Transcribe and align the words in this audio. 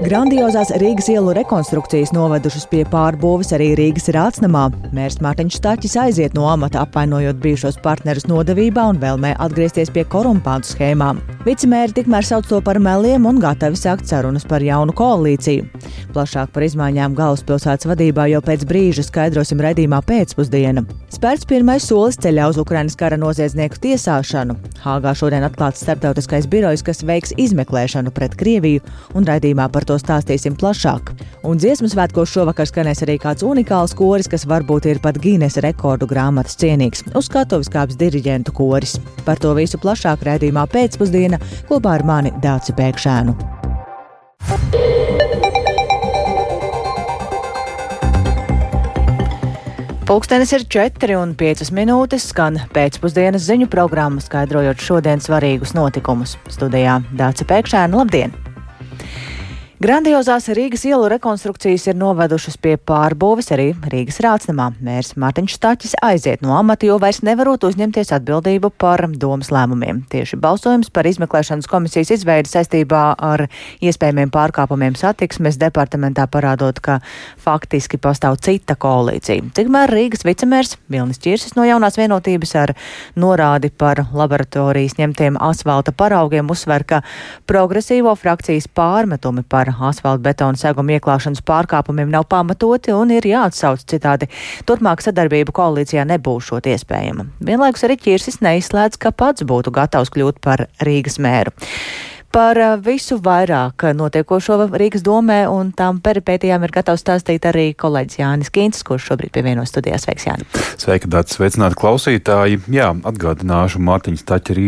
Grandiozās 0.00 0.70
Rīgas 0.80 1.10
ielu 1.12 1.34
rekonstrukcijas 1.36 2.14
novedušas 2.16 2.62
pie 2.70 2.86
pārbūves 2.88 3.50
arī 3.52 3.74
Rīgas 3.76 4.08
rācnamā. 4.16 4.62
Mērs 4.96 5.18
Mārtiņš 5.20 5.58
Staķis 5.58 5.96
aiziet 6.00 6.32
no 6.32 6.46
amata, 6.48 6.86
apvainojot 6.86 7.36
bijušos 7.42 7.76
partnerus 7.84 8.24
nodevībā 8.30 8.86
un 8.94 9.00
vēlmē 9.02 9.34
atgriezties 9.44 9.92
pie 9.92 10.06
korumpātu 10.08 10.72
schēmām. 10.72 11.20
Vicemēri 11.44 11.98
tikmēr 11.98 12.24
sauc 12.24 12.48
to 12.48 12.62
par 12.64 12.80
meliem 12.80 13.28
un 13.28 13.42
gatavi 13.44 13.76
sākt 13.76 14.08
sarunas 14.08 14.48
par 14.48 14.64
jaunu 14.64 14.94
koalīciju. 14.96 15.68
Plašāk 16.16 16.48
par 16.54 16.64
izmaiņām 16.64 17.12
galvaspilsētas 17.20 17.90
vadībā 17.92 18.30
jau 18.32 18.40
pēc 18.44 18.64
brīža 18.72 19.04
skaidrosim 19.04 19.60
redzījumā 19.60 20.00
pēcpusdiena. 20.08 20.86
Spērts 21.12 21.44
pirmais 21.48 21.84
solis 21.84 22.16
ceļā 22.24 22.48
uz 22.48 22.56
Ukrainas 22.60 22.96
kara 22.96 23.20
noziedznieku 23.20 23.80
tiesāšanu. 23.84 24.56
Hāgā 24.80 25.12
šodien 25.12 25.44
atklāts 25.44 25.84
starptautiskais 25.84 26.48
birojs, 26.48 26.84
kas 26.86 27.04
veiks 27.04 27.36
izmeklēšanu 27.36 28.12
pret 28.16 28.36
Krieviju, 28.40 28.84
un 29.12 29.28
raidījumā 29.28 29.68
par 29.72 29.88
to 29.90 29.98
stāstīsim 29.98 30.54
plašāk. 30.58 31.12
Un 31.46 31.58
dziesmu 31.58 31.90
svētkos 31.90 32.30
šovakar 32.30 32.68
skanēs 32.68 33.02
arī 33.06 33.16
kāds 33.22 33.44
unikāls 33.46 33.94
koris, 33.98 34.30
kas 34.30 34.46
varbūt 34.46 34.86
ir 34.90 35.02
pat 35.02 35.18
Gīnes 35.22 35.58
rekordu 35.64 36.08
grāmatas 36.10 36.58
cienīgs- 36.60 37.02
uz 37.18 37.26
skatuves 37.30 37.70
kāps 37.72 37.98
diriģentu 37.98 38.54
koris. 38.54 38.98
Par 39.24 39.36
to 39.36 39.54
visu 39.54 39.78
plašāk 39.78 40.22
raidījumā 40.28 40.66
pēcpusdiena 40.70 41.40
kopā 41.68 41.98
ar 41.98 42.04
mani 42.04 42.30
Dāci 42.30 42.76
Pēkšēnu. 42.76 43.34
Pūkstens 50.10 50.50
ir 50.50 50.64
4,5 50.66 51.70
minūtes, 51.70 52.24
skan 52.32 52.58
pēcpusdienas 52.74 53.46
ziņu 53.46 53.68
programma, 53.70 54.18
skaidrojot 54.18 54.82
šodienas 54.82 55.30
svarīgus 55.30 55.76
notikumus. 55.78 56.34
Studijā 56.50 56.98
Dāca 57.14 57.46
Pēkšēna, 57.46 57.94
labdien! 57.94 58.49
Grandiozās 59.80 60.44
Rīgas 60.52 60.82
ielu 60.84 61.06
rekonstrukcijas 61.08 61.86
ir 61.88 61.94
novedušas 61.96 62.58
pie 62.60 62.74
pārbūves 62.76 63.46
arī 63.54 63.70
Rīgas 63.88 64.18
rācnamā. 64.20 64.66
Mērs 64.84 65.14
Mārtiņš 65.16 65.54
Stāķis 65.56 65.94
aiziet 66.04 66.42
no 66.44 66.52
amata, 66.52 66.84
jo 66.84 66.98
vairs 67.00 67.22
nevarot 67.24 67.64
uzņemties 67.64 68.12
atbildību 68.12 68.68
par 68.76 69.00
domas 69.22 69.48
lēmumiem. 69.48 70.02
Tieši 70.12 70.36
balsojums 70.36 70.92
par 70.92 71.08
izmeklēšanas 71.08 71.68
komisijas 71.72 72.12
izveidi 72.12 72.52
saistībā 72.52 73.00
ar 73.24 73.46
iespējamiem 73.80 74.28
pārkāpumiem 74.34 74.98
satiksmes 75.00 75.56
departamentā 75.62 76.28
parādot, 76.28 76.82
ka 76.84 76.98
faktiski 77.40 77.96
pastāv 77.96 78.36
cita 78.44 78.76
koalīcija. 78.76 79.48
Tikmēr 79.56 79.96
Rīgas 79.96 80.28
vicemērs 80.28 80.76
Vilnis 80.92 81.24
Čirsis 81.24 81.56
no 81.56 81.64
jaunās 81.64 81.96
vienotības 81.96 82.54
ar 82.66 82.74
norādi 83.16 83.72
par 83.72 84.04
laboratorijas 84.12 85.00
ņemtiem 85.00 85.40
asfalta 85.40 85.96
paraugiem 85.96 86.52
uzsver, 86.52 86.84
ka 86.84 87.00
progresīvo 87.48 88.12
frakcijas 88.20 88.68
pārmetumi 88.68 89.48
par 89.48 89.69
par 89.70 89.88
asfalta 89.90 90.22
betona 90.22 90.58
seguma 90.58 90.96
ieklāšanas 90.96 91.42
pārkāpumiem 91.46 92.10
nav 92.10 92.26
pamatoti 92.30 92.94
un 92.94 93.10
ir 93.14 93.26
jāatsauc 93.26 93.84
citādi. 93.86 94.28
Turpmāk 94.66 95.02
sadarbība 95.04 95.54
koalīcijā 95.56 96.06
nebūšot 96.10 96.66
iespējama. 96.70 97.28
Vienlaikus 97.40 97.84
arī 97.86 97.98
Čirsis 98.00 98.40
neizslēdz, 98.44 98.98
ka 99.00 99.12
pats 99.12 99.46
būtu 99.46 99.72
gatavs 99.74 100.10
kļūt 100.14 100.40
par 100.44 100.66
Rīgas 100.82 101.20
mēru. 101.22 101.54
Par 102.30 102.58
uh, 102.62 102.76
visu 102.78 103.18
vairāk 103.18 103.88
notiekošo 103.98 104.68
Rīgas 104.70 105.02
domē 105.02 105.48
un 105.50 105.72
tām 105.74 105.98
peripētījām 105.98 106.62
ir 106.62 106.74
gatavs 106.76 107.02
stāstīt 107.02 107.48
arī 107.50 107.72
kolēģis 107.74 108.20
Jānis 108.20 108.52
Kīncis, 108.54 108.86
kurš 108.86 109.08
šobrīd 109.10 109.34
pievienojas 109.34 109.74
studijās. 109.74 110.06
Sveiks, 110.06 110.28
Jāni! 110.28 110.46
Sveika, 110.78 111.10
Dārts! 111.10 111.34
Sveicināti 111.34 111.80
klausītāji! 111.80 112.62
Jā, 112.70 112.92
atgādināšu 113.10 113.82
Mārtiņas 113.82 114.28
Taķa 114.30 114.58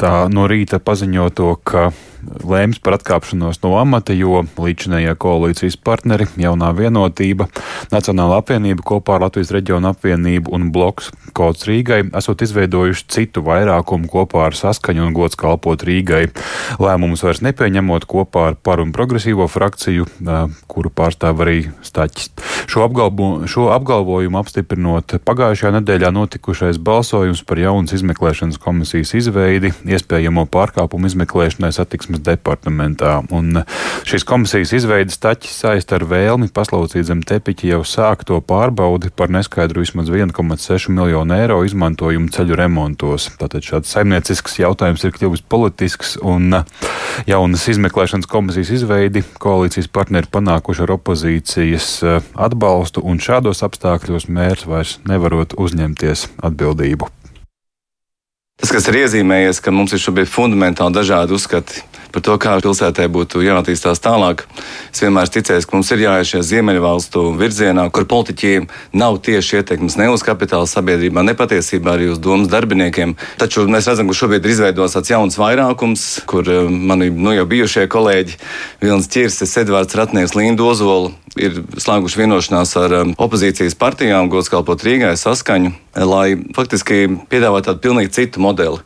rīta 0.00 0.28
no 0.32 0.46
rīta 0.48 0.78
paziņot 0.80 1.34
to, 1.36 1.56
ka 1.60 1.90
lēms 2.44 2.80
par 2.80 2.96
atkāpšanos 2.98 3.60
no 3.62 3.74
amata, 3.80 4.12
jo 4.16 4.44
līdzinējie 4.60 5.14
koalīcijas 5.20 5.76
partneri, 5.76 6.26
jaunā 6.40 6.72
vienotība, 6.76 7.48
Nacionāla 7.90 8.40
apvienība 8.40 8.84
kopā 8.86 9.16
ar 9.16 9.26
Latvijas 9.26 9.52
reģionu 9.54 9.90
apvienību 9.90 10.52
un 10.54 10.68
bloks 10.72 11.10
kods 11.36 11.66
Rīgai 11.68 12.02
esot 12.16 12.42
izveidojuši 12.44 13.06
citu 13.10 13.42
vairākumu 13.46 14.10
kopā 14.10 14.46
ar 14.48 14.56
saskaņu 14.56 15.06
un 15.06 15.16
gods 15.16 15.38
kalpot 15.40 15.82
Rīgai. 15.86 16.28
Lēmumus 16.82 17.24
vairs 17.24 17.42
nepieņemot 17.46 18.06
kopā 18.10 18.50
ar 18.50 18.58
par 18.60 18.82
un 18.84 18.92
progresīvo 18.96 19.46
frakciju, 19.50 20.06
kuru 20.70 20.92
pārstāv 20.92 21.44
arī 21.44 21.58
Staķis. 21.86 22.32
Šo, 22.70 22.84
apgalvo, 22.86 23.30
šo 23.50 23.68
apgalvojumu 23.74 24.40
apstiprinot 24.40 25.16
pagājušajā 25.26 25.74
nedēļā 25.78 26.12
notikušais 26.14 26.80
balsojums 26.84 27.42
par 27.46 27.62
jaunas 27.62 27.94
izmeklēšanas 27.96 28.60
komisijas 28.62 29.14
izveidi, 29.18 29.72
iespējamo 29.96 30.46
pārkāpumu 30.52 31.10
izmeklēšanai 31.10 31.72
satiksmes 31.74 32.22
departamentā. 32.26 33.18
Un 33.34 33.62
šīs 34.08 34.26
komisijas 34.28 34.74
izveidas 34.76 35.20
taķis 35.22 35.58
saist 35.64 35.92
ar 35.96 36.06
vēlmi 36.10 36.50
paslaucīt 36.54 37.08
zem 37.08 37.22
tepiķa 37.26 37.72
jau 37.74 37.82
sākto 37.86 38.40
pārbaudi 38.44 39.12
par 39.14 39.32
neskaidru 39.32 39.84
vismaz 39.84 40.10
1,6 40.12 40.90
miljonu 40.94 41.36
eiro 41.36 41.60
izmantojumu 41.66 42.32
ceļu 42.34 42.58
remontos. 42.60 43.30
Tātad 43.40 43.66
šāds 43.66 43.92
saimniecisks 43.94 44.58
jautājums 44.62 45.04
ir 45.04 45.14
kļuvis 45.16 45.44
politisks 45.50 46.16
un 46.22 46.62
jaunas 47.28 47.68
izmeklēšanas 47.74 48.30
komisijas 48.30 48.74
izveidi 48.80 49.24
koalīcijas 49.42 49.90
partneri 49.92 50.30
panākuši 50.32 50.86
ar 50.86 50.96
opozīcijas 50.96 51.92
eh, 52.02 52.20
atbalstu 52.34 53.04
un 53.04 53.22
šādos 53.22 53.64
apstākļos 53.66 54.28
mērs 54.30 54.66
vairs 54.70 54.98
nevarot 55.08 55.56
uzņemties 55.60 56.28
atbildību. 56.46 57.10
Tas, 58.60 58.72
kas 58.76 58.88
ir 58.90 59.00
iezīmējies, 59.02 59.62
ka 59.64 59.72
mums 59.72 59.94
ir 59.96 60.02
šobrīd 60.02 60.28
fundamentāli 60.28 60.92
dažādi 60.98 61.32
uzskati 61.36 61.80
par 62.14 62.24
to, 62.26 62.36
kā 62.40 62.56
pilsētai 62.62 63.06
būtu 63.12 63.42
jāattīstās 63.44 64.02
tālāk. 64.02 64.44
Es 64.90 65.02
vienmēr 65.04 65.30
ticēju, 65.30 65.66
ka 65.66 65.76
mums 65.76 65.92
ir 65.94 66.04
jāiet 66.04 66.30
šajā 66.30 66.46
ziemeļvalstu 66.50 67.24
virzienā, 67.40 67.86
kur 67.94 68.06
politiķiem 68.10 68.68
nav 68.98 69.20
tieši 69.26 69.60
ietekmes 69.60 69.98
ne 70.00 70.10
uz 70.12 70.24
kapitāla 70.26 70.68
sabiedrībā, 70.70 71.24
ne 71.26 71.36
patiesībā 71.38 71.94
arī 71.96 72.10
uz 72.14 72.20
domas 72.22 72.50
darbiniekiem. 72.52 73.16
Taču 73.40 73.66
mēs 73.70 73.88
redzam, 73.90 74.10
ka 74.10 74.18
šobrīd 74.20 74.44
ir 74.44 74.54
izveidots 74.56 74.98
tāds 74.98 75.12
jauns 75.12 75.38
vairākums, 75.40 76.08
kur 76.30 76.46
eh, 76.50 76.68
mani 76.68 77.10
nu, 77.14 77.34
jau 77.36 77.46
bijušie 77.50 77.86
kolēģi 77.90 78.38
Vilnis 78.82 79.10
Čirsis, 79.10 79.56
Edvards 79.62 79.96
Ratnieks, 79.98 80.36
Linda 80.38 80.66
Ozola 80.66 81.12
ir 81.38 81.60
slēguši 81.78 82.18
vienošanās 82.18 82.74
ar 82.80 82.94
um, 83.02 83.12
opozīcijas 83.20 83.76
partijām, 83.78 84.30
gods 84.32 84.50
kalpot 84.50 84.82
Rīgai 84.82 85.12
saskaņu, 85.18 85.72
lai 86.10 86.34
faktiski 86.56 87.06
piedāvātu 87.30 87.70
tādu 87.70 87.84
pilnīgi 87.86 88.14
citu 88.16 88.42
modeli 88.42 88.82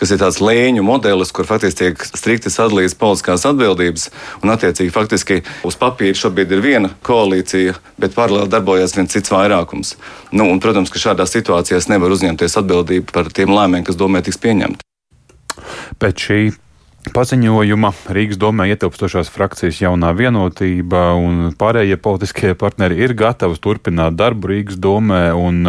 kas 0.00 0.14
ir 0.14 0.20
tāds 0.22 0.40
lēņu 0.40 0.84
modelis, 0.86 1.32
kur 1.36 1.48
faktiski 1.48 1.84
tiek 1.84 2.04
strikti 2.08 2.52
sadalīts 2.52 2.96
politiskās 2.98 3.44
atbildības. 3.50 4.08
Un, 4.40 4.54
attiecīgi, 4.54 4.92
faktiski 4.94 5.40
uz 5.68 5.76
papīra 5.80 6.16
šobrīd 6.16 6.54
ir 6.56 6.64
viena 6.64 6.92
koalīcija, 7.06 7.76
bet 8.00 8.16
paralēli 8.16 8.52
darbojas 8.52 8.96
viens 8.96 9.12
cits 9.12 9.32
vairākums. 9.34 9.94
Nu, 10.32 10.48
un, 10.48 10.62
protams, 10.62 10.92
ka 10.92 11.02
šādās 11.02 11.36
situācijās 11.36 11.90
nevar 11.92 12.16
uzņemties 12.16 12.58
atbildību 12.62 13.12
par 13.12 13.30
tiem 13.34 13.52
lēmumiem, 13.52 13.86
kas 13.86 14.00
domē 14.00 14.24
tiks 14.24 14.40
pieņemti. 14.40 14.86
Pēc 16.00 16.26
šī 16.26 16.40
paziņojuma 17.14 17.92
Rīgas 18.12 18.38
domē 18.40 18.66
ietilpstošās 18.74 19.30
frakcijas 19.32 19.80
jaunā 19.80 20.12
vienotība 20.16 21.10
un 21.16 21.52
pārējie 21.60 21.96
politiskie 22.00 22.54
partneri 22.58 23.00
ir 23.04 23.16
gatavi 23.18 23.56
turpināt 23.60 24.18
darbu 24.20 24.52
Rīgas 24.52 24.80
domē 24.80 25.22
un 25.36 25.64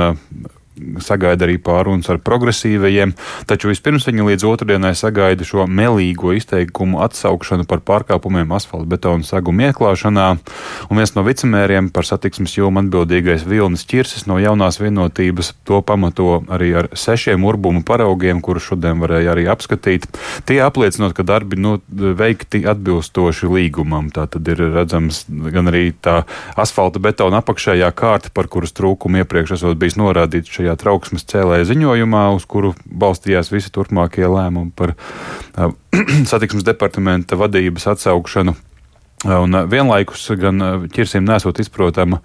sagaida 1.03 1.45
arī 1.47 1.57
pārunas 1.61 2.09
ar 2.11 2.21
progresīvajiem, 2.23 3.13
taču 3.49 3.71
vispirms 3.71 4.07
viņi 4.07 4.27
līdz 4.31 4.47
otrdienai 4.47 4.93
sagaida 4.97 5.45
šo 5.47 5.67
melīgo 5.67 6.33
izteikumu 6.37 7.01
atsaukšanu 7.05 7.67
par 7.69 7.83
pārkāpumiem 7.87 8.51
asfalta 8.55 8.89
betona 8.89 9.27
segumu 9.27 9.67
ieklāšanā, 9.69 10.27
un 10.89 11.01
viens 11.01 11.15
no 11.15 11.25
vicemēriem 11.27 11.91
par 11.93 12.07
satiksmes 12.07 12.55
jomu 12.57 12.81
atbildīgais 12.83 13.45
Vilnis 13.47 13.85
Čirsis 13.87 14.27
no 14.29 14.39
jaunās 14.41 14.79
vienotības 14.81 15.53
to 15.67 15.81
pamato 15.85 16.41
arī 16.51 16.71
ar 16.81 16.89
sešiem 16.97 17.43
urbumu 17.47 17.83
paraugiem, 17.87 18.41
kurus 18.43 18.69
šodien 18.69 19.01
varēja 19.01 19.35
arī 19.35 19.47
apskatīt. 19.51 20.07
Tie 20.47 20.61
apliecinot, 20.63 21.15
ka 21.17 21.25
darbi 21.27 21.59
nu, 21.59 21.77
veikti 21.91 22.63
atbilstoši 22.69 23.49
līgumam. 23.51 24.09
Tā 24.13 24.27
tad 24.31 24.47
ir 24.51 24.61
redzams 24.73 25.25
gan 25.27 25.71
arī 25.71 25.91
tā 25.93 26.21
asfalta 26.59 27.01
betona 27.03 27.41
apakšējā 27.41 27.91
kārta, 27.97 28.31
par 28.33 28.49
kuras 28.51 28.75
trūkumu 28.77 29.21
iepriekš 29.21 29.57
esot 29.57 29.79
bijis 29.81 29.97
norādīts 29.99 30.51
šajā 30.61 30.77
trauksmes 30.77 31.25
cēlēja 31.25 31.69
ziņojumā, 31.71 32.27
uz 32.37 32.45
kuru 32.49 32.75
balstījās 32.85 33.51
visi 33.53 33.73
turpmākie 33.73 34.27
lēmumi 34.29 34.73
par 34.77 34.93
satiksmes 36.31 36.65
departamenta 36.67 37.39
vadības 37.39 37.89
atsaukšanu 37.95 38.55
Un 39.21 39.53
vienlaikus 39.69 40.23
gan 40.41 40.87
ķirsim 40.89 41.27
nesot 41.27 41.59
izprotama 41.61 42.17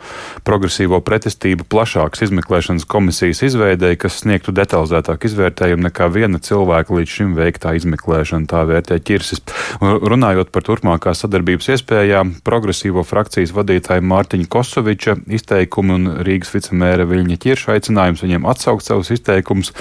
progresīvo 0.48 1.02
pretestību 1.04 1.66
plašākas 1.68 2.22
izmeklēšanas 2.24 2.86
komisijas 2.88 3.42
izveidēji, 3.44 3.98
kas 4.00 4.22
sniegtu 4.22 4.54
detalizētāku 4.56 5.28
izvērtējumu 5.28 5.84
nekā 5.90 6.08
viena 6.14 6.40
cilvēka 6.40 6.96
līdz 6.96 7.16
šim 7.18 7.34
veiktā 7.36 7.74
izmeklēšana, 7.76 8.48
tā 8.48 8.62
vērtē 8.70 8.96
ķirsis. 9.04 9.44
Un 9.84 9.98
runājot 10.08 10.48
par 10.54 10.64
turpmākās 10.64 11.20
sadarbības 11.20 11.68
iespējām, 11.74 12.32
progresīvo 12.46 13.04
frakcijas 13.04 13.52
vadītāja 13.56 14.00
Mārtiņa 14.00 14.48
Kosoviča 14.56 15.18
izteikumi 15.36 15.98
un 15.98 16.10
Rīgas 16.24 16.54
vicemēra 16.56 17.04
Viļņa 17.10 17.40
Ķirša 17.44 17.76
aicinājums 17.76 18.24
viņiem 18.24 18.48
atsaukt 18.48 18.88
savus 18.88 19.12
izteikumus 19.12 19.74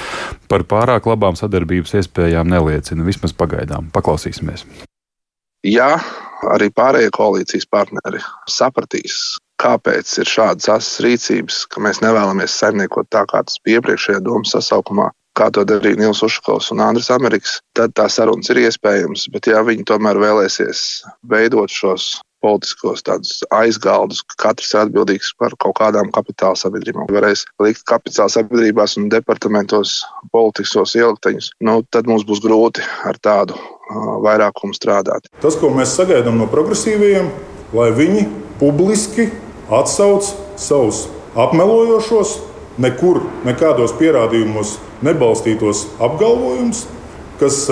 par 0.51 0.67
pārāk 0.67 1.07
labām 1.07 1.39
sadarbības 1.39 1.95
iespējām 2.01 2.51
neliecina, 2.51 3.07
vismaz 3.07 3.31
pagaidām. 3.39 3.87
Paklausīsimies. 3.95 4.67
Ja 5.65 5.95
arī 6.53 6.69
pārējie 6.73 7.11
koalīcijas 7.15 7.67
partneri 7.71 8.21
sapratīs, 8.51 9.37
kāpēc 9.61 10.11
ir 10.21 10.29
šādas 10.29 10.69
asas 10.77 11.03
rīcības, 11.05 11.63
ka 11.71 11.83
mēs 11.83 12.01
nevēlamies 12.03 12.57
saimniekot 12.61 13.09
tā, 13.13 13.25
kā 13.29 13.43
tas 13.45 13.61
bija 13.63 13.81
iepriekšējā 13.81 14.21
domu 14.25 14.47
sasaukumā, 14.49 15.09
kā 15.35 15.49
to 15.51 15.65
darīja 15.67 15.99
Nils 15.99 16.23
Ušakovs 16.25 16.71
un 16.75 16.83
Andris 16.83 17.11
Amerikas, 17.13 17.59
tad 17.75 17.95
tā 17.97 18.07
sarunas 18.11 18.51
ir 18.53 18.63
iespējams. 18.65 19.27
Bet, 19.33 19.51
ja 19.51 19.63
viņi 19.65 19.87
tomēr 19.87 20.19
vēlēsies 20.21 20.85
veidot 21.31 21.71
šos 21.71 22.15
politiskos 22.45 23.03
aizgaldus, 23.55 24.21
ka 24.29 24.37
katrs 24.47 24.73
ir 24.73 24.83
atbildīgs 24.83 25.33
par 25.41 25.55
kaut 25.61 25.77
kādām 25.79 26.11
kapitāla 26.13 26.57
sabiedrībām. 26.59 27.09
Varēs 27.09 27.45
likt 27.63 27.85
kapitāla 27.89 28.29
sabiedrībās 28.33 28.97
un 29.01 29.09
departamentos 29.13 29.97
politiskos 30.35 30.95
ielikteņus, 30.99 31.51
nu, 31.65 31.79
tad 31.89 32.09
mums 32.11 32.27
būs 32.27 32.43
grūti 32.45 32.85
ar 33.09 33.17
tādu 33.17 33.57
uh, 33.57 34.15
vairākumu 34.25 34.77
strādāt. 34.77 35.29
Tas, 35.41 35.57
ko 35.59 35.73
mēs 35.73 35.97
sagaidām 35.97 36.37
no 36.41 36.49
progresīvajiem, 36.51 37.31
lai 37.75 37.89
viņi 37.95 38.27
publiski 38.61 39.29
atsauc 39.73 40.27
savus 40.61 41.05
apmelojošos, 41.35 42.37
nekur, 42.81 43.21
nekādos 43.47 43.95
pierādījumos 43.99 44.77
nebalstītos 45.05 45.85
apgalvojumus, 46.03 46.85
kas 47.39 47.65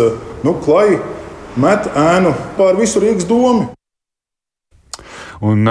nu, 0.43 0.55
klai 0.65 0.99
met 1.59 1.87
ēnu 1.95 2.33
pār 2.57 2.77
visu 2.79 3.03
Rīgas 3.03 3.27
domu. 3.29 3.71
Un, 5.43 5.67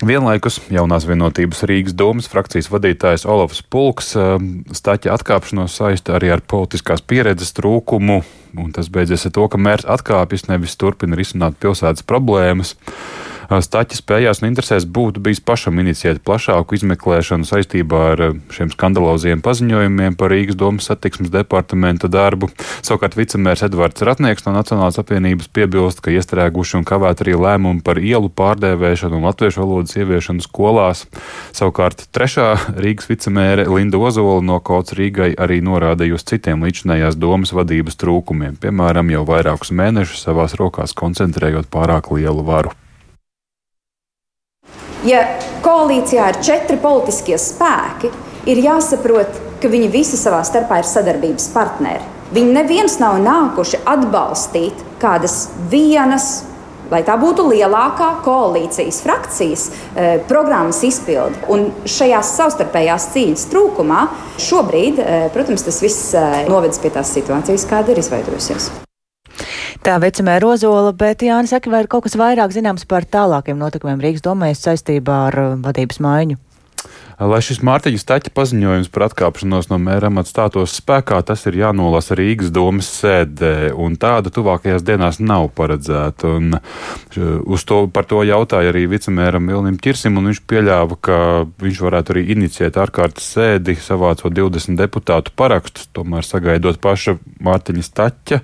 Vienlaikus 0.00 0.54
jaunās 0.72 1.04
vienotības 1.04 1.58
Rīgas 1.68 1.92
domas 1.92 2.24
frakcijas 2.32 2.70
vadītājs 2.72 3.26
Olofs 3.28 3.58
Pulks 3.60 4.14
staķa 4.78 5.12
atkāpšanos 5.12 5.74
saista 5.76 6.14
arī 6.16 6.30
ar 6.32 6.40
politiskās 6.40 7.04
pieredzes 7.04 7.52
trūkumu, 7.58 8.22
un 8.56 8.70
tas 8.72 8.88
beidzies 8.88 9.26
ar 9.28 9.34
to, 9.36 9.44
ka 9.52 9.60
mērs 9.60 9.84
atkāpjas, 9.84 10.46
nevis 10.48 10.78
turpina 10.80 11.18
risināt 11.20 11.60
pilsētas 11.60 12.06
problēmas. 12.08 12.72
Staķis 13.50 13.98
spējās 13.98 14.44
un 14.44 14.46
interesēs 14.46 14.84
būtu 14.86 15.18
bijis 15.24 15.40
pašam 15.42 15.80
inicijēt 15.82 16.20
plašāku 16.22 16.76
izmeklēšanu 16.76 17.48
saistībā 17.48 18.02
ar 18.12 18.20
šiem 18.54 18.70
skandaloziem 18.70 19.40
paziņojumiem 19.42 20.14
par 20.20 20.30
Rīgas 20.30 20.58
domas 20.58 20.86
satiksmes 20.86 21.32
departamenta 21.34 22.06
darbu. 22.06 22.46
Savukārt 22.86 23.16
vicemērs 23.18 23.64
Edvards 23.66 24.04
Ratnieks 24.06 24.46
no 24.46 24.54
Nacionālās 24.54 25.00
apvienības 25.02 25.50
piebilst, 25.50 25.98
ka 26.04 26.14
iestrēguši 26.14 26.78
un 26.78 26.86
kavēt 26.86 27.24
arī 27.24 27.34
lēmumi 27.42 27.82
par 27.82 27.98
ielu 27.98 28.30
pārdēvēšanu 28.38 29.18
un 29.18 29.26
latviešu 29.26 29.64
valodas 29.64 29.98
ieviešanu 29.98 30.46
skolās. 30.46 31.08
Savukārt 31.56 32.06
trešā 32.14 32.52
Rīgas 32.78 33.10
vicemēre 33.10 33.66
Linda 33.66 33.98
Ozola 33.98 34.44
no 34.46 34.60
Kauts 34.62 34.94
Rīgai 34.94 35.32
arī 35.34 35.58
norādīja 35.66 36.20
uz 36.20 36.26
citiem 36.30 36.62
līdzinājās 36.62 37.18
domas 37.18 37.50
vadības 37.56 37.98
trūkumiem, 37.98 38.60
piemēram, 38.62 39.10
jau 39.10 39.24
vairākus 39.26 39.74
mēnešus 39.74 40.22
savās 40.28 40.54
rokās 40.60 40.94
koncentrējot 40.94 41.66
pārāk 41.74 42.14
lielu 42.14 42.46
varu. 42.46 42.79
Ja 45.06 45.22
koalīcijā 45.64 46.26
ir 46.28 46.38
četri 46.44 46.76
politiskie 46.80 47.38
spēki, 47.40 48.10
ir 48.50 48.60
jāsaprot, 48.60 49.38
ka 49.60 49.70
viņi 49.72 49.88
visi 49.92 50.18
savā 50.20 50.42
starpā 50.44 50.82
ir 50.82 50.88
sadarbības 50.88 51.48
partneri. 51.54 52.04
Viņi 52.34 52.52
neviens 52.54 52.98
nav 53.00 53.16
nākuši 53.24 53.80
atbalstīt 53.88 54.84
kādas 55.00 55.48
vienas, 55.72 56.44
lai 56.92 57.00
tā 57.06 57.16
būtu 57.18 57.46
lielākā 57.48 58.10
koalīcijas 58.26 59.00
frakcijas 59.04 59.64
e, 59.70 60.10
programmas 60.28 60.82
izpilde. 60.86 61.40
Un 61.50 61.70
šajās 61.88 62.34
savstarpējās 62.36 63.08
cīņas 63.14 63.48
trūkumā 63.50 64.04
šobrīd, 64.50 65.00
e, 65.00 65.18
protams, 65.34 65.64
tas 65.66 65.80
viss 65.82 66.12
e, 66.12 66.28
novedis 66.50 66.82
pie 66.82 66.92
tās 66.94 67.16
situācijas, 67.16 67.66
kāda 67.72 67.94
ir 67.94 68.04
izveidojusies. 68.04 68.70
Tā 69.80 69.94
vecumē 69.96 70.34
Rozola, 70.42 70.90
bet 70.92 71.22
Jānis 71.24 71.54
saka, 71.54 71.70
vai 71.72 71.78
ir 71.80 71.86
kaut 71.88 72.04
kas 72.04 72.12
vairāk 72.20 72.52
zināms 72.52 72.82
par 72.84 73.06
tālākiem 73.08 73.56
notikumiem 73.56 74.02
Rīgas 74.04 74.20
domēs 74.26 74.60
saistībā 74.60 75.14
ar 75.30 75.38
uh, 75.40 75.54
vadības 75.64 76.02
maiņu? 76.04 76.36
Lai 77.20 77.42
šis 77.44 77.58
Mārtiņa 77.60 78.00
Staķa 78.00 78.30
paziņojums 78.32 78.88
par 78.94 79.02
atkāpšanos 79.10 79.66
no 79.68 79.76
mēra 79.82 80.08
amata 80.08 80.30
stātos 80.30 80.72
spēkā, 80.78 81.18
tas 81.28 81.42
ir 81.50 81.58
jānolasa 81.58 82.16
Rīgas 82.16 82.48
domas 82.48 82.86
sēdē, 82.94 83.74
un 83.76 83.98
tāda 84.00 84.32
tuvākajās 84.32 84.80
dienās 84.88 85.18
nav 85.20 85.50
paredzēta. 85.52 86.30
Un 86.38 86.56
uz 87.44 87.66
to, 87.68 87.82
par 87.92 88.08
to 88.08 88.22
jautāja 88.24 88.72
arī 88.72 88.86
vicemēram 88.88 89.50
Vilnim 89.52 89.76
Čirsim, 89.84 90.16
un 90.16 90.30
viņš 90.30 90.40
pieļāva, 90.48 90.96
ka 90.96 91.18
viņš 91.60 91.82
varētu 91.84 92.14
arī 92.14 92.22
inicijēt 92.32 92.78
ārkārtas 92.80 93.28
sēdi, 93.34 93.76
savācot 93.76 94.32
20 94.32 94.80
deputātu 94.80 95.36
parakstus, 95.36 95.90
tomēr 95.92 96.24
sagaidot 96.24 96.80
paša 96.80 97.18
Mārtiņa 97.44 97.84
Staķa 97.84 98.40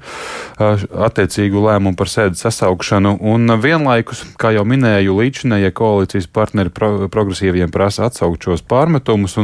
attiecīgu 1.08 1.64
lēmumu 1.64 1.96
par 1.96 2.12
sēdes 2.12 2.44
sasaukšanu, 2.44 3.16
un 3.24 3.56
vienlaikus, 3.64 4.26
kā 4.36 4.52
jau 4.52 4.68
minēju, 4.68 5.16
līdzinējie 5.22 5.72
koalīcijas 5.80 6.28
partneri 6.28 6.76
pro 6.76 7.08
progresīviem 7.08 7.72
prasa 7.72 8.10
atsaukt 8.10 8.44
šos 8.44 8.65
pārmetumus. 8.68 9.38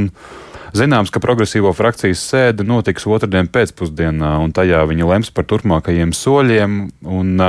Zināms, 0.72 1.10
ka 1.12 1.20
progresīvo 1.20 1.69
frakcijas 1.76 2.22
sēde 2.30 2.64
notiks 2.64 3.04
otrdien 3.04 3.50
pēcpusdienā, 3.52 4.30
un 4.40 4.54
tajā 4.56 4.80
viņi 4.88 5.04
lems 5.04 5.28
par 5.36 5.44
turpmākajiem 5.50 6.14
soļiem. 6.16 6.78
Un, 7.12 7.42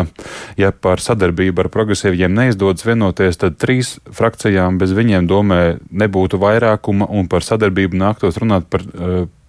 ja 0.60 0.72
par 0.76 1.00
sadarbību 1.00 1.64
ar 1.64 1.70
progresīviem 1.72 2.36
neizdodas 2.36 2.84
vienoties, 2.84 3.40
tad 3.40 3.56
trīs 3.64 3.96
frakcijām 4.12 4.76
bez 4.82 4.92
viņiem 4.98 5.30
domē 5.32 5.62
nebūtu 6.04 6.42
vairākuma, 6.44 7.08
un 7.08 7.32
par 7.32 7.48
sadarbību 7.48 8.02
nāktos 8.04 8.42
runāt 8.44 8.68
par, 8.68 8.84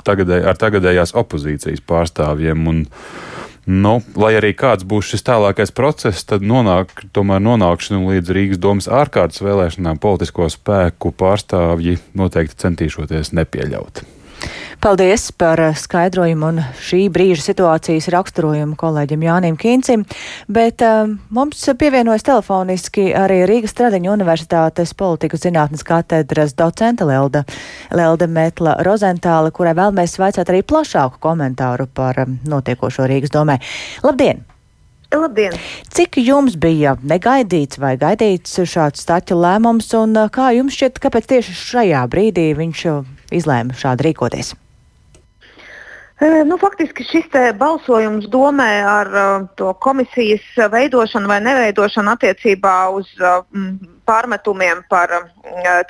tagadē, 0.06 0.44
ar 0.46 0.60
tagadējās 0.60 1.16
opozīcijas 1.18 1.82
pārstāvjiem. 1.88 2.68
Un, 2.70 2.84
Nu, 3.66 3.94
lai 4.20 4.34
arī 4.37 4.52
kāds 4.52 4.84
būs 4.84 5.08
šis 5.14 5.25
tālākais 5.25 5.72
process, 5.72 6.26
tad 6.28 6.44
nonāk, 6.44 7.06
tomēr 7.16 7.40
nonākšanu 7.40 8.11
līdz 8.12 8.34
Rīgas 8.37 8.61
domas 8.61 8.90
ārkārtas 8.93 9.40
vēlēšanām 9.44 10.00
politisko 10.02 10.50
spēku 10.52 11.14
pārstāvji 11.16 11.96
noteikti 12.12 12.61
centīšoties 12.66 13.32
nepieļaut. 13.32 14.05
Paldies 14.85 15.31
par 15.32 15.61
eh, 15.61 15.73
skaidrojumu 15.79 16.49
un 16.52 16.61
šī 16.85 17.06
brīža 17.12 17.46
situācijas 17.46 18.11
raksturojumu 18.12 18.76
kolēģim 18.76 19.25
Jānim 19.25 19.58
Kīncim, 19.61 20.02
bet 20.52 20.85
um, 20.85 21.14
mums 21.32 21.62
pievienojas 21.81 22.26
telefoniski 22.26 23.06
arī 23.17 23.43
Rīgas 23.49 23.73
Stradiņu 23.73 24.12
universitātes 24.12 24.93
politikas 24.99 25.46
zinātnes 25.46 25.87
katedras 25.88 26.52
docenta 26.58 27.08
Lelda, 27.08 27.46
Lelda 27.96 28.29
Metla 28.29 28.76
Rozentāla, 28.85 29.55
kurai 29.56 29.73
vēlamies 29.79 30.19
vaicāt 30.20 30.52
arī 30.52 30.61
plašāku 30.61 31.23
komentāru 31.23 31.88
par 31.88 32.20
um, 32.26 32.37
notiekošo 32.44 33.08
Rīgas 33.08 33.32
domē. 33.32 33.61
Labdien! 34.05 34.44
Labdien! 35.14 35.55
Cik 35.94 36.19
jums 36.20 36.56
bija 36.61 36.96
negaidīts 37.06 37.79
vai 37.81 37.94
gaidīts 38.00 38.58
šāds 38.69 39.05
staķu 39.05 39.37
lēmums, 39.38 39.93
un 39.96 40.27
kā 40.34 40.51
jums 40.56 40.74
šķiet, 40.77 40.98
kāpēc 41.03 41.29
tieši 41.31 41.55
šajā 41.60 42.03
brīdī 42.10 42.51
viņš 42.58 42.86
izlēma 43.38 43.76
šādi 43.79 44.10
rīkoties? 44.10 44.55
Nu, 46.46 46.56
faktiski 46.60 47.05
šis 47.05 47.32
balsojums 47.58 48.29
domē 48.31 48.70
ar 48.86 49.08
uh, 49.10 49.32
to 49.58 49.72
komisijas 49.82 50.44
veidošanu 50.70 51.29
vai 51.29 51.41
neveidošanu 51.43 52.12
attiecībā 52.14 52.74
uz 52.94 53.10
uh, 53.19 53.43
pārmetumiem 54.08 54.82
par 54.91 55.13
uh, 55.17 55.29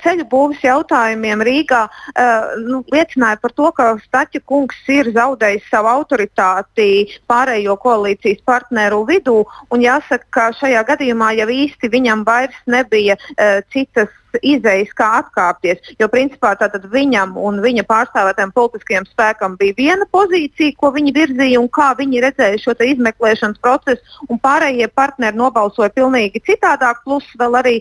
ceļu 0.03 0.27
būvniecības 0.31 0.65
jautājumiem 0.65 1.43
Rīgā 1.45 1.81
uh, 1.87 2.55
nu, 2.65 2.81
liecināja 2.93 3.39
par 3.41 3.53
to, 3.57 3.71
ka 3.75 3.91
Staķa 4.05 4.41
kungs 4.45 4.77
ir 4.91 5.11
zaudējis 5.15 5.69
savu 5.71 5.91
autoritāti 5.91 6.89
pārējo 7.29 7.77
koalīcijas 7.81 8.43
partneru 8.45 9.03
vidū. 9.09 9.43
Jāsaka, 9.85 10.25
ka 10.31 10.51
šajā 10.59 10.83
gadījumā 10.87 11.33
jau 11.39 11.49
īsti 11.51 11.91
viņam 11.91 12.23
vairs 12.27 12.61
nebija 12.65 13.17
uh, 13.19 13.59
citas 13.73 14.13
izējas, 14.43 14.91
kā 14.95 15.07
atkāpties. 15.21 15.79
Jo 15.99 16.07
principā 16.11 16.55
viņam 16.91 17.35
un 17.37 17.61
viņa 17.63 17.85
pārstāvētiem 17.87 18.51
politiskajiem 18.55 19.05
spēkam 19.09 19.57
bija 19.57 19.75
viena 19.77 20.05
pozīcija, 20.11 20.75
ko 20.79 20.91
viņi 20.95 21.13
virzīja 21.15 21.59
un 21.59 21.69
kā 21.69 21.93
viņi 21.97 22.23
redzēja 22.25 22.61
šo 22.63 22.75
izmeklēšanas 22.79 23.61
procesu, 23.61 24.01
un 24.29 24.39
pārējie 24.39 24.87
partneri 24.87 25.37
nobalsoja 25.37 25.89
pilnīgi 25.95 26.43
citādāk, 26.45 27.03
plus 27.05 27.25
vēl 27.39 27.59
arī 27.61 27.75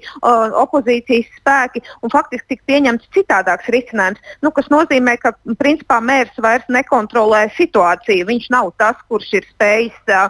opozīcijas 0.65 1.31
spēki. 1.41 1.85
Faktiski 2.13 2.55
tika 2.55 2.69
pieņemts 2.73 3.11
citādāks 3.17 3.71
risinājums, 3.75 4.35
nu, 4.45 4.53
kas 4.55 4.71
nozīmē, 4.73 5.17
ka 5.23 5.35
principā 5.61 6.01
mērs 6.05 6.35
vairs 6.43 6.67
nekontrolē 6.73 7.47
situāciju. 7.59 8.29
Viņš 8.31 8.51
nav 8.55 8.73
tas, 8.81 9.01
kurš 9.09 9.33
ir 9.41 9.49
spējis 9.53 10.15
uh, 10.15 10.29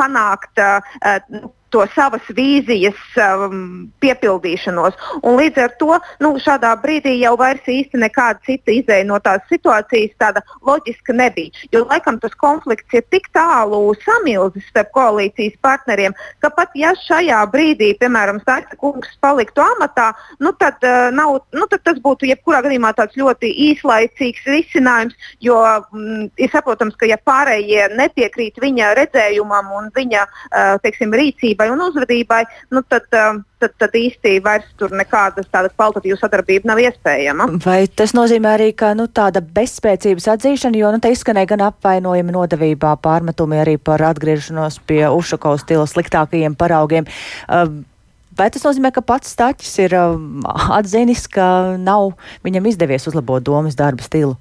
panākt. 0.00 0.52
Uh, 0.60 1.50
to 1.70 1.84
savas 1.94 2.26
vīzijas 2.36 2.98
um, 3.20 3.88
piepildīšanos. 4.02 4.98
Un 5.22 5.38
līdz 5.40 5.62
ar 5.64 5.74
to 5.80 5.98
nu, 6.22 6.32
šādā 6.42 6.72
brīdī 6.82 7.16
jau 7.20 7.36
vairs 7.40 7.66
īsti 7.70 8.00
nekāda 8.02 8.40
cita 8.46 8.74
izēja 8.74 9.06
no 9.08 9.20
tās 9.22 9.44
situācijas 9.50 10.16
tāda 10.20 10.42
loģiska 10.66 11.14
nebija. 11.16 11.54
Jo 11.74 11.84
laikam 11.90 12.20
tas 12.22 12.34
konflikts 12.40 12.96
ir 12.96 13.06
tik 13.14 13.30
tālu 13.36 13.94
samilzis 14.04 14.66
starp 14.70 14.92
koalīcijas 14.96 15.58
partneriem, 15.64 16.16
ka 16.42 16.50
pat 16.54 16.74
ja 16.78 16.92
šajā 17.06 17.40
brīdī, 17.52 17.92
piemēram, 18.00 18.40
Stāsta 18.40 18.76
kungs 18.80 19.10
paliktu 19.20 19.62
amatā, 19.62 20.10
nu 20.40 20.52
tad, 20.58 20.78
uh, 20.86 21.10
nav, 21.14 21.42
nu 21.56 21.66
tad 21.70 21.84
tas 21.86 21.98
būtu 22.02 22.28
jebkurā 22.30 22.62
gadījumā 22.64 22.92
tāds 22.96 23.18
ļoti 23.20 23.50
īslaicīgs 23.68 24.46
risinājums, 24.48 25.16
jo 25.44 25.58
mm, 25.60 26.30
ir 26.40 26.52
saprotams, 26.52 26.96
ka 26.98 27.08
ja 27.10 27.18
pārējie 27.20 27.90
nepiekrīt 27.98 28.60
viņa 28.62 28.94
redzējumam 28.98 29.70
un 29.76 29.90
viņa 29.94 30.24
uh, 30.24 30.78
teiksim, 30.84 31.12
rīcībai, 31.16 31.59
sadarbībai 31.60 31.70
un 31.70 31.82
uzvedībai, 31.84 32.44
nu, 32.70 32.82
tad, 32.88 33.06
tad, 33.10 33.74
tad 33.78 33.94
īsti 33.94 34.40
vairs 34.44 34.68
tur 34.78 34.90
nekāda 34.90 35.44
tāda 35.44 35.70
kvalitatīva 35.70 36.18
sadarbība 36.18 36.70
nav 36.70 36.80
iespējama. 36.80 37.48
Vai 37.64 37.86
tas 37.88 38.14
nozīmē 38.14 38.56
arī, 38.56 38.72
ka 38.72 38.94
nu, 38.94 39.08
tāda 39.08 39.40
bezspēcības 39.40 40.28
atzīšana, 40.36 40.78
jo 40.78 40.90
nu, 40.92 41.00
te 41.00 41.12
izskanēja 41.12 41.52
gan 41.54 41.66
apvainojumi 41.68 42.32
nodevībā, 42.32 42.96
pārmetumi 43.02 43.60
arī 43.60 43.76
par 43.78 44.02
atgriešanos 44.02 44.80
pie 44.86 45.06
Ušakovas 45.10 45.64
stila 45.66 45.86
sliktākajiem 45.86 46.56
paraugiem. 46.56 47.08
Uh, 47.48 47.84
Vai 48.38 48.46
tas 48.48 48.62
nozīmē, 48.62 48.88
ka 48.94 49.02
pats 49.04 49.34
Staķis 49.34 49.72
ir 49.82 49.92
uh, 49.98 50.14
atzinis, 50.78 51.26
ka 51.28 51.74
nav 51.76 52.14
viņam 52.46 52.70
izdevies 52.70 53.04
uzlabot 53.10 53.42
domas 53.44 53.74
darba 53.76 54.06
stilu? 54.06 54.38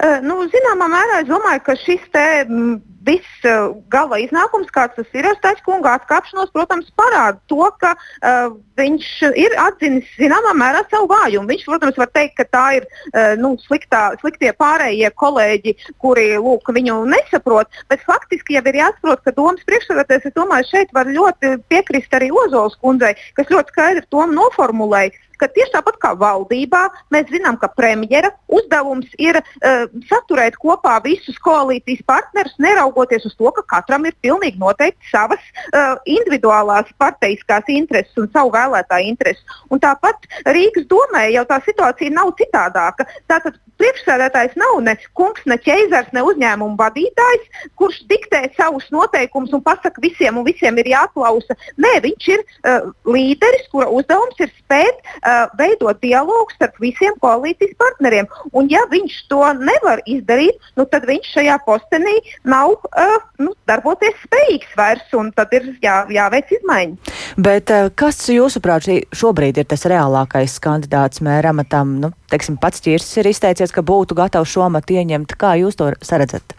Uh, 0.00 0.16
nu, 0.24 0.40
zināmā 0.50 0.88
mērā 0.90 1.20
es 1.20 1.28
domāju, 1.28 1.62
ka 1.68 1.76
šis 1.78 2.08
te 2.16 2.24
m, 2.48 2.80
viss 3.06 3.44
uh, 3.46 3.74
gala 3.92 4.18
iznākums, 4.22 4.70
kāds 4.74 4.96
tas 4.98 5.16
ir 5.16 5.26
ar 5.28 5.36
Stačkunga 5.38 5.94
atkāpšanos, 5.98 6.50
protams, 6.54 6.88
parāda 6.98 7.38
to, 7.50 7.60
ka 7.80 7.94
uh, 7.94 8.48
viņš 8.78 9.08
ir 9.38 9.54
atzinis 9.62 10.08
zināmā 10.18 10.54
mērā 10.58 10.84
savu 10.90 11.08
vājumu. 11.12 11.48
Viņš, 11.52 11.64
protams, 11.68 12.00
var 12.00 12.10
teikt, 12.14 12.36
ka 12.40 12.48
tā 12.50 12.64
ir 12.80 12.88
uh, 12.88 13.34
nu, 13.40 13.54
sliktā, 13.66 14.02
sliktie 14.22 14.52
pārējie 14.58 15.12
kolēģi, 15.18 15.76
kuri 16.02 16.30
lūk, 16.36 16.72
viņu 16.74 17.00
nesaprot, 17.12 17.70
bet 17.90 18.04
faktiski 18.08 18.58
jau 18.58 18.64
ir 18.66 18.80
jāsaprot, 18.82 19.22
ka 19.24 19.36
domas 19.36 19.64
priekšsēdētājs, 19.68 20.28
es 20.30 20.36
domāju, 20.36 20.70
šeit 20.72 20.92
var 20.96 21.10
ļoti 21.10 21.56
piekrist 21.70 22.14
arī 22.18 22.32
Ozols 22.44 22.76
kundzei, 22.82 23.14
kas 23.38 23.50
ļoti 23.52 23.74
skaidri 23.74 24.06
to 24.10 24.26
noformulēja 24.32 25.14
ka 25.40 25.50
tieši 25.54 25.74
tāpat 25.76 26.00
kā 26.02 26.14
valdībā, 26.18 26.84
mēs 27.14 27.30
zinām, 27.32 27.58
ka 27.60 27.70
premjera 27.72 28.32
uzdevums 28.48 29.08
ir 29.18 29.40
uh, 29.40 29.86
saturēt 30.10 30.58
kopā 30.60 30.98
visus 31.04 31.38
koalīcijas 31.44 32.04
partnerus, 32.08 32.56
neraugot 32.58 32.98
neraugoties 32.98 33.26
uz 33.26 33.34
to, 33.36 33.50
ka 33.52 33.62
katram 33.62 34.06
ir 34.06 34.14
pilnīgi 34.22 34.58
noteikti 34.58 35.10
savas 35.10 35.40
uh, 35.72 35.96
individuālās 36.06 36.90
parteiskās 36.98 37.68
intereses 37.68 38.16
un 38.16 38.28
savu 38.32 38.52
vēlētāju 38.52 39.08
intereses. 39.08 39.44
Un 39.70 39.80
tāpat 39.80 40.28
Rīgas 40.46 40.86
domē 40.88 41.28
jau 41.32 41.44
tā 41.48 41.60
situācija 41.64 42.10
nav 42.14 42.32
citādāka. 42.38 43.06
Tātad 43.28 43.58
priekšsēdētājs 43.78 44.56
nav 44.58 44.80
ne 44.82 44.96
kungs, 45.18 45.44
ne 45.46 45.58
ķeizars, 45.62 46.10
ne 46.12 46.24
uzņēmuma 46.26 46.78
vadītājs, 46.80 47.46
kurš 47.78 48.00
diktē 48.10 48.48
savus 48.56 48.88
noteikumus 48.94 49.54
un 49.54 49.62
pasaka 49.62 50.02
visiem, 50.02 50.38
un 50.38 50.46
visiem 50.46 50.78
ir 50.82 50.90
jāklausa. 50.94 51.56
Nē, 51.78 51.98
viņš 52.06 52.28
ir 52.34 52.42
uh, 52.42 52.90
līderis, 53.06 53.68
kura 53.72 53.90
uzdevums 53.94 54.38
ir 54.42 54.50
spēt 54.56 54.98
uh, 54.98 55.27
veidot 55.58 56.00
dialogu 56.02 56.54
starp 56.54 56.78
visiem 56.82 57.16
koalīcijas 57.22 57.74
partneriem. 57.80 58.28
Un 58.56 58.68
ja 58.72 58.84
viņš 58.90 59.18
to 59.30 59.40
nevar 59.60 60.02
izdarīt, 60.06 60.58
nu, 60.78 60.86
tad 60.90 61.06
viņš 61.08 61.32
šajā 61.36 61.58
postenī 61.66 62.14
nav 62.48 62.76
uh, 62.76 63.16
nu, 63.42 63.54
darboties 63.68 64.16
spējīgs 64.26 64.76
vairs, 64.78 65.08
un 65.18 65.32
tad 65.36 65.52
ir 65.56 65.72
jā, 65.84 66.00
jāveic 66.12 66.52
izmaiņas. 66.58 67.16
Bet 67.38 67.72
uh, 67.74 67.90
kas, 67.98 68.20
jūsuprāt, 68.32 68.88
šobrīd 69.16 69.60
ir 69.62 69.68
tas 69.68 69.86
reālākais 69.90 70.58
kandidāts 70.64 71.22
mēra 71.24 71.54
amatam? 71.54 71.98
Nu, 72.02 72.12
teiksim, 72.32 72.60
pats 72.60 72.84
Čirsis 72.84 73.20
ir 73.20 73.30
izteicies, 73.32 73.74
ka 73.74 73.84
būtu 73.84 74.18
gatavs 74.18 74.54
šo 74.54 74.66
amatu 74.68 74.98
ieņemt. 74.98 75.36
Kā 75.38 75.56
jūs 75.60 75.78
to 75.78 75.92
saredzat? 76.04 76.58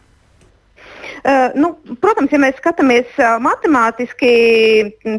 Nu, 1.56 1.72
protams, 2.02 2.32
ja 2.34 2.40
mēs 2.42 2.58
skatāmies 2.60 3.18
matemātiski, 3.44 4.32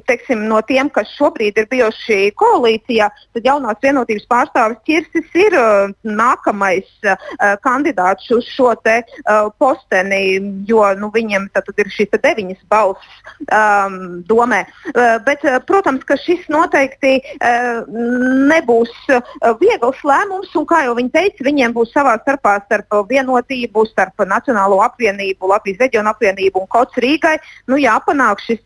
teiksim, 0.09 0.45
no 0.49 0.61
tiem, 0.67 0.91
kas 0.93 1.11
šobrīd 1.17 1.59
ir 1.61 1.69
bijuši 1.71 2.31
koalīcijā, 2.41 3.09
tad 3.37 3.49
jaunās 3.49 3.81
vienotības 3.83 4.27
pārstāvis 4.31 4.81
Čirsis 4.89 5.37
ir 5.39 5.57
nākamais 6.07 6.89
kandidāts 7.65 8.31
uz 8.35 8.49
šo 8.49 8.73
te, 8.85 9.01
posteni, 9.61 10.41
jo 10.69 10.85
nu, 11.01 11.11
viņam 11.15 11.49
tad 11.55 11.69
ir 11.77 11.91
šīs 11.93 12.17
deviņas 12.21 12.63
balss 12.73 13.21
um, 13.51 14.23
domē. 14.29 14.63
Bet, 15.27 15.45
protams, 15.69 16.05
ka 16.09 16.17
šis 16.21 16.47
noteikti 16.53 17.19
nebūs 18.51 18.95
viegls 19.61 20.03
lēmums, 20.07 20.55
un 20.59 20.67
kā 20.69 20.85
jau 20.87 20.97
viņi 20.99 21.15
teica, 21.15 21.47
viņiem 21.47 21.77
būs 21.77 21.93
savā 21.95 22.17
starpā 22.23 22.57
starp 22.67 23.01
vienotību, 23.11 23.87
starp 23.91 24.25
Nacionālo 24.31 24.81
apvienību, 24.85 25.51
Latvijas 25.51 25.90
reģionu 25.91 26.15
apvienību 26.15 26.63
un 26.63 26.69
kods 26.71 26.97
Rīgai, 27.03 27.37
nu, 27.67 27.77
jāpanāk 27.81 28.41
šis 28.45 28.63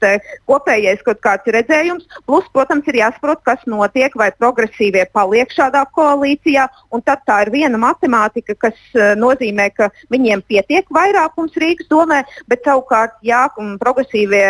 kopējais 0.47 1.02
kaut 1.07 1.21
kāds 1.25 1.49
redzējums. 1.49 2.04
Plus, 2.28 2.45
protams, 2.52 2.87
ir 2.88 3.00
jāsaprot, 3.00 3.40
kas 3.45 3.64
notiek, 3.66 4.12
vai 4.14 4.31
progresīvie 4.37 5.07
paliek 5.12 5.50
šādā 5.50 5.85
koalīcijā. 5.97 6.69
Tad 7.04 7.25
tā 7.28 7.43
ir 7.45 7.50
viena 7.52 7.78
matemātika, 7.81 8.54
kas 8.57 8.76
uh, 8.95 9.12
nozīmē, 9.19 9.69
ka 9.76 9.90
viņiem 10.12 10.45
pietiek 10.49 10.88
vairākums 10.95 11.57
Rīgas 11.61 11.88
domē, 11.90 12.23
bet 12.49 12.64
savukārt, 12.64 13.16
ja 13.25 13.47
progresīvie 13.81 14.45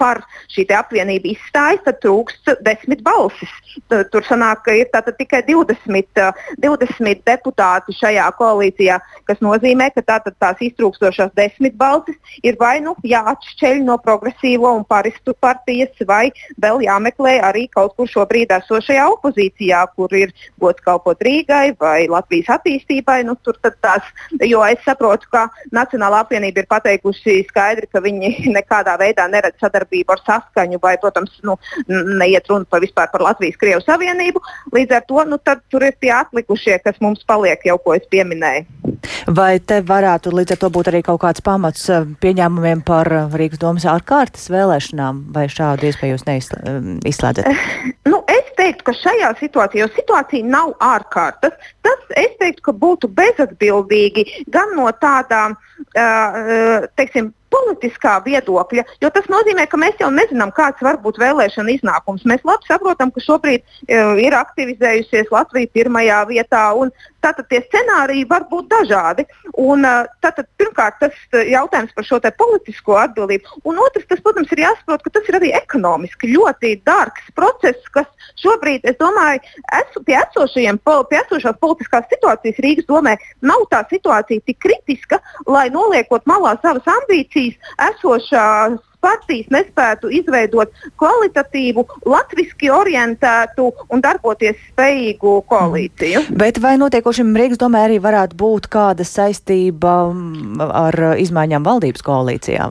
par 0.00 0.22
šī 0.52 0.66
apvienību 0.72 1.32
izstājas, 1.34 1.82
tad 1.84 2.00
trūkst 2.04 2.54
desmit 2.64 3.02
balsis. 3.04 3.50
Tur 3.90 4.24
sanāk, 4.24 4.64
ka 4.66 4.76
ir 4.76 4.88
tikai 4.92 5.42
20, 5.48 6.22
20 6.62 7.24
deputāti 7.28 7.96
šajā 7.98 8.28
koalīcijā, 8.38 8.98
kas 9.28 9.42
nozīmē, 9.44 9.90
ka 9.94 10.04
tātad 10.06 10.36
tās 10.40 10.60
iztrūkstošās 10.64 11.34
desmit 11.36 11.76
balsis 11.76 12.01
valstis 12.02 12.42
ir 12.42 12.56
vai 12.58 12.80
nu 12.80 12.94
jāatšķeļ 13.02 13.82
no 13.84 13.96
progresīvo 13.98 14.72
un 14.76 14.84
paristu 14.84 15.34
partijas, 15.40 15.90
vai 16.06 16.32
vēl 16.60 16.82
jāmeklē 16.82 17.40
arī 17.42 17.68
kaut 17.70 17.94
kur 17.96 18.08
šobrīd 18.08 18.50
esošajā 18.50 19.06
opozīcijā, 19.12 19.86
kur 19.96 20.12
ir 20.12 20.32
gods 20.60 20.82
kalpot 20.82 21.18
Rīgai 21.20 21.76
vai 21.78 22.08
Latvijas 22.08 22.58
attīstībai. 22.58 23.22
Nu, 23.24 23.36
tās, 23.36 24.02
jo 24.40 24.62
es 24.64 24.78
saprotu, 24.84 25.28
ka 25.30 25.48
Nacionālā 25.72 26.22
apvienība 26.24 26.62
ir 26.62 26.68
pateikusi 26.68 27.42
skaidri, 27.48 27.86
ka 27.92 28.00
viņi 28.00 28.52
nekādā 28.58 28.96
veidā 28.98 29.28
neredz 29.28 29.60
sadarbību 29.60 30.12
ar 30.12 30.22
saskaņu, 30.26 30.80
vai, 30.82 30.96
protams, 31.00 31.38
nu, 31.42 31.56
neiet 31.88 32.48
runa 32.50 32.66
par 32.68 32.82
vispār 32.82 33.10
par 33.12 33.22
Latvijas-Krievu 33.28 33.84
savienību. 33.86 34.42
Līdz 34.74 34.98
ar 34.98 35.06
to 35.08 35.24
nu, 35.28 35.38
tur 35.42 35.86
ir 35.86 35.96
tie 36.00 36.12
atlikušie, 36.16 36.78
kas 36.82 36.98
mums 37.00 37.24
paliek 37.26 37.62
jau, 37.66 37.78
ko 37.82 37.96
es 37.96 38.06
pieminēju. 38.10 38.91
Vai 39.26 39.56
te 39.60 39.80
varētu 39.86 40.32
līdz 40.34 40.54
ar 40.54 40.60
to 40.62 40.70
būt 40.74 40.90
arī 40.92 41.02
kaut 41.06 41.20
kāds 41.22 41.44
pamats 41.44 41.88
eh, 41.92 42.06
pieņēmumiem 42.22 42.82
par 42.86 43.10
eh, 43.10 43.36
Rīgas 43.40 43.60
domas 43.62 43.86
ārkārtas 43.88 44.48
vēlēšanām, 44.52 45.24
vai 45.34 45.46
šādu 45.52 45.88
iespēju 45.90 46.16
jūs 46.16 46.26
neizslēdzat? 46.28 47.44
Eh, 47.46 47.92
nu, 48.10 48.22
es 48.30 48.50
teiktu, 48.58 48.86
ka 48.88 48.96
šajā 48.98 49.32
situācijā, 49.40 49.84
jo 49.84 49.90
situācija 49.96 50.48
nav 50.48 50.74
ārkārtas, 50.82 51.54
tas 51.86 52.16
es 52.18 52.34
teiktu, 52.40 52.66
ka 52.68 52.76
būtu 52.84 53.10
bezatbildīgi 53.16 54.26
gan 54.52 54.74
no 54.76 54.90
tādām, 55.02 55.56
uh, 55.96 56.84
teiksim, 56.98 57.32
politiskā 57.52 58.16
viedokļa, 58.24 58.84
jo 59.02 59.10
tas 59.14 59.28
nozīmē, 59.32 59.66
ka 59.70 59.80
mēs 59.80 60.00
jau 60.00 60.10
nezinām, 60.14 60.52
kāds 60.56 60.82
var 60.84 60.98
būt 61.04 61.20
vēlēšana 61.22 61.76
iznākums. 61.76 62.26
Mēs 62.28 62.44
labi 62.48 62.68
saprotam, 62.68 63.12
ka 63.12 63.22
šobrīd 63.24 63.62
uh, 63.62 64.14
ir 64.22 64.36
aktivizējusies 64.38 65.32
Latvija 65.34 65.70
pirmajā 65.76 66.22
vietā, 66.30 66.64
un 66.78 66.92
tātad 67.22 67.46
tie 67.50 67.62
scenāriji 67.66 68.28
var 68.30 68.46
būt 68.50 68.70
dažādi. 68.72 69.26
Un, 69.60 69.84
uh, 69.86 70.08
tātad, 70.24 70.48
pirmkārt, 70.60 70.98
tas 71.02 71.16
jautājums 71.48 71.92
par 71.96 72.08
šo 72.08 72.20
politisko 72.38 72.96
atbildību, 73.02 73.60
un 73.68 73.80
otrs, 73.82 74.06
tas, 74.08 74.22
protams, 74.24 74.50
ir 74.54 74.64
jāsaprot, 74.64 75.04
ka 75.04 75.14
tas 75.18 75.28
ir 75.28 75.38
arī 75.38 75.52
ekonomiski 75.56 76.32
ļoti 76.32 76.74
dārgs 76.86 77.32
process, 77.36 77.88
kas 77.94 78.08
šobrīd, 78.40 78.86
es 78.88 78.96
domāju, 79.00 79.42
esmu 79.80 80.04
pie, 80.06 80.16
esošajiem, 80.22 80.80
pie 81.10 81.18
esošās 81.20 81.58
politiskās 81.62 82.08
situācijas 82.10 82.60
Rīgas 82.64 82.88
domē, 82.88 83.16
nav 83.44 83.66
tā 83.72 83.82
situācija 83.90 84.44
tik 84.46 84.60
kritiska, 84.62 85.20
lai 85.46 85.68
noliekot 85.74 86.26
malā 86.30 86.54
savas 86.62 86.86
ambīcijas 86.88 87.41
partijas 87.42 87.58
esošās 87.90 88.80
partijas 89.02 89.48
nespētu 89.50 90.10
izveidot 90.14 90.70
kvalitatīvu, 91.00 91.84
latviešu 92.06 92.70
orientētu 92.70 93.72
un 93.90 94.00
darboties 94.00 94.56
spējīgu 94.70 95.42
koalīciju. 95.50 96.22
Mm. 96.22 96.38
Bet 96.38 96.60
vai 96.62 96.76
notiekošiem 96.78 97.34
Rīgas 97.36 97.58
domē 97.58 97.82
arī 97.88 97.98
varētu 98.02 98.38
būt 98.38 98.70
kāda 98.70 99.02
saistība 99.02 100.12
mm, 100.12 100.62
ar 100.62 101.00
izmaiņām 101.18 101.66
valdības 101.66 102.06
koalīcijā? 102.06 102.70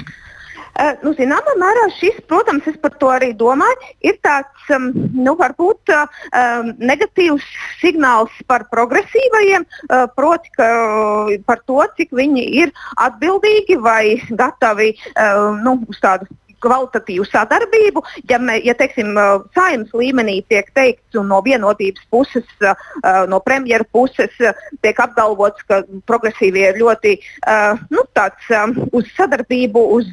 Uh, 0.72 0.94
nu, 1.04 1.12
zināmā 1.18 1.56
mērā 1.60 1.88
šis, 1.98 2.22
protams, 2.32 2.68
es 2.70 2.78
par 2.82 2.94
to 3.02 3.10
arī 3.12 3.32
domāju, 3.38 3.90
ir 4.08 4.16
tāds 4.24 4.72
um, 4.76 4.90
nu, 4.96 5.36
varbūt 5.40 5.92
uh, 5.94 6.06
negatīvs 6.80 7.46
signāls 7.82 8.34
par 8.48 8.68
progresīvajiem, 8.72 9.68
uh, 9.68 10.06
proti, 10.16 10.54
ka, 10.56 10.70
uh, 10.72 11.34
par 11.48 11.64
to, 11.68 11.82
cik 11.98 12.16
viņi 12.16 12.46
ir 12.64 12.72
atbildīgi 13.04 13.80
vai 13.84 14.16
gatavi 14.30 14.94
uh, 14.96 15.60
nu, 15.60 15.76
uz 15.92 16.00
tādu 16.04 16.30
kvalitatīvu 16.64 17.26
sadarbību. 17.30 18.04
Ja, 18.30 18.40
mē, 18.42 18.60
ja 18.66 18.76
teiksim, 18.78 19.16
saimnes 19.56 19.92
līmenī 19.98 20.40
tiek 20.52 20.70
teikts, 20.78 21.18
un 21.20 21.30
no 21.32 21.42
vienotības 21.46 22.06
puses, 22.14 22.48
no 23.32 23.42
premjera 23.44 23.88
puses 23.94 24.34
tiek 24.84 25.02
apgalvots, 25.04 25.66
ka 25.70 25.82
progresīvie 26.10 26.68
ir 26.70 26.82
ļoti 26.82 27.16
nu, 27.92 28.06
tāds, 28.18 28.48
uz 28.94 29.10
sadarbību, 29.18 29.84
uz 29.98 30.10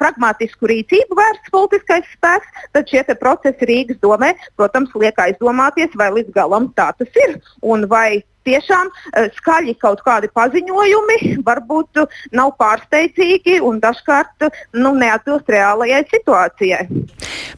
pragmatisku 0.00 0.70
rīcību 0.70 1.18
vērsts 1.18 1.52
politiskais 1.54 2.08
spēks, 2.14 2.64
tad 2.76 2.88
šie 2.90 3.04
procesi 3.20 3.68
Rīgas 3.68 4.00
domē, 4.02 4.34
protams, 4.58 4.94
liek 5.00 5.18
aizdomāties, 5.22 5.94
vai 5.98 6.12
līdz 6.18 6.34
galam 6.36 6.70
tā 6.76 6.92
tas 6.98 7.20
ir. 7.26 7.38
Un 7.64 7.86
vai 7.90 8.22
tiešām 8.46 8.90
uh, 8.90 9.28
skaļi 9.38 9.76
kaut 9.82 10.02
kādi 10.06 10.30
paziņojumi 10.36 11.36
varbūt 11.46 12.02
nav 12.36 12.54
pārsteidzīgi 12.60 13.60
un 13.66 13.80
dažkārt 13.82 14.48
nu, 14.78 14.94
neatbilst 14.96 15.50
reālajai 15.52 16.02
situācijai. 16.12 16.86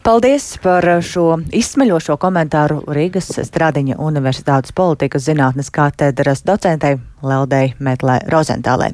Paldies 0.04 0.50
par 0.62 0.86
šo 1.04 1.38
izsmeļošo 1.54 2.16
komentāru 2.20 2.80
Rīgas 2.94 3.30
Stradiņa 3.48 3.98
Universitātes 4.02 4.74
politikas 4.76 5.26
zinātnes 5.28 5.72
katedras 5.74 6.44
docentei 6.46 6.96
Leldei 7.22 7.74
Metlē 7.82 8.20
Rozentālē. 8.30 8.92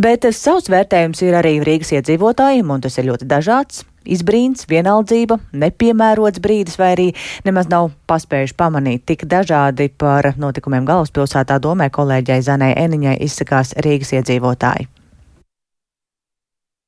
Bet 0.00 0.28
savs 0.32 0.70
vērtējums 0.72 1.24
ir 1.26 1.40
arī 1.40 1.58
Rīgas 1.66 1.92
iedzīvotājiem, 1.98 2.70
un 2.70 2.86
tas 2.86 2.98
ir 3.00 3.10
ļoti 3.10 3.28
dažāds 3.28 3.84
izbrīns, 4.04 4.66
vienaldzība, 4.70 5.38
nepiemērots 5.52 6.42
brīdis, 6.44 6.78
vai 6.80 6.90
arī 6.94 7.06
nemaz 7.46 7.70
nav 7.72 7.90
paspējuši 8.10 8.56
pamanīt 8.58 9.04
tik 9.08 9.26
dažādi 9.30 9.90
par 9.98 10.32
notikumiem 10.40 10.86
galvaspilsētā 10.88 11.60
domē 11.62 11.90
kolēģei 11.94 12.42
Zanai 12.44 12.74
Eniņai 12.84 13.16
izsakās 13.24 13.74
Rīgas 13.84 14.14
iedzīvotāji. 14.18 14.88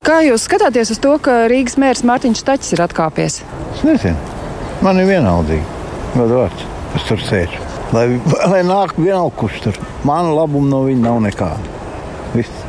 Kā 0.06 0.20
jūs 0.22 0.44
skatāties 0.46 0.92
uz 0.94 1.00
to, 1.02 1.16
ka 1.18 1.46
Rīgas 1.50 1.78
mērs 1.82 2.04
Mārtiņš 2.06 2.42
Taķis 2.46 2.74
ir 2.76 2.84
atkāpies? 2.84 3.40
Es 3.74 3.82
nezinu. 3.86 4.36
Man 4.84 5.00
ir 5.00 5.08
vienaldīgi. 5.08 5.64
Vārds, 6.16 6.62
kas 6.92 7.08
tur 7.08 7.24
sēž. 7.26 7.56
Lai, 7.94 8.06
lai 8.50 8.62
nāk 8.66 8.94
vienalga, 8.98 9.34
kurš 9.40 9.60
tur. 9.64 9.80
Man 10.06 10.30
labuma 10.36 10.68
no 10.70 10.84
viņa 10.86 11.02
nav 11.02 11.20
nekāda. 11.26 11.74
Viss. 12.36 12.64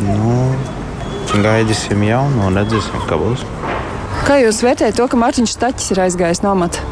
Nu, 0.00 0.36
gaidīsim 1.44 2.02
jaunu, 2.06 2.50
redzēsim, 2.56 3.04
kā 3.10 3.18
būs. 3.20 3.44
Kā 4.26 4.40
jūs 4.40 4.60
vērtējat 4.64 4.98
to, 4.98 5.06
ka 5.10 5.18
Mārtiņš 5.20 5.56
Taķis 5.60 5.92
ir 5.94 6.00
aizgājis 6.04 6.42
no 6.44 6.52
amata? 6.54 6.82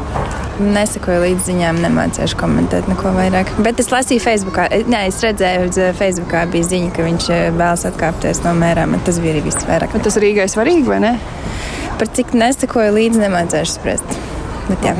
Nesakoju 0.59 1.21
līdz 1.23 1.45
ziņām, 1.47 1.77
nemācīšu 1.85 2.35
komentēt 2.39 2.87
neko 2.91 3.13
vairāk. 3.15 3.51
Bet 3.63 3.79
es 3.79 3.91
lasīju 3.93 4.23
Facebookā, 4.23 4.65
nē, 4.91 5.05
es 5.07 5.19
redzēju, 5.23 5.69
ka 5.75 5.89
Facebookā 5.99 6.43
bija 6.51 6.67
ziņa, 6.67 6.91
ka 6.95 7.05
viņš 7.05 7.29
eh, 7.35 7.45
vēlas 7.55 7.85
atkāpties 7.87 8.43
no 8.43 8.53
mērām. 8.59 8.97
Tas 9.07 9.21
bija 9.23 9.37
arī 9.37 9.45
viss 9.47 9.67
vairāk. 9.67 9.95
Bet 9.95 10.07
tas 10.07 10.19
Rīgai 10.19 10.49
svarīgi, 10.51 10.83
vai 10.89 10.99
ne? 11.05 11.13
Par 11.99 12.11
cik 12.15 12.35
nesakoju 12.39 12.95
līdzi, 12.97 13.23
nemācīšu 13.23 13.75
spriest. 13.77 14.19
Bet, 14.67 14.83
jā. 14.83 14.95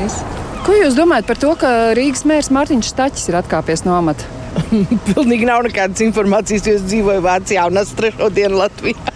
Ko 0.64 0.76
jūs 0.76 0.96
domājat 0.96 1.28
par 1.28 1.40
to, 1.44 1.54
ka 1.60 1.76
Rīgas 1.98 2.26
mērs 2.28 2.52
Mārtiņš 2.56 2.96
Taķis 2.98 3.30
ir 3.32 3.40
atkāpies 3.40 3.84
no 3.88 3.96
amata? 4.00 4.28
Pilnīgi 5.12 5.48
nav 5.48 5.64
nekādas 5.68 6.04
informācijas, 6.08 6.68
jo 6.68 6.80
es 6.80 6.88
dzīvoju 6.88 7.24
Vācijā 7.26 7.68
un 7.68 7.84
esmu 7.84 8.00
trešo 8.00 8.32
dienu 8.34 8.64
Latvijā. 8.64 9.16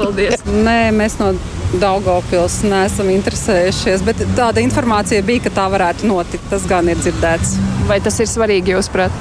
Paldies! 0.00 0.44
Nē, 0.48 0.78
mēs 0.96 1.20
no 1.20 1.34
Daugopils 1.78 2.56
neesam 2.66 3.12
interesējušies, 3.12 4.02
bet 4.02 4.22
tāda 4.34 4.62
informācija 4.64 5.22
bija, 5.22 5.44
ka 5.44 5.52
tā 5.60 5.68
varētu 5.70 6.08
notikt. 6.10 6.48
Tas 6.50 6.66
gan 6.70 6.90
ir 6.90 6.98
dzirdēts. 6.98 7.54
Vai 7.86 8.00
tas 8.02 8.18
ir 8.18 8.30
svarīgi 8.30 8.74
jūsuprāt? 8.74 9.14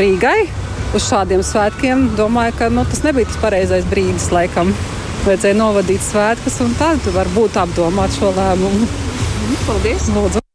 Rīgai 0.00 0.48
uz 0.96 1.04
šādiem 1.06 1.44
svētkiem 1.44 2.08
domāju, 2.18 2.56
ka 2.58 2.70
nu, 2.72 2.86
tas 2.88 3.04
nebija 3.06 3.28
tas 3.28 3.38
pareizais 3.44 3.86
brīdis 3.90 4.30
laikam. 4.34 4.74
Vajadzēja 5.28 5.60
novadīt 5.60 6.02
svētkus 6.02 6.58
un 6.64 6.74
tad 6.80 7.06
varbūt 7.14 7.60
apdomāt 7.62 8.18
šo 8.18 8.34
lēmumu. 8.34 8.90
Paldies! 9.68 10.10
Lūdzu. 10.14 10.47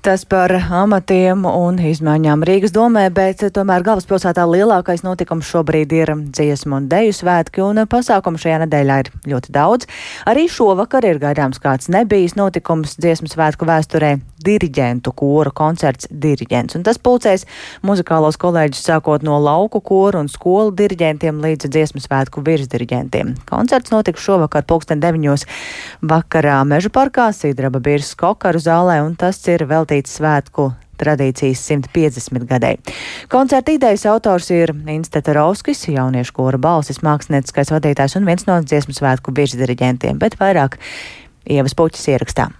Tas 0.00 0.22
par 0.24 0.48
amatiem 0.56 1.42
un 1.44 1.76
izmaiņām 1.84 2.40
Rīgas 2.48 2.72
domē, 2.72 3.02
bet 3.12 3.42
tomēr 3.52 3.82
galvaspilsētā 3.84 4.46
lielākais 4.48 5.02
notikums 5.04 5.50
šobrīd 5.52 5.92
ir 5.92 6.12
dziesmu 6.32 6.78
un 6.78 6.86
deju 6.88 7.12
svētki, 7.18 7.60
un 7.60 7.82
pasākumu 7.84 8.40
šajā 8.40 8.62
nedēļā 8.62 8.96
ir 9.02 9.10
ļoti 9.28 9.52
daudz. 9.52 9.90
Arī 10.24 10.46
šovakar 10.48 11.04
ir 11.04 11.20
gaidāms 11.20 11.60
kāds 11.60 11.92
nebijis 11.92 12.32
notikums 12.40 12.96
dziesmu 12.96 13.28
svētku 13.28 13.68
vēsturē- 13.68 14.14
diriģentu 14.44 15.12
kora 15.16 15.52
koncerts 15.54 16.08
diriģents, 16.10 16.76
un 16.78 16.84
tas 16.86 17.00
pulcēs 17.00 17.46
muzikālos 17.86 18.38
kolēģus 18.40 18.82
sākot 18.90 19.24
no 19.26 19.38
lauku 19.42 19.82
koru 19.84 20.22
un 20.24 20.30
skolu 20.32 20.74
diriģentiem 20.76 21.40
līdz 21.44 21.70
dziesmu 21.70 22.02
svētku 22.04 22.44
virsdiriģentiem. 22.46 23.34
Koncerts 23.50 23.94
notiks 23.94 24.24
šovakar 24.24 24.66
pulksten 24.68 25.02
deviņos 25.02 25.46
vakarā 26.02 26.60
Meža 26.68 26.92
parkā, 26.94 27.30
Sidraba 27.36 27.82
birs 27.82 28.14
Kokaru 28.18 28.60
zālē, 28.62 29.00
un 29.06 29.16
tas 29.18 29.40
ir 29.48 29.66
veltīts 29.68 30.18
svētku 30.20 30.72
tradīcijas 31.00 31.62
150 31.64 32.46
gadai. 32.48 32.74
Koncerta 33.32 33.72
idejas 33.72 34.04
autors 34.10 34.50
ir 34.52 34.74
Insta 34.92 35.22
Tarovskis, 35.24 35.86
jauniešu 35.88 36.36
kora 36.36 36.60
balsis, 36.60 37.02
mākslinieckais 37.06 37.72
vadītājs 37.72 38.18
un 38.20 38.28
viens 38.28 38.46
no 38.48 38.60
dziesmu 38.60 38.96
svētku 38.96 39.34
virsdiriģentiem, 39.36 40.20
bet 40.20 40.38
vairāk 40.40 40.80
Ievas 41.50 41.72
puķis 41.74 42.10
ierakstā. 42.12 42.50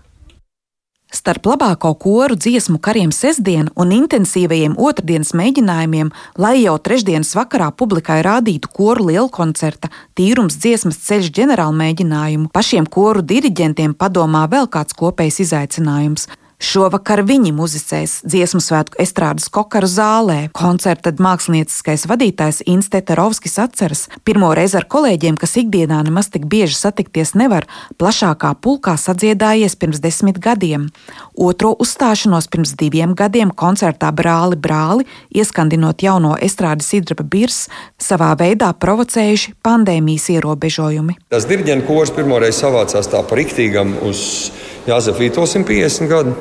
Starp 1.11 1.43
labāko 1.51 1.91
koru 1.99 2.37
dziesmu 2.39 2.79
kariem 2.79 3.11
sestdien 3.11 3.67
un 3.75 3.91
intensīvajiem 3.91 4.77
otrdienas 4.79 5.33
mēģinājumiem, 5.35 6.13
lai 6.39 6.61
jau 6.63 6.77
trešdienas 6.79 7.33
vakarā 7.35 7.73
publikai 7.75 8.21
rādītu 8.23 8.71
koru 8.71 9.09
lielkoncerta 9.09 9.91
tīrums 10.15 10.61
dziesmas 10.63 11.01
ceļš 11.09 11.33
ģenerāla 11.41 11.75
mēģinājumu, 11.83 12.53
pašiem 12.55 12.87
koru 12.87 13.25
diriģentiem 13.27 13.97
padomā 13.99 14.45
vēl 14.55 14.71
kāds 14.71 14.95
kopējs 14.95 15.43
izaicinājums 15.49 16.29
Šovakar 16.61 17.23
viņi 17.25 17.55
muzicēs 17.57 18.19
dziesmu 18.29 18.61
svētku 18.61 18.99
estrādes 19.01 19.47
kokaru 19.49 19.89
zālē. 19.89 20.37
Koncerta 20.53 21.09
mākslinieckais 21.17 22.05
vadītājs 22.05 22.61
Insteta 22.69 23.17
Rovskis 23.17 23.57
atceras, 23.63 24.03
pirmo 24.29 24.51
reizi 24.53 24.77
ar 24.77 24.85
kolēģiem, 24.85 25.39
kas 25.41 25.57
ikdienā 25.63 26.03
nemaz 26.05 26.29
tik 26.35 26.45
bieži 26.53 26.77
satikties 26.77 27.33
nevar, 27.33 27.65
plašākā 27.97 28.53
pulkā 28.61 28.99
sadziedājies 29.01 29.79
pirms 29.81 30.03
desmit 30.05 30.37
gadiem. 30.37 30.91
Otro 31.33 31.73
uzstāšanos 31.81 32.51
pirms 32.53 32.77
diviem 32.77 33.17
gadiem 33.17 33.55
koncertā 33.57 34.13
Brāli 34.13 34.61
Brāli, 34.61 35.09
ieskandinot 35.33 36.05
jauno 36.05 36.35
estrādes 36.37 36.93
Idraba 36.93 37.25
Birs, 37.25 37.71
savā 37.97 38.35
veidā 38.37 38.75
provocējuši 38.77 39.57
pandēmijas 39.65 40.29
ierobežojumi. 40.37 41.17
Tas 41.33 41.49
diriģenta 41.49 41.89
kurs 41.89 42.13
pirmoreiz 42.13 42.61
savācās 42.61 43.09
tā 43.09 43.25
par 43.25 43.41
riktīgam 43.41 43.97
uz 44.05 44.51
Jāzef 44.89 45.21
Vīto 45.21 45.45
150 45.45 46.09
gadu. 46.09 46.37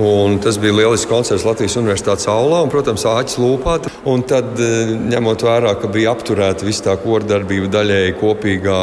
Un 0.00 0.38
tas 0.40 0.56
bija 0.56 0.72
lielisks 0.72 1.08
koncerts 1.10 1.44
Latvijas 1.44 1.76
Universitātes 1.76 2.28
aulā, 2.30 2.62
un, 2.64 2.70
protams, 2.72 3.04
āķis 3.04 3.36
lūpā. 3.42 3.74
Un 4.08 4.22
tad, 4.24 4.54
e, 4.56 4.94
ņemot 5.12 5.44
vērā, 5.44 5.74
ka 5.76 5.90
bija 5.92 6.14
apturēta 6.14 6.64
visa 6.64 6.86
tā 6.88 6.94
kordarbība 7.02 7.68
daļēji 7.74 8.16
kopīgā 8.20 8.78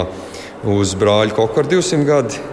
uz 0.70 0.94
brāļa 1.00 1.34
kokaru 1.34 1.72
200 1.74 2.06
gadi, 2.06 2.44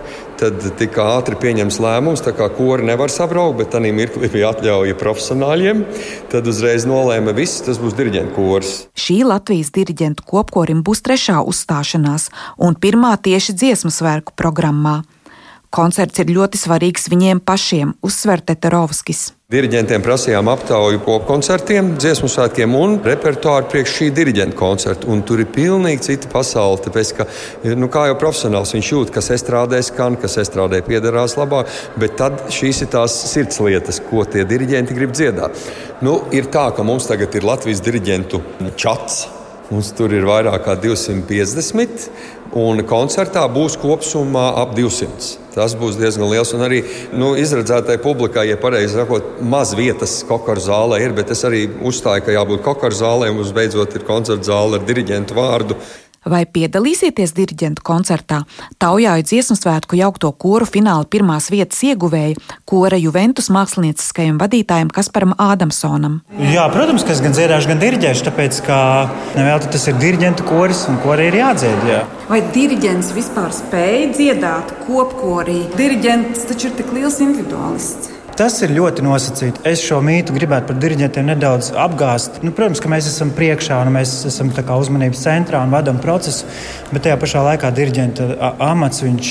tad 0.41 0.65
tika 0.81 1.05
ātri 1.19 1.37
pieņemts 1.41 1.79
lēmums, 1.83 2.25
ka 2.25 2.49
kori 2.57 2.87
nevar 2.89 3.13
sabraukt, 3.13 3.59
bet 3.61 3.73
tajā 3.75 3.93
mirklī 3.95 4.31
bija 4.33 4.55
atļauja 4.55 4.97
profesionāļiem. 5.01 5.85
Tad 6.33 6.49
uzreiz 6.51 6.89
nolēma, 6.89 7.37
ka 7.37 7.49
tas 7.69 7.81
būs 7.83 7.97
diriģenta 7.99 8.33
kurs. 8.37 8.75
Šī 8.97 9.23
Latvijas 9.29 9.75
diriģentu 9.77 10.25
kopkorim 10.29 10.81
būs 10.87 11.05
trešā 11.05 11.43
uzstāšanās 11.45 12.31
un 12.65 12.81
pirmā 12.81 13.13
tieši 13.21 13.57
dziesmu 13.61 13.93
svētku 13.93 14.33
programmā. 14.41 15.03
Koncerts 15.75 16.21
ir 16.23 16.29
ļoti 16.31 16.59
svarīgs 16.61 17.09
viņiem 17.11 17.41
pašiem, 17.43 17.97
uzsver 18.07 18.39
Teterovskis. 18.47 19.33
Diriģentiem 19.51 20.05
prasījām 20.07 20.47
aptauju 20.53 21.01
popkoncertiem, 21.03 21.89
dziesmu 21.99 22.31
svētkiem 22.31 22.77
un 22.79 22.95
repertuāru 23.03 23.67
priekš 23.73 23.97
šī 23.99 24.09
diriģenta 24.15 24.57
koncerta. 24.59 25.11
Un 25.11 25.25
tur 25.27 25.43
ir 25.43 25.51
pilnīgi 25.51 26.07
cita 26.07 26.31
pasaule. 26.31 26.79
Tāpēc, 26.87 27.13
ka, 27.19 27.27
nu, 27.75 27.91
kā 27.91 28.07
jau 28.07 28.17
profesionāls, 28.23 28.77
viņš 28.77 28.95
jūt, 28.95 29.13
kas 29.19 29.33
estrādē 29.35 29.83
skan, 29.83 30.15
kas 30.23 30.39
estrādē 30.47 30.79
piederās 30.87 31.35
labāk, 31.41 31.71
bet 31.99 32.15
tad 32.23 32.47
šīs 32.55 32.87
ir 32.87 32.95
tās 32.95 33.19
sirds 33.35 33.59
lietas, 33.67 33.99
ko 34.07 34.23
tie 34.31 34.47
diriģenti 34.47 34.95
grib 34.95 35.15
dziedāt. 35.19 35.59
Nu, 36.07 36.21
ir 36.31 36.53
tā, 36.55 36.69
ka 36.71 36.87
mums 36.87 37.11
tagad 37.11 37.35
ir 37.35 37.51
Latvijas 37.51 37.83
diriģentu 37.83 38.47
čats. 38.79 39.25
Mums 39.71 39.95
tur 39.97 40.13
ir 40.13 40.27
vairāk 40.29 40.67
kā 40.67 40.75
250, 40.77 42.09
un 42.61 42.83
koncertā 42.87 43.47
būs 43.49 43.79
kopumā 43.81 44.51
ap 44.61 44.75
200. 44.77 45.31
Tas 45.55 45.77
būs 45.79 45.97
diezgan 45.97 46.29
liels. 46.29 46.53
Un 46.57 46.67
arī 46.67 46.83
nu, 47.17 47.33
izredzētai 47.39 47.97
publikai, 48.03 48.49
ja 48.51 48.59
pareizi 48.61 48.99
sakot, 48.99 49.39
maz 49.41 49.73
vietas 49.79 50.19
kokaru 50.29 50.61
zālē 50.61 51.01
ir, 51.07 51.15
bet 51.17 51.33
es 51.33 51.45
arī 51.49 51.65
uzstāju, 51.81 52.27
ka 52.27 52.35
jābūt 52.35 52.65
kokaru 52.67 52.99
zālē 52.99 53.31
un 53.31 53.39
mums 53.41 53.55
beidzot 53.57 53.95
ir 53.97 54.07
koncerta 54.09 54.51
zāle 54.51 54.81
ar 54.81 54.89
diriģentu 54.89 55.39
vārdu. 55.39 55.79
Vai 56.25 56.45
piedalīsieties 56.49 57.35
diriģentu 57.37 57.85
koncertā? 57.85 58.43
Taujāju 58.81 59.27
dziesmu 59.29 59.57
svētku 59.59 59.99
jaukto 59.99 60.31
koru 60.33 60.65
fināla 60.69 61.05
pirmās 61.05 61.51
vietas 61.53 61.83
ieguvēja 61.85 62.41
kora 62.69 62.97
Juventus 63.01 63.51
mākslinieckajam 63.53 64.39
vadītājam 64.41 64.93
Kasparam 64.95 65.37
Ādamsonam. 65.37 66.23
Jā, 66.55 66.65
protams, 66.73 67.05
ka 67.05 67.13
es 67.13 67.21
gan 67.25 67.37
dziedāšu, 67.37 67.73
gan 67.75 67.85
diriģēšu, 67.85 68.27
tāpēc, 68.31 68.63
ka 68.65 68.81
nevēl 69.37 69.69
tas 69.69 69.87
ir 69.91 70.01
diriģentu 70.01 70.49
koris 70.49 70.87
un 70.89 71.01
kori 71.05 71.29
ir 71.29 71.41
jādzied. 71.43 71.87
Jā. 71.91 72.03
Vai 72.31 72.41
diriģents 72.57 73.13
vispār 73.17 73.53
spēja 73.53 74.11
dziedāt 74.17 74.75
kopkorī? 74.89 75.61
Diriģents 75.77 76.49
taču 76.49 76.71
ir 76.71 76.79
tik 76.81 76.93
liels 76.97 77.21
individualists. 77.25 78.14
Tas 78.35 78.57
ir 78.67 78.73
ļoti 78.75 79.03
nosacīti. 79.07 79.63
Es 79.71 79.83
šo 79.87 80.01
mītu 80.03 80.35
gribētu 80.35 80.73
par 80.73 80.79
diriģentiem 80.83 81.29
nedaudz 81.29 81.69
apgāzt. 81.79 82.41
Nu, 82.43 82.51
protams, 82.57 82.81
ka 82.83 82.91
mēs 82.91 83.07
esam 83.07 83.31
priekšā 83.37 83.79
un 83.85 83.93
mēs 83.95 84.17
esam 84.27 84.51
uzmanības 84.51 85.23
centrā 85.23 85.61
un 85.63 85.71
vadām 85.71 86.01
procesu, 86.03 86.49
bet 86.91 87.07
tajā 87.07 87.19
pašā 87.23 87.45
laikā 87.47 87.71
diriģenta 87.77 88.27
amats 88.59 89.05
viņš 89.07 89.31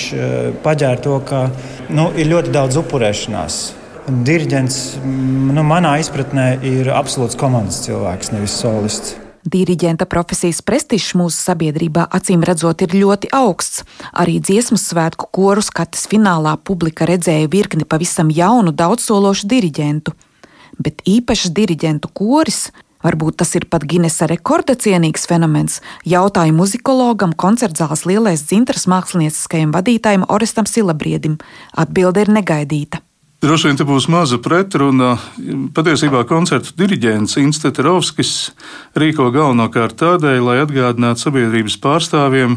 paģēra 0.63 1.01
to, 1.03 1.17
ka 1.27 1.49
nu, 1.91 2.13
ir 2.15 2.31
ļoti 2.31 2.55
daudz 2.55 2.79
upurēšanās. 2.79 3.59
diriģents, 4.07 4.79
nu, 5.03 5.63
manā 5.67 5.97
izpratnē, 6.03 6.47
ir 6.63 6.91
absolūts 6.95 7.39
komandas 7.39 7.83
cilvēks, 7.85 8.31
nevis 8.35 8.55
solists. 8.59 9.22
Diriģenta 9.43 10.05
profesijas 10.07 10.61
prestižs 10.63 11.13
mūsu 11.19 11.35
sabiedrībā 11.35 12.05
acīm 12.15 12.45
redzot 12.47 12.85
ir 12.85 12.95
ļoti 12.95 13.31
augsts. 13.35 13.83
Arī 14.15 14.37
dziesmu 14.39 14.77
svētku 14.79 15.27
koru 15.35 15.63
skatas 15.65 16.07
finālā 16.07 16.55
publika 16.63 17.07
redzēja 17.09 17.51
virkni 17.51 17.83
pavisam 17.83 18.31
jaunu, 18.31 18.71
daudzsološu 18.71 19.49
diriģentu. 19.51 20.15
Bet 20.79 21.03
īpašs 21.05 21.51
diriģentu 21.53 22.09
koris 22.15 22.69
Varbūt 23.03 23.41
tas 23.41 23.51
ir 23.59 23.65
pat 23.67 23.83
Ginesa 23.83 24.29
rekorda 24.31 24.77
cienīgs 24.79 25.27
fenomens, 25.27 25.81
jautāja 26.07 26.55
muzikologam, 26.55 27.33
koncertzāles 27.35 28.05
lielais 28.07 28.45
dzintras 28.47 28.87
mākslinieckajam 28.87 29.73
vadītājam 29.75 30.23
Orestam 30.31 30.69
Silabriedim. 30.69 31.35
Atbilde 31.75 32.23
ir 32.23 32.31
negaidīta. 32.31 33.03
Droši 33.43 33.67
vien 33.67 33.75
te 33.75 33.83
būs 33.83 34.05
maza 34.07 34.37
pretruna. 34.39 35.17
Patiesībā 35.75 36.21
koncertu 36.29 36.71
diriģents 36.79 37.35
Institūts 37.41 38.37
rīko 38.95 39.25
galvenokārt 39.35 39.97
tādēļ, 39.99 40.39
lai 40.45 40.61
atgādinātu 40.61 41.25
sabiedrības 41.25 41.75
pārstāvjiem 41.83 42.55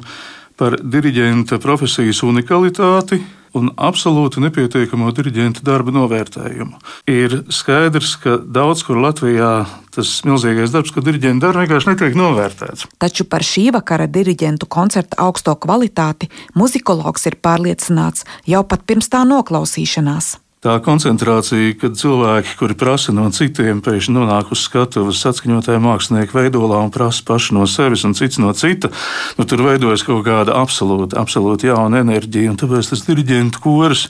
par 0.54 0.76
diriģenta 0.78 1.58
profesijas 1.58 2.22
unikalitāti 2.22 3.18
un 3.58 3.72
absolūti 3.74 4.44
nepietiekamo 4.44 5.10
diriģenta 5.16 5.66
darba 5.66 5.90
novērtējumu. 5.96 6.78
Ir 7.10 7.34
skaidrs, 7.50 8.14
ka 8.22 8.38
daudz 8.38 8.86
kur 8.86 9.02
Latvijā 9.02 9.50
tas 9.90 10.14
milzīgais 10.28 10.70
darbs, 10.70 10.94
ko 10.94 11.02
diriģenti 11.02 11.48
dara, 11.48 11.66
vienkārši 11.66 11.96
netiek 11.96 12.14
novērtēts. 12.14 12.86
Taču 13.02 13.26
par 13.26 13.42
šī 13.42 13.72
vakara 13.74 14.06
diriģentu 14.06 14.70
koncerta 14.70 15.18
augsto 15.26 15.58
kvalitāti 15.58 16.30
muzikologs 16.54 17.26
ir 17.26 17.40
pārliecināts 17.42 18.28
jau 18.46 18.62
pat 18.70 18.86
pirms 18.86 19.10
tā 19.10 19.26
noklausīšanās 19.26 20.36
tā 20.66 20.74
koncentrācija, 20.82 21.76
kad 21.80 21.94
cilvēki, 21.98 22.56
kuri 22.58 22.76
prasa 22.78 23.14
no 23.14 23.28
citiem, 23.34 23.82
pēkšņi 23.84 24.14
nonāk 24.16 24.50
uz 24.54 24.64
skatuves 24.66 25.22
atskaņotāja 25.30 25.82
mākslinieka 25.82 26.34
veidolā 26.34 26.80
un 26.82 26.92
prasa 26.94 27.22
paši 27.26 27.54
no 27.54 27.66
sevis 27.70 28.02
un 28.08 28.16
cits 28.18 28.40
no 28.42 28.50
cita, 28.56 28.90
nu, 29.38 29.46
tur 29.46 29.62
veidojas 29.66 30.02
kaut 30.06 30.24
kāda 30.26 30.56
absolūta, 30.58 31.20
absolūta 31.22 31.70
jauna 31.70 32.02
enerģija. 32.02 32.50
Un 32.50 32.58
tāpēc 32.60 32.90
tas 32.90 33.04
diriģentu 33.06 33.62
kurs, 33.62 34.06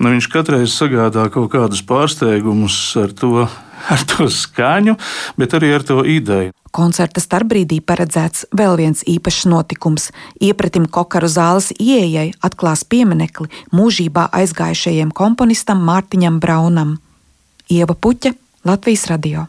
nu, 0.00 0.14
viņš 0.14 0.30
katreiz 0.32 0.76
sagādā 0.76 1.28
kaut 1.34 1.50
kādus 1.52 1.84
pārsteigumus 1.88 2.78
ar 3.02 3.12
to, 3.12 3.48
ar 3.92 4.04
to 4.10 4.28
skaņu, 4.32 4.96
bet 5.38 5.56
arī 5.58 5.72
ar 5.76 5.84
to 5.86 6.02
ideju. 6.06 6.54
Koncerta 6.74 7.22
starpbrīdī 7.24 7.80
paredzēts 7.80 8.46
vēl 8.54 8.76
viens 8.78 9.02
īpašs 9.08 9.48
notikums. 9.48 10.10
Iepratim 10.44 10.86
Kokaru 10.86 11.30
zāles 11.32 11.72
ieejai 11.80 12.30
atklās 12.44 12.84
pieminekli 12.84 13.48
mūžībā 13.72 14.28
aizgājušajiem 14.36 15.14
komponistam 15.16 15.82
Mārtiņam 15.88 16.40
Braunam. 16.44 16.98
Ieva 17.72 17.96
Puķa, 17.96 18.34
Latvijas 18.68 19.08
radio. 19.08 19.48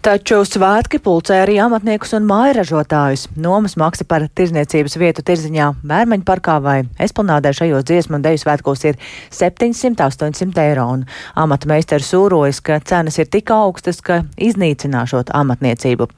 Taču 0.00 0.38
svētki 0.48 0.96
pulcē 1.04 1.42
arī 1.42 1.58
amatniekus 1.60 2.14
un 2.16 2.24
mājražotājus. 2.24 3.26
Nomas 3.36 3.74
maksa 3.76 4.06
par 4.08 4.22
tirzniecības 4.32 4.94
vietu 4.96 5.20
tirziņā 5.28 5.66
Bērmeņu 5.84 6.22
parkā 6.24 6.54
vai 6.64 6.76
Esplanādē 7.04 7.50
šajos 7.52 7.84
dziesmu 7.84 8.16
un 8.16 8.22
deju 8.24 8.40
svētkos 8.40 8.86
ir 8.88 8.96
700-800 9.36 10.62
eiro. 10.62 10.86
Un 10.94 11.02
amata 11.36 11.68
meistars 11.68 12.08
sūrojas, 12.14 12.62
ka 12.64 12.78
cenas 12.80 13.20
ir 13.20 13.28
tik 13.28 13.52
augstas, 13.52 14.00
ka 14.00 14.22
iznīcināšot 14.40 15.34
amatniecību. 15.36 16.08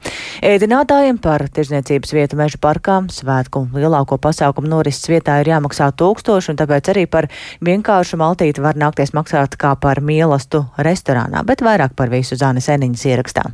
Ēdinātājiem 0.47 1.19
par 1.19 1.43
tirzniecības 1.51 2.15
vietu 2.15 2.39
meža 2.39 2.61
parkā 2.63 3.01
svētku 3.11 3.65
lielāko 3.75 4.15
pasākumu 4.15 4.71
norises 4.77 5.11
vietā 5.11 5.41
ir 5.43 5.51
jāmaksā 5.51 5.89
tūkstoši, 5.99 6.53
un 6.53 6.61
tāpēc 6.63 6.93
arī 6.95 7.03
par 7.03 7.27
vienkāršu 7.59 8.21
maltīti 8.23 8.63
var 8.63 8.79
nākties 8.79 9.11
maksāt 9.11 9.59
kā 9.59 9.75
par 9.75 9.99
mielastu 9.99 10.63
restorānā, 10.79 11.43
bet 11.43 11.67
vairāk 11.67 11.99
par 11.99 12.15
visu 12.15 12.39
Zānes 12.39 12.71
Eniņas 12.71 13.05
ierakstā. 13.11 13.45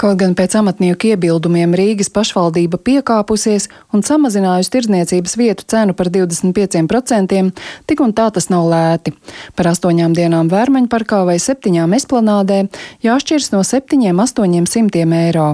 Kaut 0.00 0.16
gan 0.18 0.32
pēc 0.34 0.56
amatnieku 0.58 1.12
iebildumiem 1.12 1.76
Rīgas 1.78 2.08
pašvaldība 2.10 2.80
piekāpusies 2.82 3.68
un 3.94 4.02
samazinājusi 4.02 4.72
tirdzniecības 4.74 5.36
vietu 5.38 5.66
cenu 5.68 5.94
par 5.94 6.08
25%, 6.10 7.42
tik 7.86 8.02
un 8.02 8.14
tā 8.16 8.26
tas 8.34 8.48
nav 8.50 8.66
lēti. 8.72 9.12
Par 9.54 9.68
astoņām 9.70 10.16
dienām 10.16 10.50
Vērmeņu 10.50 10.90
parkā 10.90 11.20
vai 11.28 11.36
septiņām 11.42 11.94
esplanādē 11.98 12.64
jāšķirs 13.04 13.52
no 13.52 13.60
7-800 13.68 15.04
eiro. 15.20 15.46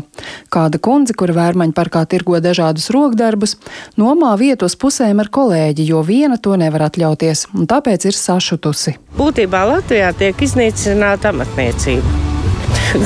Kāda 0.54 0.80
kundze, 0.80 1.18
kura 1.18 1.36
Vērmeņu 1.36 1.76
parkā 1.76 2.06
tirgo 2.08 2.40
dažādus 2.40 2.88
rokdarbus, 2.94 3.58
nomā 4.00 4.32
vietu 4.40 4.70
uz 4.70 4.78
pusēm 4.80 5.20
ar 5.20 5.28
kolēģi, 5.34 5.90
jo 5.90 6.00
viena 6.06 6.38
to 6.40 6.56
nevar 6.56 6.86
atļauties, 6.88 7.50
un 7.58 7.68
tāpēc 7.68 8.08
ir 8.08 8.16
sašutusi. 8.16 8.96
Būtībā 9.18 9.66
Latvijā 9.74 10.14
tiek 10.16 10.48
iznīcināta 10.48 11.34
amatniecība 11.34 12.37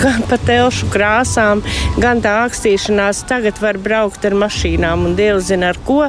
gan 0.02 0.22
pa 0.28 0.38
telšu 0.40 0.88
krāsām, 0.92 1.62
gan 2.02 2.22
tā 2.24 2.34
akstīšanās. 2.46 3.24
Tagad 3.30 3.60
var 3.62 3.78
braukt 3.82 4.24
ar 4.28 4.36
mašīnām 4.38 5.06
un 5.08 5.16
Dievs 5.18 5.48
zina 5.50 5.72
ar 5.72 5.80
ko. 5.86 6.04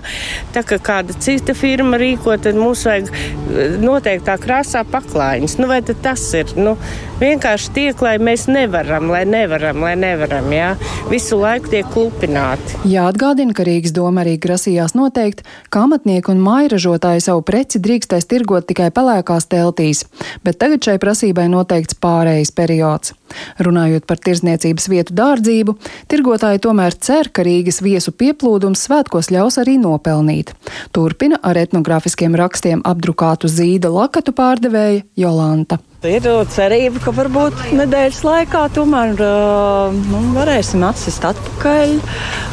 Tā 0.55 0.65
kā 0.67 0.79
kāda 0.83 1.15
cita 1.19 1.55
firma 1.57 1.99
rīko, 2.01 2.35
tad 2.41 2.59
mums 2.59 2.85
vajag 2.87 3.09
eh, 3.13 3.77
noteiktā 3.81 4.37
krāsā 4.41 4.83
paklājiņas. 4.89 5.57
Nu, 5.61 5.69
vai 5.71 5.81
tas 5.83 6.25
ir? 6.37 6.53
Nu, 6.59 6.77
vienkārši 7.23 7.71
tiek, 7.75 8.01
lai 8.03 8.15
mēs 8.21 8.45
nevaram, 8.51 9.07
lai 9.11 9.23
nevaram, 9.29 9.81
lai 9.83 9.93
nevaram. 9.99 10.49
Jā. 10.53 10.73
Visu 11.11 11.39
laiku 11.39 11.71
tiek 11.71 11.87
klupināti. 11.93 12.77
Jāatgādina, 12.89 13.55
ka 13.55 13.65
Rīgas 13.67 13.95
doma 13.95 14.23
arī 14.23 14.35
grasījās 14.41 14.95
noteikt, 14.97 15.43
ka 15.73 15.85
amatnieki 15.87 16.33
un 16.33 16.43
mājražotāji 16.43 17.23
savu 17.25 17.43
preci 17.47 17.81
drīkstēs 17.83 18.27
tirgot 18.29 18.67
tikai 18.69 18.89
pelēkās 18.95 19.47
teltīs, 19.51 20.05
bet 20.43 20.59
tagad 20.61 20.83
šai 20.85 20.97
prasībai 21.01 21.47
noteikts 21.51 21.99
pārējais 22.03 22.53
periods. 22.55 23.15
Runājot 23.63 24.05
par 24.09 24.19
tirzniecības 24.21 24.89
vietu 24.91 25.15
dārdzību, 25.17 25.77
tirgotāji 26.11 26.61
tomēr 26.65 26.97
cer, 26.97 27.31
ka 27.33 27.45
Rīgas 27.45 27.81
viesu 27.85 28.13
pieplūdums 28.13 28.85
svētkos 28.87 29.31
ļaus 29.33 29.59
arī 29.63 29.79
nopelnīt. 29.81 30.53
Turpina 30.93 31.39
ar 31.41 31.57
etnogrāfiskiem 31.61 32.37
rakstiem 32.37 32.85
apdrukātu 32.85 33.49
zīda 33.51 33.91
lakatu 33.93 34.35
pārdevēja 34.37 35.03
Jolanta. 35.17 35.81
Ir 36.03 36.25
cerība, 36.51 36.99
ka 36.99 37.13
varbūt 37.15 37.61
nedēļas 37.79 38.17
laikā 38.27 38.65
tomēr 38.75 39.13
uh, 39.23 39.93
nu, 39.95 40.19
varēsim 40.35 40.83
atsist 40.83 41.23
atpakaļ 41.29 41.93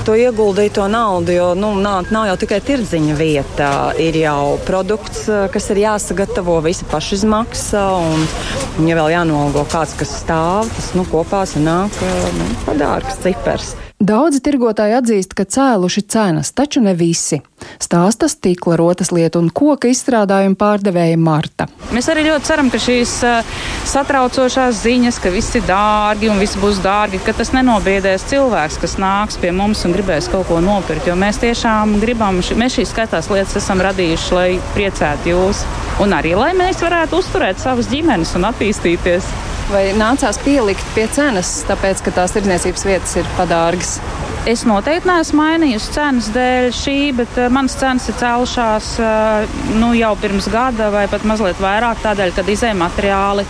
to 0.06 0.14
ieguldīto 0.14 0.86
naudu. 0.86 1.34
Jo 1.34 1.48
nu, 1.58 1.72
nav, 1.82 2.12
nav 2.14 2.28
jau 2.30 2.38
tikai 2.44 2.60
tirdziņa 2.68 3.18
vieta, 3.18 3.72
ir 3.98 4.20
jau 4.22 4.54
produkts, 4.68 5.26
kas 5.50 5.66
ir 5.74 5.82
jāsagatavo, 5.82 6.60
visa 6.62 6.86
pašizmaksa. 6.94 7.84
Un, 7.98 8.26
ja 8.86 9.02
vēl 9.02 9.16
jānolgo 9.18 9.66
kāds, 9.74 9.98
kas 9.98 10.20
stāv, 10.22 10.70
tas 10.78 10.94
nu, 10.94 11.08
kopā 11.10 11.42
sanāk 11.50 11.98
nu, 12.38 12.50
padārgs 12.70 13.18
cipars. 13.26 13.74
Daudzi 14.00 14.38
tirgotāji 14.40 14.94
atzīst, 14.96 15.34
ka 15.36 15.44
cēluši 15.44 16.02
cenas, 16.08 16.54
taču 16.56 16.80
ne 16.80 16.94
visi. 16.96 17.36
Stāsta 17.76 18.30
stikla, 18.32 18.78
rotas 18.80 19.10
lietu 19.12 19.42
un 19.42 19.50
koka 19.52 19.90
izstrādājumu 19.92 20.56
pārdevēja 20.56 21.18
Marta. 21.20 21.66
Mēs 21.92 22.08
arī 22.08 22.22
ļoti 22.30 22.48
ceram, 22.48 22.70
ka 22.72 22.80
šīs 22.80 23.12
satraucošās 23.90 24.80
ziņas, 24.86 25.18
ka 25.20 25.34
viss 25.34 25.58
ir 25.60 25.66
dārgi 25.68 26.30
un 26.32 26.40
viss 26.40 26.56
būs 26.62 26.80
dārgi, 26.80 27.20
ka 27.26 27.36
tas 27.36 27.52
nenobiedēs 27.52 28.24
cilvēks, 28.32 28.80
kas 28.80 28.96
nāks 29.04 29.36
pie 29.42 29.52
mums 29.52 29.84
un 29.84 29.92
gribēs 29.92 30.30
kaut 30.32 30.48
ko 30.48 30.62
nopirkt. 30.64 31.04
Jo 31.10 31.18
mēs 31.20 31.42
tiešām 31.44 31.98
gribam, 32.00 32.40
mēs 32.40 32.80
šīs 32.80 32.96
skaitās 32.96 33.28
lietas 33.28 33.60
esam 33.60 33.84
radījuši, 33.84 34.34
lai 34.38 34.48
priecētu 34.72 35.34
jūs 35.34 35.64
un 36.00 36.16
arī 36.16 36.32
lai 36.40 36.54
mēs 36.56 36.80
varētu 36.80 37.20
uzturēt 37.20 37.60
savas 37.60 37.92
ģimenes 37.92 38.32
un 38.40 38.48
attīstīties. 38.48 39.28
Vai 39.70 39.92
nācās 39.94 40.34
pielikt 40.42 40.86
pie 40.96 41.04
cenas, 41.14 41.60
tāpēc, 41.68 42.00
ka 42.02 42.10
tās 42.16 42.32
tirdzniecības 42.34 42.82
vietas 42.88 43.12
ir 43.20 43.28
padārgas? 43.36 43.92
Es 44.50 44.64
noteikti 44.66 45.06
neesmu 45.06 45.38
mainījusi 45.38 45.92
cenas 45.94 46.30
dēļ 46.34 46.70
šī, 46.74 46.96
bet 47.14 47.38
uh, 47.38 47.46
manas 47.52 47.76
cenas 47.78 48.08
ir 48.10 48.16
cēlušās 48.18 48.88
uh, 48.98 49.60
nu, 49.78 49.92
jau 49.94 50.10
pirms 50.18 50.48
gada 50.50 50.88
vai 50.90 51.04
pat 51.12 51.26
mazliet 51.28 51.60
vairāk, 51.62 52.02
tādēļ, 52.02 52.34
kad 52.34 52.50
izējai 52.50 52.78
materiāli 52.80 53.46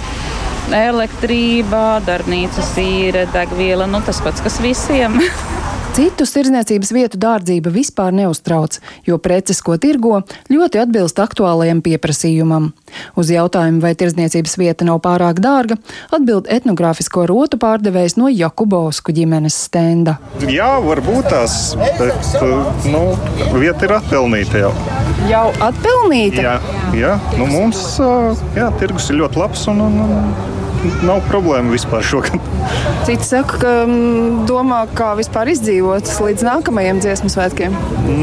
elektrība, 0.76 2.02
darbnīcas 2.04 2.74
īre, 2.83 3.24
degviela, 3.33 3.88
nu 3.88 4.02
tas 4.04 4.20
pats, 4.24 4.44
kas 4.44 4.61
visiem. 4.61 5.16
Citus 5.90 6.31
tirdzniecības 6.31 6.92
vietu 6.94 7.18
dārdzība 7.18 7.70
vispār 7.74 8.12
neuztrauc, 8.14 8.76
jo 9.09 9.16
preces, 9.18 9.59
ko 9.59 9.74
tirgo, 9.81 10.20
ļoti 10.46 10.79
atbilst 10.79 11.18
aktuālajam 11.18 11.81
pieprasījumam. 11.83 12.68
Uz 13.18 13.33
jautājumu, 13.35 13.83
vai 13.83 13.90
tirdzniecības 13.98 14.55
vieta 14.61 14.87
nav 14.87 15.00
pārāk 15.03 15.40
dārga, 15.42 15.81
atbild 16.14 16.46
etnogrāfisko 16.46 17.24
rotu 17.26 17.59
pārdevējs 17.59 18.14
no 18.20 18.31
Jakubovsku 18.31 19.11
ģimenes 19.16 19.59
stenda. 19.66 20.20
Jā, 20.46 20.70
varbūt 20.85 21.33
tās, 21.35 21.59
bet 21.98 22.38
nu, 22.87 23.03
vieta 23.59 23.88
ir 23.88 23.96
atpelnīta 23.98 24.62
jau. 24.62 24.72
Jau 25.26 25.48
atpelnīta? 25.59 26.46
Jā, 26.46 26.57
jā. 26.94 27.18
Nu, 27.35 27.50
mums 27.50 27.83
jā, 28.55 28.70
tirgus 28.79 29.11
ir 29.11 29.24
ļoti 29.24 29.42
labs 29.42 29.66
un, 29.74 29.83
un, 29.90 30.00
un 30.07 30.60
nav 31.05 31.21
problēma 31.29 31.73
vispār 31.75 32.05
šogad. 32.05 32.37
Citi 33.07 33.25
saka, 33.27 33.59
ka 33.61 33.73
mm, 33.87 34.45
domā, 34.49 34.83
kā 34.97 35.12
vispār 35.19 35.51
izdzīvot 35.53 36.09
līdz 36.25 36.45
nākamajiem 36.47 37.01
dziesmu 37.03 37.31
svētkiem. 37.33 37.77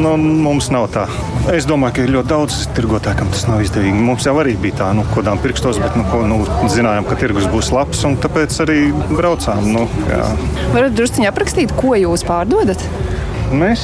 Nu, 0.04 0.16
mums 0.18 0.70
nav 0.74 0.90
tā. 0.94 1.06
Es 1.54 1.68
domāju, 1.70 1.96
ka 1.98 2.06
ir 2.06 2.14
ļoti 2.16 2.32
daudz 2.32 2.60
tirgotāju, 2.78 3.22
kam 3.22 3.32
tas 3.34 3.46
nav 3.50 3.64
izdevīgi. 3.64 4.02
Mums 4.10 4.28
jau 4.28 4.36
arī 4.42 4.58
bija 4.62 4.82
tā, 4.82 4.90
nu, 4.98 5.06
kodām 5.14 5.40
pirkstos, 5.44 5.80
bet 5.84 5.96
nu, 6.00 6.06
ko, 6.12 6.24
nu, 6.30 6.42
zinājām, 6.72 7.08
ka 7.08 7.20
tirgus 7.20 7.48
būs 7.52 7.72
labs, 7.76 8.04
un 8.08 8.18
tāpēc 8.24 8.58
arī 8.66 8.80
braucām. 9.14 9.70
Nu, 9.74 9.88
jā. 10.12 10.26
Varat 10.76 10.98
drusciņā 10.98 11.32
aprakstīt, 11.32 11.74
ko 11.78 11.96
jūs 12.00 12.26
pārdodat? 12.28 12.84
Mēs 13.48 13.82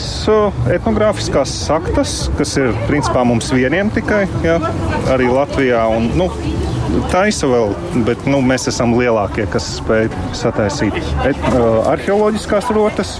etnogrāfiskās 0.75 1.51
saktas, 1.69 2.25
kas 2.35 2.57
ir 2.59 2.73
principā 2.89 3.23
mums 3.23 3.47
vieniem 3.55 3.93
tikai, 3.95 4.25
jā, 4.43 4.57
arī 5.13 5.29
Latvijā. 5.31 5.85
Un, 5.87 6.09
nu, 6.19 6.27
taisa 7.11 7.49
vēl, 7.49 7.73
bet 8.07 8.25
nu, 8.29 8.41
mēs 8.45 8.67
esam 8.71 8.95
lielākie, 8.97 9.45
kas 9.51 9.67
spēj 9.79 10.09
sataisīt 10.37 10.97
et, 11.27 11.39
uh, 11.53 11.83
arheoloģiskās 11.93 12.69
rotas, 12.75 13.17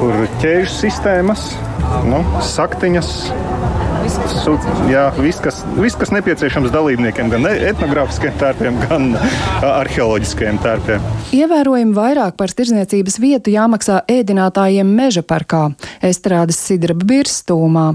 kur 0.00 0.24
ķēžu 0.42 0.72
sistēmas, 0.74 1.50
nu, 2.08 2.22
saktiņas. 2.44 3.14
Su, 4.10 4.56
jā, 4.90 5.04
viss 5.20 5.38
kas, 5.44 5.60
vis, 5.76 5.94
kas 5.98 6.10
nepieciešams 6.10 6.72
dalībniekiem, 6.74 7.28
gan 7.30 7.44
etnogrāfiskiem 7.50 8.32
tērpiem, 8.40 8.78
gan 8.88 9.12
arheoloģiskiem 9.66 10.58
tērpiem. 10.64 11.04
Ievērojami 11.36 11.94
vairāk 11.94 12.34
par 12.40 12.50
tirzniecības 12.56 13.20
vietu 13.22 13.52
jāmaksā 13.54 14.00
ēdinātājiem 14.10 14.88
meža 14.96 15.22
parkā, 15.22 15.68
estrādes 16.02 16.58
sidraba 16.64 17.06
birstūmā. 17.12 17.86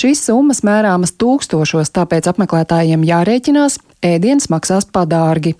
Šīs 0.00 0.24
summas 0.30 0.64
mērāmas 0.66 1.14
tūkstošos, 1.20 1.92
tāpēc 1.94 2.32
apmeklētājiem 2.32 3.06
jārēķinās, 3.06 3.78
ēdienas 4.06 4.48
maksās 4.52 4.88
padārgi. 4.94 5.54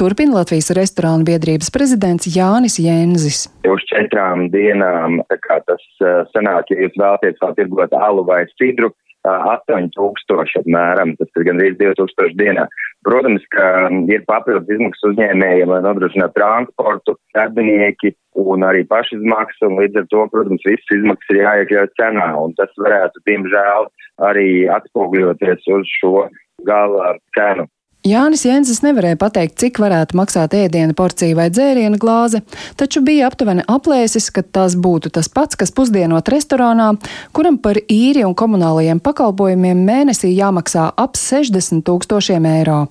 Turpina 0.00 0.40
Latvijas 0.40 0.72
restorānu 0.76 1.26
biedrības 1.28 1.70
prezidents 1.74 2.28
Jānis 2.30 2.80
Jēnzis. 2.82 3.46
Uz 3.70 3.86
četrām 3.90 4.48
dienām 4.54 5.22
tas 5.30 5.86
sanāk, 6.34 6.70
ja 6.70 6.84
jūs 6.84 6.98
vēlaties 6.98 7.40
vēl 7.40 7.56
tirgot 7.58 7.96
alu 7.96 8.26
vai 8.26 8.44
sidru, 8.58 8.92
8000 9.24 10.58
apmēram, 10.60 11.14
tas 11.16 11.30
ir 11.38 11.46
gandrīz 11.48 11.78
2000 11.80 12.36
dienā. 12.36 12.66
Protams, 13.04 13.44
ka 13.52 13.88
ir 14.12 14.24
papildus 14.28 14.76
izmaksas 14.76 15.10
uzņēmējiem, 15.12 15.72
lai 15.72 15.80
nodrošinātu 15.84 16.36
transportu, 16.36 17.16
darbinieki 17.36 18.14
un 18.40 18.64
arī 18.68 18.84
pašizmaksas, 18.88 19.64
un 19.68 19.78
līdz 19.80 20.02
ar 20.02 20.08
to, 20.12 20.24
protams, 20.32 20.64
visas 20.68 20.96
izmaksas 20.98 21.32
ir 21.32 21.42
jāiekļauj 21.42 21.90
cenā, 22.00 22.28
un 22.40 22.56
tas 22.60 22.72
varētu, 22.80 23.24
diemžēl, 23.28 23.88
arī 24.28 24.48
atspogļoties 24.76 25.68
uz 25.76 25.96
šo 26.00 26.28
gala 26.68 27.14
cenu. 27.36 27.68
Jānis 28.04 28.42
Jensis 28.44 28.82
nevarēja 28.84 29.16
pateikt, 29.16 29.54
cik 29.62 29.78
varētu 29.80 30.18
maksāt 30.18 30.52
ēdiena 30.58 30.92
porcija 30.92 31.38
vai 31.38 31.46
dzēriena 31.48 31.96
glāze, 31.96 32.42
taču 32.76 33.00
bija 33.00 33.30
aptuveni 33.30 33.64
aplēsis, 33.64 34.26
ka 34.28 34.44
tas 34.44 34.76
būtu 34.76 35.08
tas 35.16 35.30
pats, 35.32 35.56
kas 35.56 35.72
pusdienot 35.72 36.28
restorānā, 36.28 36.90
kuram 37.32 37.56
par 37.64 37.80
īri 37.80 38.26
un 38.28 38.36
komunālajiem 38.36 39.00
pakalpojumiem 39.00 39.80
mēnesī 39.88 40.34
jāmaksā 40.34 40.90
ap 41.00 41.16
60 41.16 41.80
tūkstošiem 41.88 42.44
eiro. 42.52 42.82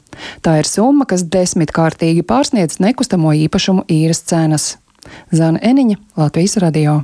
Tā 0.42 0.58
ir 0.64 0.74
summa, 0.74 1.06
kas 1.06 1.28
desmitkārtīgi 1.30 2.26
pārsniedz 2.26 2.82
nekustamo 2.82 3.38
īpašumu 3.46 3.86
īres 3.94 4.26
cenas. 4.26 4.80
Zana 5.30 5.62
Eniņa, 5.62 6.02
Latvijas 6.18 6.58
radio. 6.66 7.04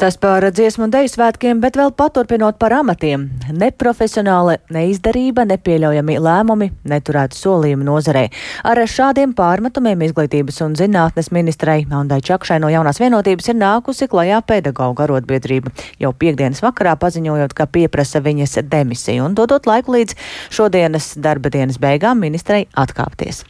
Tas 0.00 0.16
par 0.16 0.46
dziesmu 0.48 0.86
un 0.86 0.92
deju 0.94 1.10
svētkiem, 1.12 1.58
bet 1.60 1.76
vēl 1.76 1.90
paturpinot 1.92 2.56
par 2.60 2.72
amatiem. 2.72 3.26
Neprofesionāla 3.52 4.56
neizdarība, 4.72 5.44
nepieļaujami 5.50 6.16
lēmumi, 6.24 6.70
neturētu 6.88 7.36
solījumi 7.36 7.84
nozarē. 7.84 8.22
Ar 8.64 8.80
šādiem 8.80 9.34
pārmetumiem 9.36 10.00
izglītības 10.06 10.62
un 10.64 10.76
zinātnes 10.78 11.28
ministrei 11.36 11.84
Maundai 11.90 12.22
Čakšai 12.24 12.56
no 12.64 12.70
jaunās 12.72 13.00
vienotības 13.02 13.52
ir 13.52 13.58
nākusi 13.60 14.08
klajā 14.08 14.40
pedagoģa 14.48 15.04
arotbiedrība, 15.04 15.72
jau 16.00 16.12
piekdienas 16.16 16.62
vakarā 16.64 16.96
paziņojot, 17.00 17.52
ka 17.56 17.68
pieprasa 17.68 18.22
viņas 18.24 18.56
demisiju 18.72 19.26
un 19.28 19.36
dodot 19.36 19.68
laiku 19.68 19.98
līdz 19.98 20.16
šodienas 20.48 21.12
darba 21.20 21.52
dienas 21.52 21.76
beigām 21.82 22.24
ministrei 22.24 22.66
atkāpties. 22.72 23.44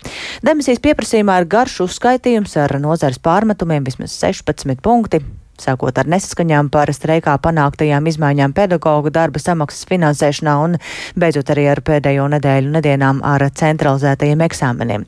Demisijas 0.46 0.82
pieprasījumā 0.82 1.40
ir 1.44 1.50
garš 1.54 1.84
uzskaitījums 1.86 2.58
ar 2.58 2.74
nozares 2.82 3.22
pārmetumiem 3.22 3.86
vismaz 3.86 4.18
16 4.18 4.82
punkti 4.82 5.22
sākot 5.62 5.98
ar 6.00 6.10
nesaskaņām 6.10 6.70
par 6.74 6.92
streikā 6.94 7.36
panāktajām 7.44 8.08
izmaiņām 8.10 8.54
pedagoģu 8.56 9.12
darba 9.14 9.42
samaksas 9.42 9.86
finansēšanā 9.90 10.56
un 10.64 10.76
beidzot 11.20 11.52
arī 11.54 11.68
ar 11.72 11.82
pēdējo 11.86 12.26
nedēļu 12.34 12.74
nedienām 12.76 13.22
ar 13.26 13.46
centralizētajiem 13.62 14.44
eksāmeniem. 14.48 15.06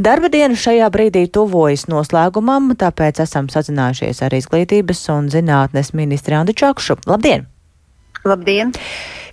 Darba 0.00 0.32
diena 0.32 0.58
šajā 0.58 0.90
brīdī 0.94 1.26
tuvojas 1.32 1.86
noslēgumam, 1.92 2.72
tāpēc 2.80 3.22
esam 3.26 3.50
sazinājušies 3.52 4.22
ar 4.26 4.36
izglītības 4.40 5.06
un 5.14 5.30
zinātnes 5.32 5.94
ministri 5.98 6.38
Andi 6.38 6.56
Čakšu. 6.56 7.02
Labdien! 7.10 7.48
Labdien! 8.24 8.72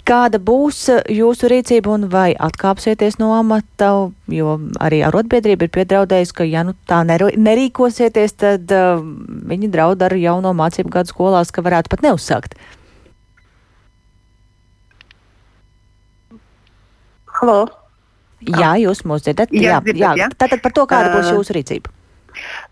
Kāda 0.08 0.39
būs 0.39 0.86
eh, 0.93 1.02
jūsu 1.17 1.50
rīcība 1.52 1.91
un 1.91 2.06
vai 2.12 2.30
atkāpsieties 2.32 3.17
no 3.20 3.34
amata, 3.36 3.89
jo 4.32 4.54
arī 4.80 5.02
arotbiedrība 5.04 5.67
ir 5.67 5.74
piedraudējusi, 5.76 6.36
ka 6.38 6.48
ja 6.48 6.63
nu 6.63 6.78
tā 6.88 7.02
nerīkosieties, 7.08 8.38
tad 8.39 8.72
uh, 8.72 9.02
viņi 9.52 9.72
draud 9.74 10.06
ar 10.08 10.15
jauno 10.15 10.54
mācību 10.56 10.93
gadu 10.93 11.12
skolās, 11.12 11.52
ka 11.52 11.65
varētu 11.65 11.91
pat 11.91 12.08
neuzsākt. 12.08 12.56
Halo. 17.38 17.60
Jā, 18.48 18.78
jūs 18.80 19.04
mūs 19.04 19.26
dzirdat? 19.26 19.52
Jā, 19.52 19.82
jā, 19.91 20.15
jā. 20.24 20.32
Tātad 20.39 20.63
par 20.63 20.72
to, 20.74 20.88
kāda 20.88 21.12
būs 21.17 21.34
jūsu 21.36 21.58
rīcība. 21.58 21.97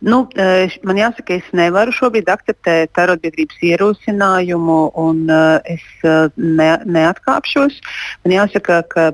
Nu, 0.06 0.26
e, 0.36 0.68
man 0.84 1.00
jāsaka, 1.00 1.40
es 1.40 1.48
nevaru 1.56 1.94
šobrīd 1.96 2.30
akceptēt 2.30 2.98
arotbiedrības 3.00 3.62
ierosinājumu, 3.66 4.80
un 5.00 5.22
uh, 5.32 5.58
es 5.70 5.84
uh, 6.06 6.28
ne, 6.36 6.70
neatkāpšos. 6.86 7.78
Man 8.26 8.36
jāsaka, 8.36 8.82
ka 8.92 9.06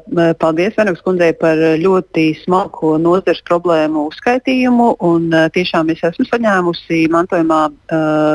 paldies 0.41 0.75
Venegas 0.77 1.03
kundzei 1.05 1.31
par 1.37 1.59
ļoti 1.81 2.25
smalko 2.41 2.95
nozares 3.01 3.41
problēmu 3.47 4.07
uzskaitījumu, 4.09 4.87
un 5.05 5.29
tiešām 5.55 5.91
es 5.93 6.03
esmu 6.07 6.25
saņēmusi 6.29 7.03
mantojumā 7.11 7.61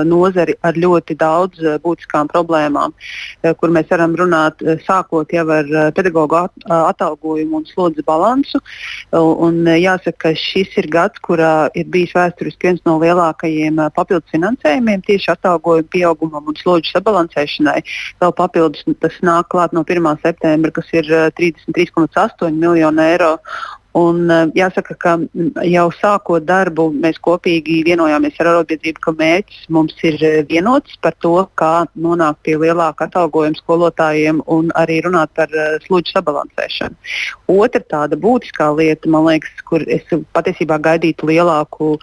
nozari 0.07 0.57
ar 0.67 0.79
ļoti 0.79 1.17
daudz 1.19 1.63
būtiskām 1.85 2.31
problēmām, 2.33 2.95
kur 3.61 3.73
mēs 3.75 3.89
varam 3.91 4.17
runāt 4.19 4.63
sākot 4.85 5.33
jau 5.33 5.47
ar 5.55 5.71
pedagoģu 5.97 6.39
at, 6.43 6.67
atalgojumu 6.67 7.61
un 7.61 7.69
slodzes 7.69 8.07
balansu. 8.07 8.61
Un, 9.17 9.63
jāsaka, 9.67 10.17
ka 10.27 10.35
šis 10.37 10.77
ir 10.81 10.91
gads, 10.93 11.21
kurā 11.25 11.69
ir 11.77 11.89
bijis 11.93 12.06
vēsturiski 12.15 12.69
viens 12.69 12.83
no 12.87 12.99
lielākajiem 13.03 13.81
papildus 13.97 14.31
finansējumiem 14.35 15.03
tieši 15.07 15.33
atalgojuma 15.35 15.89
pieaugumam 15.91 16.53
un 16.53 16.59
slodžu 16.59 16.93
sabalansēšanai. 16.95 17.81
Vēl 18.23 18.37
papildus 18.37 18.87
tas 19.01 19.19
nāk 19.27 19.51
klāt 19.55 19.75
no 19.77 19.83
1. 19.83 20.13
septembra, 20.23 20.71
kas 20.71 20.93
ir 20.95 21.11
33,8 21.41 22.53
miljoni 22.53 23.09
eiro. 23.11 23.37
Un, 23.97 24.29
jāsaka, 24.53 24.93
ka 25.01 25.13
jau 25.65 25.87
sākot 25.97 26.45
darbu, 26.45 26.91
mēs 27.01 27.17
kopīgi 27.25 27.79
vienojāmies 27.87 28.37
ar 28.43 28.51
arotbiedrību, 28.51 29.01
ka 29.01 29.15
mērķis 29.17 29.71
mums 29.73 29.95
ir 30.05 30.21
vienots 30.51 30.99
par 31.01 31.15
to, 31.25 31.33
kā 31.57 31.87
nonākt 31.97 32.43
pie 32.45 32.59
lielāka 32.61 33.07
atalgojuma 33.09 33.57
skolotājiem 33.57 34.43
un 34.53 34.69
arī 34.77 34.99
runāt 35.07 35.33
par 35.39 35.49
uh, 35.57 35.79
sludžu 35.87 36.13
sabalansēšanu. 36.13 36.99
Otra 37.57 37.81
tāda 37.81 38.19
būtiskā 38.21 38.69
lieta, 38.77 39.09
man 39.09 39.31
liekas, 39.31 39.65
kur 39.65 39.81
es 39.89 40.05
patiesībā 40.37 40.77
gaidītu 40.85 41.31
lielāku 41.31 41.95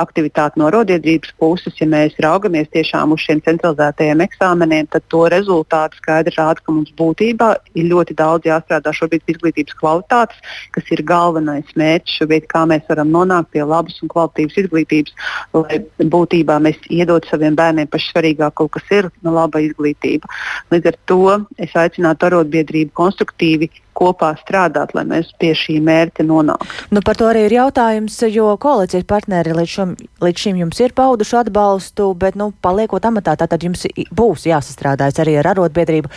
aktivitāti 0.00 0.62
no 0.62 0.70
arotbiedrības 0.70 1.36
puses, 1.36 1.76
ja 1.76 1.90
mēs 1.90 2.16
raugamies 2.22 2.72
tiešām 2.72 3.12
uz 3.12 3.26
šiem 3.26 3.44
centralizētajiem 3.44 4.24
eksāmeniem, 4.24 4.88
tad 4.88 5.04
to 5.12 5.26
rezultāti 5.28 6.00
skaidri 6.00 6.32
rāda, 6.38 6.64
ka 6.64 6.72
mums 6.72 6.96
būtībā 6.96 7.52
ir 7.76 7.92
ļoti 7.92 8.16
daudz 8.16 8.48
jāstrādā 8.48 8.96
šobrīd 8.96 9.36
izglītības 9.36 9.76
kvalitātes, 9.76 10.40
kas 10.72 10.96
ir 10.96 11.04
galvenais 11.04 11.41
galvenais 11.42 11.76
mērķis 11.76 12.18
šobrīd, 12.20 12.46
kā 12.50 12.64
mēs 12.68 12.86
varam 12.88 13.10
nonākt 13.12 13.52
pie 13.52 13.62
labas 13.64 13.98
un 14.02 14.10
kvalitīvas 14.12 14.58
izglītības, 14.62 15.14
lai 15.54 15.80
būtībā 15.98 16.58
mēs 16.62 16.78
iedod 16.90 17.26
saviem 17.28 17.56
bērniem 17.56 17.88
pašu 17.90 18.12
svarīgāko, 18.12 18.68
kas 18.70 18.82
ir 18.90 19.10
no 19.22 19.34
laba 19.34 19.60
izglītība. 19.62 20.28
Līdz 20.72 20.92
ar 20.92 20.98
to 21.06 21.22
es 21.58 21.74
aicinātu 21.74 22.28
arotbiedrību 22.28 22.92
konstruktīvi 22.94 23.70
kopā 23.92 24.32
strādāt, 24.40 24.94
lai 24.96 25.04
mēs 25.04 25.32
pie 25.38 25.52
šī 25.54 25.76
mērķa 25.84 26.24
nonāktu. 26.24 26.68
Nu, 26.94 27.02
par 27.04 27.18
to 27.20 27.28
arī 27.28 27.44
ir 27.46 27.58
jautājums, 27.58 28.16
jo 28.32 28.54
koalīcijas 28.60 29.04
partneri 29.06 29.52
līdz, 29.56 29.72
šum, 29.74 29.96
līdz 30.24 30.46
šim 30.46 30.62
jums 30.62 30.80
ir 30.80 30.94
pauduši 30.96 31.36
atbalstu, 31.42 32.08
bet, 32.18 32.38
nu, 32.40 32.52
paliekot 32.64 33.04
amatā, 33.04 33.36
tad 33.36 33.62
jums 33.62 33.84
būs 34.10 34.48
jāsastrādājas 34.48 35.20
arī 35.22 35.36
ar 35.42 35.52
arotbiedrību. 35.52 36.10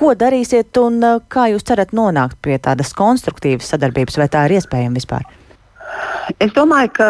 Ko 0.00 0.14
darīsiet 0.16 0.78
un 0.80 0.94
uh, 1.04 1.18
kā 1.28 1.50
jūs 1.52 1.66
cerat 1.68 1.90
nonākt 1.92 2.38
pie 2.40 2.56
tādas 2.64 2.94
konstruktīvas 2.96 3.68
sadarbības, 3.68 4.16
vai 4.16 4.30
tā 4.32 4.46
ir 4.48 4.56
iespējama 4.56 4.96
vispār? 4.96 5.26
Es 6.38 6.52
domāju, 6.54 6.90
ka 6.94 7.08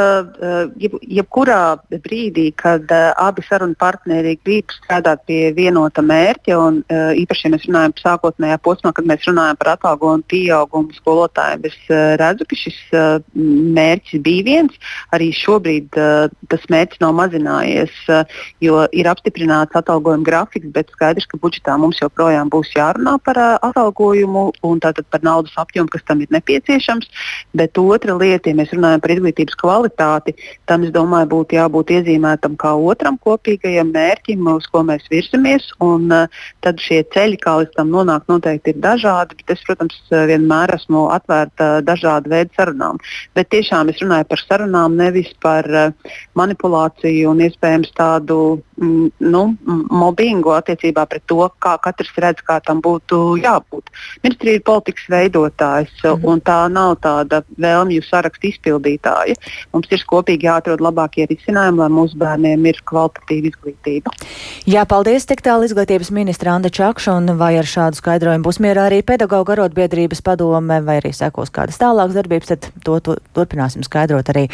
jeb, 0.80 0.94
jebkurā 1.02 1.60
brīdī, 1.90 2.46
kad 2.56 2.88
abi 2.90 3.42
sarunu 3.44 3.74
partneri 3.78 4.36
grib 4.44 4.72
strādāt 4.72 5.24
pie 5.28 5.50
vienota 5.56 6.02
mērķa, 6.04 6.56
un 6.56 6.80
īpaši, 6.88 7.46
ja 7.46 7.52
mēs 7.54 7.66
runājam 7.68 7.94
par 7.96 8.04
sākotnējā 8.06 8.58
posmā, 8.64 8.92
kad 8.96 9.08
mēs 9.10 9.26
runājam 9.28 9.58
par 9.60 9.72
atalgojumu 9.74 10.26
pieaugumu 10.30 10.96
skolotājiem, 10.96 11.66
es 11.68 11.76
redzu, 12.22 12.46
ka 12.48 12.58
šis 12.60 12.78
mērķis 13.80 14.22
bija 14.24 14.46
viens. 14.46 14.78
Arī 15.16 15.30
šobrīd 15.36 15.90
tas 16.50 16.68
mērķis 16.72 17.02
nav 17.02 17.16
mazinājies, 17.18 17.98
jo 18.62 18.84
ir 18.96 19.10
apstiprināts 19.10 19.76
atalgojuma 19.76 20.26
grafiks, 20.26 20.70
bet 20.72 20.94
skaidrs, 20.94 21.28
ka 21.30 21.40
budžetā 21.42 21.76
mums 21.80 22.00
joprojām 22.00 22.48
būs 22.52 22.72
jārunā 22.76 23.18
par 23.26 23.42
atalgojumu 23.58 24.46
un 24.66 24.80
tātad 24.80 25.08
par 25.10 25.24
naudas 25.26 25.56
apjomu, 25.60 25.90
kas 25.92 26.06
tam 26.06 26.22
ir 26.24 26.30
nepieciešams. 26.32 27.10
Bet 27.56 27.78
otra 27.80 28.14
lieta, 28.14 28.52
ja 28.52 28.58
mēs 28.58 28.72
runājam 28.76 29.02
par 29.02 29.09
par 29.10 29.18
izglītības 29.18 29.58
kvalitāti, 29.58 30.34
tam 30.70 30.84
es 30.86 30.92
domāju, 30.94 31.28
būtu 31.34 31.56
jābūt 31.58 31.90
iezīmētam 31.98 32.56
kā 32.60 32.74
otram 32.78 33.18
kopīgajam 33.18 33.90
mērķim, 33.94 34.46
uz 34.54 34.68
ko 34.70 34.84
mēs 34.86 35.08
virzamies. 35.10 35.70
Un, 35.82 36.10
uh, 36.14 36.28
tad 36.64 36.78
šie 36.78 37.02
ceļi, 37.14 37.40
kā 37.42 37.58
līdz 37.60 37.74
tam 37.76 37.90
nonākt, 37.90 38.28
noteikti 38.30 38.74
ir 38.74 38.80
dažādi. 38.82 39.38
Bet 39.40 39.56
es, 39.56 39.64
protams, 39.66 39.98
vienmēr 40.10 40.74
esmu 40.76 41.08
atvērta 41.14 41.80
dažādu 41.86 42.30
veidu 42.30 42.54
sarunām. 42.56 43.00
Bet 43.34 43.50
tiešām 43.50 43.90
es 43.90 44.00
runāju 44.02 44.28
par 44.30 44.44
sarunām, 44.44 44.98
nevis 45.00 45.32
par 45.42 45.66
uh, 45.66 46.16
manipulāciju 46.38 47.30
un 47.32 47.42
iespējams 47.48 47.94
tādu 47.98 48.60
nu, 48.80 49.42
mobbingu 49.90 50.54
attiecībā 50.56 51.06
pret 51.10 51.26
to, 51.30 51.40
kā 51.62 51.76
katrs 51.82 52.12
redz, 52.20 52.44
kā 52.46 52.60
tam 52.64 52.82
būtu 52.84 53.40
jābūt. 53.42 53.90
Ministrija 54.24 54.60
ir 54.60 54.64
politikas 54.66 55.08
veidotājs, 55.12 55.92
mm. 56.04 56.24
un 56.28 56.44
tā 56.44 56.62
nav 56.72 56.96
tāda 57.04 57.42
vēlmju 57.60 58.04
sarakstu 58.06 58.52
izpildīt 58.52 59.00
vadītāji. 59.00 59.36
Mums 59.72 59.88
ir 59.90 60.04
kopīgi 60.06 60.46
jāatrod 60.46 60.80
labākie 60.80 61.26
risinājumi, 61.30 61.78
lai 61.78 61.88
mūsu 61.88 62.18
bērniem 62.18 62.66
ir 62.66 62.80
kvalitatīva 62.84 63.50
izglītība. 63.50 64.10
Jā, 64.66 64.84
paldies 64.86 65.26
tik 65.26 65.42
tālu 65.42 65.64
izglītības 65.66 66.10
ministra 66.10 66.54
Anda 66.54 66.70
Čakša, 66.70 67.16
un 67.16 67.36
vai 67.38 67.56
ar 67.58 67.66
šādu 67.66 67.96
skaidrojumu 67.96 68.44
būs 68.44 68.60
mierā 68.60 68.88
arī 68.88 69.02
pedagoģa 69.02 69.56
arotbiedrības 69.56 70.22
padome, 70.22 70.80
vai 70.84 71.00
arī 71.00 71.12
sekos 71.16 71.50
kādas 71.50 71.80
tālākas 71.80 72.16
darbības, 72.18 72.52
tad 72.52 72.70
to, 72.84 73.00
to 73.00 73.16
turpināsim 73.34 73.84
skaidrot 73.86 74.30
arī 74.30 74.48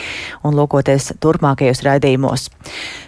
un 0.44 0.56
lūkoties 0.56 1.16
turpmākajos 1.20 1.82
raidījumos. 1.86 2.48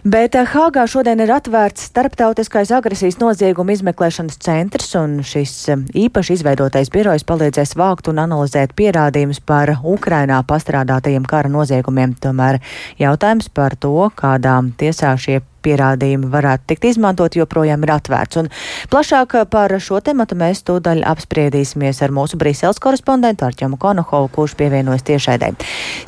Bet 0.04 0.36
eh, 0.36 0.48
Hāgā 0.48 0.86
šodien 0.88 1.07
ir 1.16 1.30
atvērts 1.32 1.86
starptautiskais 1.88 2.68
agresijas 2.76 3.16
nozieguma 3.20 3.72
izmeklēšanas 3.72 4.36
centrs, 4.44 4.90
un 5.00 5.22
šis 5.24 5.52
eh, 5.72 5.84
īpaši 6.04 6.36
izveidotais 6.36 6.90
birojs 6.92 7.24
palīdzēs 7.28 7.72
vākt 7.80 8.10
un 8.12 8.20
analizēt 8.20 8.74
pierādījumus 8.76 9.40
par 9.48 9.72
Ukrainā 9.80 10.42
pastrādātajiem 10.44 11.24
kara 11.28 11.48
noziegumiem. 11.48 12.12
Tomēr 12.20 12.60
jautājums 13.00 13.48
par 13.48 13.78
to, 13.80 14.10
kādā 14.18 14.58
tiesā 14.76 15.14
šie 15.16 15.40
pierādījumi 15.64 16.30
varētu 16.32 16.70
tikt 16.72 16.88
izmantot, 16.92 17.36
joprojām 17.38 17.84
ir 17.86 17.94
atvērts. 17.98 18.40
Un 18.42 18.50
plašāk 18.92 19.36
par 19.50 19.74
šo 19.82 20.00
tematu 20.04 20.38
mēs 20.38 20.64
tūdaļ 20.68 21.04
apspriedīsimies 21.10 22.02
ar 22.06 22.14
mūsu 22.14 22.40
Brīseles 22.40 22.80
korespondentu 22.82 23.48
Arķomu 23.48 23.80
Konohovu, 23.80 24.32
kurš 24.34 24.56
pievienojas 24.60 25.06
tiešaidē. 25.10 25.52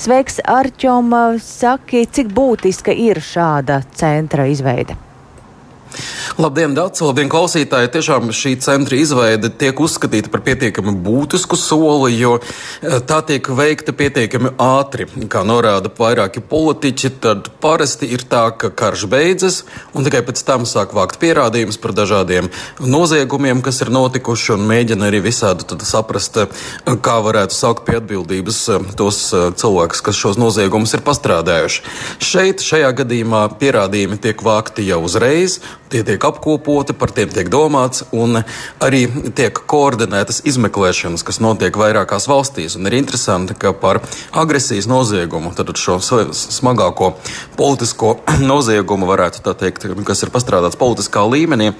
Sveiks, 0.00 0.40
Arķom! 0.46 1.14
Saki, 1.42 2.06
cik 2.06 2.34
būtiska 2.36 2.94
ir 2.94 3.22
šāda 3.24 3.82
centra 3.96 4.46
izveide? 4.50 5.09
Labdien, 6.40 6.72
Dārts! 6.76 7.02
Labdien, 7.02 7.28
klausītāji! 7.30 7.90
Tiešām 7.92 8.30
šī 8.34 8.54
centra 8.62 8.96
izveide 8.96 9.50
tiek 9.60 9.76
uzskatīta 9.82 10.30
par 10.32 10.44
pietiekami 10.46 10.94
būtisku 11.04 11.58
soli, 11.58 12.14
jo 12.16 12.36
eh, 12.38 13.00
tā 13.04 13.18
tiek 13.26 13.48
veikta 13.58 13.92
pietiekami 13.96 14.54
ātri. 14.60 15.08
Kā 15.32 15.42
norāda 15.46 15.90
vairāki 15.98 16.42
politiķi, 16.46 17.10
tad 17.24 17.50
parasti 17.62 18.08
ir 18.14 18.24
tā, 18.30 18.46
ka 18.56 18.70
karš 18.70 19.04
beidzas, 19.10 19.58
un 19.92 20.06
tikai 20.06 20.22
pēc 20.28 20.44
tam 20.46 20.64
sāk 20.68 20.94
vākt 20.96 21.18
pierādījumus 21.22 21.80
par 21.82 21.94
dažādiem 21.98 22.48
noziegumiem, 22.80 23.60
kas 23.66 23.82
ir 23.84 23.92
notikuši, 23.92 24.54
un 24.56 24.64
mēģina 24.70 25.10
arī 25.10 25.22
visādi 25.26 25.66
saprast, 25.84 26.38
eh, 26.44 26.64
kā 26.86 27.18
varētu 27.26 27.56
saukt 27.56 27.84
pie 27.88 27.98
atbildības 27.98 28.62
eh, 28.76 28.88
tos 29.00 29.20
cilvēkus, 29.34 30.04
kas 30.06 30.22
šos 30.22 30.40
noziegumus 30.40 30.94
ir 30.94 31.04
pastrādājuši. 31.04 31.84
Šeit, 32.22 32.64
šajā 32.64 32.94
gadījumā, 33.02 33.44
pierādījumi 33.60 34.22
tiek 34.22 34.46
vākti 34.46 34.86
jau 34.88 35.02
uzreiz, 35.04 35.58
tie 35.90 36.02
tiek 36.06 36.24
apkopoti, 36.24 36.94
par 36.96 37.12
tiem 37.14 37.30
tiek 37.32 37.50
domāts, 37.52 38.04
un 38.14 38.42
arī 38.82 39.02
tiek 39.36 39.56
koordinētas 39.70 40.42
izmeklēšanas, 40.48 41.24
kas 41.26 41.40
notiek 41.42 41.76
vairākās 41.76 42.28
valstīs. 42.30 42.78
Un 42.78 42.88
ir 42.90 42.98
interesanti, 43.00 43.56
ka 43.58 43.74
par 43.76 44.02
agresijas 44.30 44.88
noziegumu, 44.90 45.52
tad 45.56 45.72
šo 45.80 45.98
smagāko 46.00 47.14
politisko 47.58 48.14
noziegumu, 48.50 49.08
varētu 49.10 49.42
tā 49.44 49.54
teikt, 49.58 49.86
kas 50.06 50.22
ir 50.24 50.32
pastrādāts 50.32 50.78
politiskā 50.80 51.22
līmenī, 51.26 51.70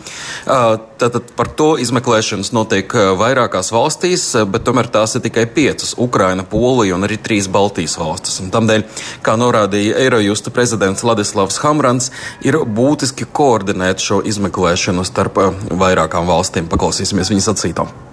tad 1.01 1.19
par 1.37 1.51
to 1.59 1.73
izmeklēšanas 1.83 2.53
notiek 2.57 2.95
vairākās 3.21 3.73
valstīs, 3.75 4.27
bet 4.51 4.67
tomēr 4.67 4.91
tās 4.93 5.17
ir 5.17 5.25
tikai 5.27 5.47
piecas- 5.47 5.95
Ukraina, 6.07 6.45
Polija 6.45 6.97
un 6.97 7.07
arī 7.07 7.19
trīs 7.19 7.49
Baltijas 7.49 7.97
valstis. 8.01 8.41
Un 8.41 8.51
tamdēļ, 8.51 8.85
kā 9.23 9.37
norādīja 9.39 9.99
Eirojusta 10.05 10.51
prezidents 10.51 11.05
Ladislavs 11.07 11.61
Hamrans, 11.65 12.11
ir 12.43 12.59
būtiski 12.59 13.27
koordinēt 13.27 14.03
šo 14.03 14.23
izmeklēšanu 14.23 15.05
starp 15.05 15.43
vairākām 15.71 16.27
valstīm. 16.27 16.69
Paklausīsimies 16.69 17.31
viņas 17.31 17.53
sacīto. 17.53 18.10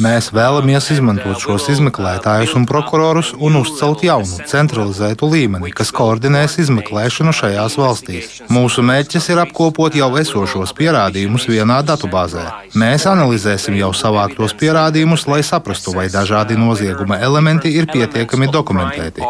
Mēs 0.00 0.30
vēlamies 0.32 0.88
izmantot 0.94 1.42
šos 1.42 1.66
izmeklētājus 1.74 2.54
un 2.56 2.64
prokurorus 2.68 3.34
un 3.36 3.58
uzcelt 3.60 4.02
jaunu, 4.06 4.40
centralizētu 4.48 5.28
līmeni, 5.28 5.74
kas 5.76 5.92
koordinēs 5.92 6.56
izmeklēšanu 6.64 7.34
šajās 7.36 7.76
valstīs. 7.80 8.40
Mūsu 8.48 8.84
mērķis 8.88 9.28
ir 9.34 9.42
apkopot 9.44 9.98
jau 9.98 10.08
esošos 10.22 10.72
pierādījumus 10.78 11.48
vienā 11.52 11.82
datubāzē. 11.84 12.46
Mēs 12.72 13.04
analizēsim 13.12 13.76
jau 13.76 13.92
savāktos 13.92 14.56
pierādījumus, 14.56 15.28
lai 15.28 15.44
saprastu, 15.44 15.92
vai 16.00 16.08
dažādi 16.12 16.56
nozieguma 16.56 17.20
elementi 17.20 17.76
ir 17.76 17.92
pietiekami 17.92 18.48
dokumentēti. 18.56 19.20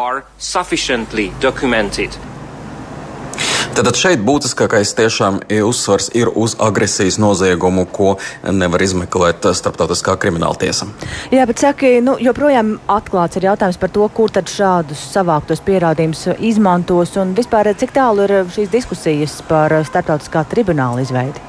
Tātad 3.77 3.97
šeit 3.99 4.21
būtiskākais 4.25 4.91
tiešām 4.97 5.39
uzsvars 5.65 6.09
ir 6.17 6.31
uz 6.35 6.55
agresijas 6.59 7.19
noziegumu, 7.21 7.85
ko 7.85 8.15
nevar 8.43 8.83
izmeklēt 8.83 9.45
starptautiskā 9.55 10.15
krimināla 10.19 10.57
tiesa. 10.59 10.89
Jā, 11.33 11.45
bet 11.49 11.61
saki, 11.61 11.97
nu, 12.05 12.17
joprojām 12.21 12.75
atklāts 12.89 13.39
ir 13.39 13.49
jautājums 13.49 13.79
par 13.81 13.93
to, 13.95 14.07
kur 14.15 14.33
tad 14.33 14.51
šādus 14.51 15.03
savāktos 15.13 15.63
pierādījumus 15.67 16.25
izmantos 16.51 17.15
un 17.21 17.35
vispār 17.37 17.71
cik 17.77 17.93
tālu 17.95 18.25
ir 18.25 18.35
šīs 18.55 18.73
diskusijas 18.73 19.39
par 19.49 19.79
starptautiskā 19.87 20.47
tribunāla 20.49 21.05
izveidi. 21.05 21.48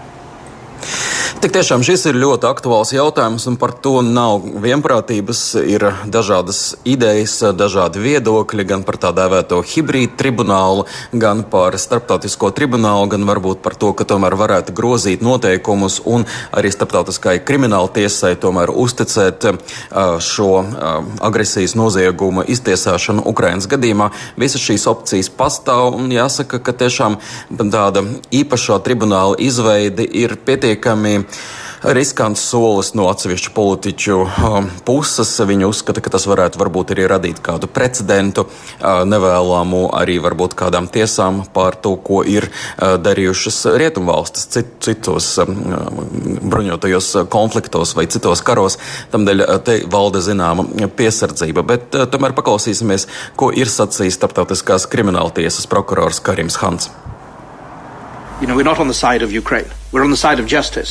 Tik 1.40 1.54
tiešām 1.56 1.80
šis 1.80 2.02
ir 2.10 2.18
ļoti 2.20 2.44
aktuāls 2.44 2.90
jautājums, 2.92 3.46
un 3.48 3.54
par 3.56 3.72
to 3.72 4.02
nav 4.04 4.42
vienprātības. 4.60 5.38
Ir 5.64 5.86
dažādas 6.04 6.74
idejas, 6.84 7.38
dažādi 7.56 8.02
viedokļi 8.02 8.66
gan 8.68 8.82
par 8.84 8.98
tā 9.00 9.08
dēvēto 9.16 9.62
hibrīdu 9.64 10.18
tribunālu, 10.20 10.84
gan 11.16 11.40
par 11.48 11.78
starptautisko 11.80 12.50
tribunālu, 12.52 13.06
gan 13.14 13.24
varbūt 13.24 13.62
par 13.64 13.72
to, 13.80 13.94
ka 13.96 14.04
tomēr 14.04 14.36
varētu 14.36 14.74
grozīt 14.76 15.24
noteikumus 15.24 16.02
un 16.04 16.26
arī 16.52 16.74
starptautiskai 16.74 17.38
krimināla 17.48 17.88
tiesai 17.96 18.34
tomēr 18.36 18.74
uzticēt 18.76 19.48
šo 20.20 20.50
agresijas 21.24 21.72
noziegumu 21.72 22.44
iztiesāšanu 22.52 23.24
Ukrainas 23.32 23.70
gadījumā. 23.72 24.10
Visas 24.36 24.60
šīs 24.60 24.84
opcijas 24.92 25.32
pastāv, 25.40 25.96
un 26.02 26.12
jāsaka, 26.12 26.60
ka 26.60 26.76
tiešām 26.84 27.16
tāda 27.64 28.04
īpašā 28.28 28.76
tribunāla 28.84 29.40
izveide 29.40 30.04
ir 30.04 30.36
pietiekami 30.36 31.29
riskants 31.82 32.42
solis 32.44 32.92
no 32.96 33.06
atsevišķu 33.10 33.52
politiķu 33.56 34.16
um, 34.20 34.68
puses. 34.84 35.32
Viņi 35.46 35.68
uzskata, 35.68 36.02
ka 36.04 36.12
tas 36.12 36.26
varētu 36.28 36.60
varbūt 36.60 36.92
arī 36.94 37.06
radīt 37.10 37.40
kādu 37.44 37.70
precedentu 37.72 38.44
uh, 38.46 39.02
nevēlamu 39.08 39.86
arī 39.96 40.18
varbūt 40.22 40.56
kādām 40.58 40.90
tiesām 40.92 41.42
par 41.54 41.78
to, 41.80 41.94
ko 41.96 42.20
ir 42.26 42.50
uh, 42.50 42.96
darījušas 43.00 43.62
rietumvalstis 43.80 44.48
cit, 44.52 44.74
citos 44.84 45.32
um, 45.40 45.56
bruņotajos 46.52 47.12
konfliktos 47.32 47.94
vai 47.96 48.06
citos 48.12 48.44
karos. 48.44 48.76
Tamdēļ 49.14 49.46
uh, 49.46 49.56
te 49.64 49.80
valda 49.90 50.20
zināma 50.24 50.66
piesardzība. 50.96 51.64
Bet 51.64 51.96
tomēr 52.12 52.36
paklausīsimies, 52.36 53.08
ko 53.40 53.50
ir 53.56 53.72
sacījis 53.72 54.20
starptautiskās 54.20 54.88
krimināla 54.90 55.32
tiesas 55.40 55.68
prokurors 55.70 56.20
Karims 56.24 56.60
Hans. 56.60 56.90
You 58.40 58.46
know, 58.48 58.56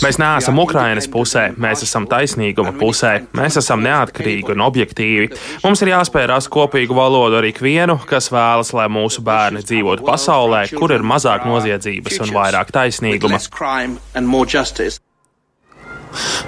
mēs 0.05 0.19
neesam 0.21 0.59
Ukrainas 0.61 1.07
pusē, 1.09 1.47
mēs 1.57 1.81
esam 1.81 2.05
taisnīguma 2.05 2.75
pusē, 2.77 3.13
mēs 3.33 3.57
esam 3.57 3.81
neatkarīgi 3.81 4.53
un 4.53 4.61
objektīvi. 4.67 5.31
Mums 5.63 5.81
ir 5.81 5.89
jāspēj 5.95 6.27
rast 6.29 6.51
kopīgu 6.53 6.93
valodu 6.93 7.39
ar 7.39 7.47
ikvienu, 7.49 7.97
kas 8.05 8.29
vēlas, 8.29 8.69
lai 8.77 8.85
mūsu 8.93 9.25
bērni 9.25 9.63
dzīvotu 9.65 10.05
pasaulē, 10.05 10.67
kur 10.77 10.93
ir 10.93 11.01
mazāk 11.01 11.49
noziedzības 11.49 12.21
un 12.27 12.35
vairāk 12.37 12.69
taisnīguma. 12.75 13.41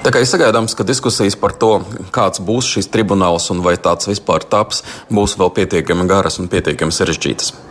Tā 0.06 0.14
kā 0.14 0.22
ir 0.22 0.30
sagaidāms, 0.30 0.78
ka 0.78 0.86
diskusijas 0.86 1.38
par 1.38 1.58
to, 1.58 1.74
kāds 2.14 2.42
būs 2.46 2.70
šis 2.76 2.94
tribunāls 2.94 3.50
un 3.54 3.66
vai 3.66 3.74
tāds 3.78 4.10
vispār 4.10 4.46
taps, 4.46 4.86
būs 5.10 5.38
vēl 5.42 5.54
pietiekami 5.58 6.06
garas 6.10 6.38
un 6.42 6.50
pietiekami 6.50 6.94
sarežģītas. 6.94 7.71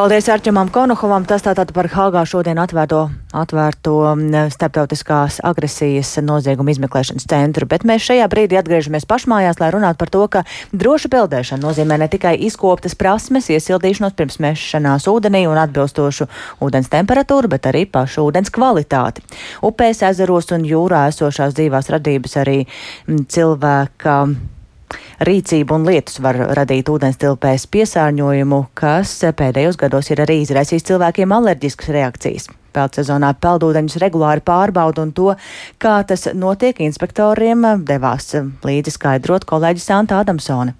Paldies 0.00 0.30
Arčamam 0.32 0.70
Konohovam. 0.72 1.26
Tas 1.28 1.42
tātad 1.44 1.74
par 1.76 1.84
Hāgā 1.92 2.22
šodien 2.24 2.56
atvērto, 2.56 3.02
atvērto 3.36 4.14
starptautiskās 4.48 5.42
agresijas 5.44 6.14
nozieguma 6.24 6.72
izmeklēšanas 6.72 7.26
centru. 7.28 7.66
Bet 7.68 7.82
mēs 7.84 8.06
šajā 8.06 8.24
brīdī 8.32 8.56
atgriežamies 8.56 9.04
pašmājās, 9.04 9.58
lai 9.60 9.68
runātu 9.74 10.00
par 10.00 10.12
to, 10.14 10.22
ka 10.32 10.42
droša 10.72 11.10
peldēšana 11.12 11.60
nozīmē 11.66 11.98
ne 12.00 12.08
tikai 12.08 12.32
izkoptas 12.46 12.96
prasmes, 12.96 13.50
iesildīšanos 13.52 14.16
pirms 14.16 14.40
mešanās 14.40 15.04
ūdenī 15.12 15.42
un 15.50 15.60
atbilstošu 15.60 16.30
ūdens 16.64 16.88
temperatūru, 16.94 17.50
bet 17.52 17.68
arī 17.68 17.84
pašu 17.84 18.24
ūdens 18.30 18.48
kvalitāti. 18.56 19.26
Upēs, 19.68 20.00
ezeros 20.08 20.48
un 20.56 20.64
jūrā 20.64 21.10
esošās 21.12 21.52
dzīvās 21.60 21.92
radības 21.92 22.38
arī 22.40 22.56
cilvēka 23.04 24.16
rīcība 25.26 25.76
un 25.76 25.84
lietus 25.88 26.20
var 26.24 26.38
radīt 26.56 26.88
ūdenstilpēs 26.92 27.66
piesārņojumu, 27.72 28.60
kas 28.78 29.12
pēdējos 29.36 29.78
gados 29.80 30.10
ir 30.12 30.22
arī 30.24 30.40
izraisījis 30.44 30.88
cilvēkiem 30.90 31.36
alerģiskas 31.36 31.92
reakcijas. 31.96 32.48
Peldsezonā 32.70 33.32
peldūdeņus 33.42 33.98
regulāri 34.02 34.44
pārbauda 34.46 35.02
un 35.02 35.12
to, 35.12 35.32
kā 35.82 35.98
tas 36.06 36.28
notiek, 36.34 36.78
inspektoriem 36.86 37.66
devās 37.86 38.30
līdzi 38.64 38.94
skaidrot 38.94 39.48
kolēģi 39.50 39.82
Santa 39.84 40.22
Adamsone. 40.22 40.76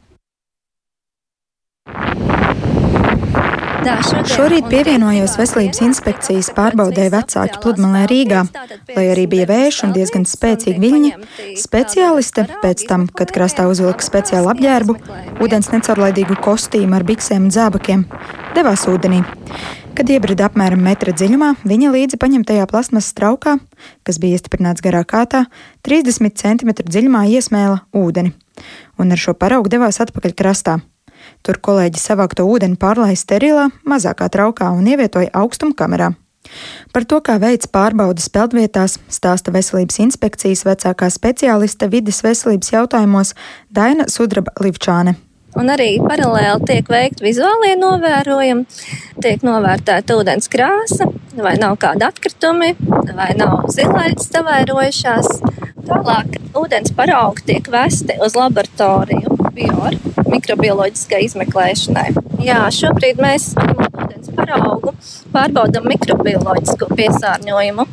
Šorīt 3.81 4.67
pievienojos 4.69 5.39
veselības 5.41 5.79
inspekcijas 5.87 6.51
pārbaudē 6.53 7.07
vecāku 7.15 7.63
pludmalē 7.63 8.03
Rīgā. 8.11 8.43
Lai 8.93 9.05
arī 9.09 9.25
bija 9.31 9.47
vējš 9.49 9.79
un 9.87 9.95
diezgan 9.95 10.27
spēcīgi 10.29 10.83
viļņi, 10.83 11.13
speciāliste 11.57 12.45
pēc 12.61 12.85
tam, 12.91 13.07
kad 13.09 13.33
krastā 13.33 13.65
uzvilka 13.71 14.05
speciālu 14.05 14.53
apģērbu, 14.53 14.99
ūdens 15.41 15.71
necaurlaidīgu 15.73 16.37
kostīmu 16.45 16.99
ar 16.99 17.07
biksēm 17.09 17.49
un 17.49 17.55
zābakiem, 17.57 18.05
devās 18.59 18.85
ūdenī. 18.91 19.23
Kad 19.97 20.13
iebrida 20.13 20.51
apmēram 20.51 20.85
metra 20.85 21.17
dziļumā, 21.17 21.55
viņa 21.65 21.97
līdzi 21.97 22.21
paņemtajā 22.21 22.69
plasmasas 22.69 23.17
traukā, 23.17 23.57
kas 24.05 24.21
bija 24.21 24.37
iestiprināts 24.37 24.85
garā 24.85 25.07
kātā, 25.09 25.47
30 25.89 26.37
cm 26.37 26.77
dziļumā 26.85 27.27
iesmēla 27.33 27.83
ūdeni, 27.97 28.37
un 29.01 29.17
ar 29.17 29.25
šo 29.29 29.39
paraugu 29.41 29.73
devās 29.73 30.05
atpakaļ 30.05 30.37
krastā. 30.37 30.81
Tur 31.47 31.57
kolēģi 31.57 32.01
savākto 32.01 32.45
ūdeni 32.45 32.77
pārlaiž 32.81 33.23
sterilā, 33.23 33.71
mazākā 33.89 34.29
traukā 34.33 34.73
un 34.77 34.89
ievietoja 34.91 35.33
augstuma 35.41 35.77
kamerā. 35.77 36.13
Par 36.93 37.07
to, 37.07 37.21
kā 37.25 37.37
veids 37.41 37.69
pārbaudas 37.71 38.29
peldvietās, 38.33 38.99
stāsta 39.13 39.53
veselības 39.55 40.01
inspekcijas 40.03 40.65
vecākā 40.67 41.09
speciāliste 41.13 41.89
vidas 41.93 42.21
veselības 42.27 42.73
jautājumos 42.75 43.35
Daina 43.71 44.09
Sudraba 44.11 44.53
Livčāne. 44.61 45.17
Un 45.59 45.71
arī 45.73 45.97
paralēli 45.99 46.67
tiek 46.69 46.91
veikti 46.91 47.25
vizuālie 47.27 47.73
novērojumi, 47.79 48.67
tiek 49.23 49.43
novērtēta 49.47 50.15
ūdens 50.21 50.47
krāsa, 50.51 51.09
vai 51.35 51.57
nav 51.59 51.75
kādi 51.83 52.07
atkritumi, 52.07 52.71
vai 53.17 53.33
nav 53.39 53.67
zilaļas 53.75 54.31
savairojušās. 54.31 55.33
Tālāk 55.91 56.39
ūdens 56.55 56.95
paraugi 56.95 57.49
tiek 57.51 57.71
vesti 57.73 58.21
uz 58.23 58.39
laboratoriju 58.39 59.30
bioru 59.55 60.13
mikrobioloģiskai 60.31 61.23
izmeklēšanai. 61.27 62.09
Jā, 62.45 62.63
šobrīd 62.75 63.21
mēs 63.23 63.51
ūdens 63.59 64.31
paraugu, 64.37 64.95
pārbaudam 65.35 65.89
mikrobioloģisko 65.91 66.91
piesārņojumu. 66.97 67.87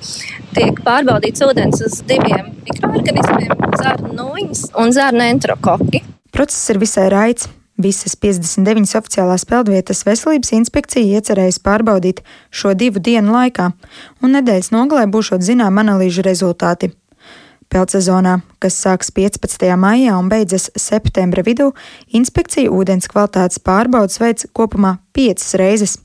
Tiek 0.58 0.82
pārbaudīts 0.86 1.44
ūdens 1.46 1.84
uz 1.86 2.00
diviem 2.08 2.54
mikroorganismiem- 2.68 3.68
zarnu 3.82 4.14
nūjiņas 4.18 4.64
un 4.84 4.92
zarnu 4.92 5.24
enterokoki. 5.28 6.04
Process 6.32 6.70
ir 6.70 6.80
visai 6.80 7.10
raids. 7.10 7.48
Visas 7.78 8.16
59 8.16 8.96
oficiālās 8.98 9.44
peldvietas 9.46 10.00
veselības 10.04 10.50
inspekcija 10.58 11.20
iecerējusi 11.20 11.62
pārbaudīt 11.62 12.24
šo 12.50 12.74
divu 12.74 12.98
dienu 13.00 13.36
laikā, 13.36 13.72
un 14.24 14.34
nedēļas 14.34 14.72
nogalē 14.74 15.06
būšot 15.14 15.46
zinām 15.46 15.78
analīžu 15.78 16.26
rezultāti. 16.26 16.90
Peldsezonā, 17.68 18.40
kas 18.64 18.78
sāks 18.80 19.12
15. 19.12 19.68
maijā 19.76 20.16
un 20.16 20.30
beidzas 20.32 20.70
septembra 20.80 21.44
vidū, 21.44 21.74
inspekcija 22.16 22.72
ūdens 22.72 23.10
kvalitātes 23.12 23.60
pārbaudas 23.60 24.22
veids 24.24 24.48
kopumā 24.56 24.98
piecas 25.16 25.56
reizes. 25.60 25.98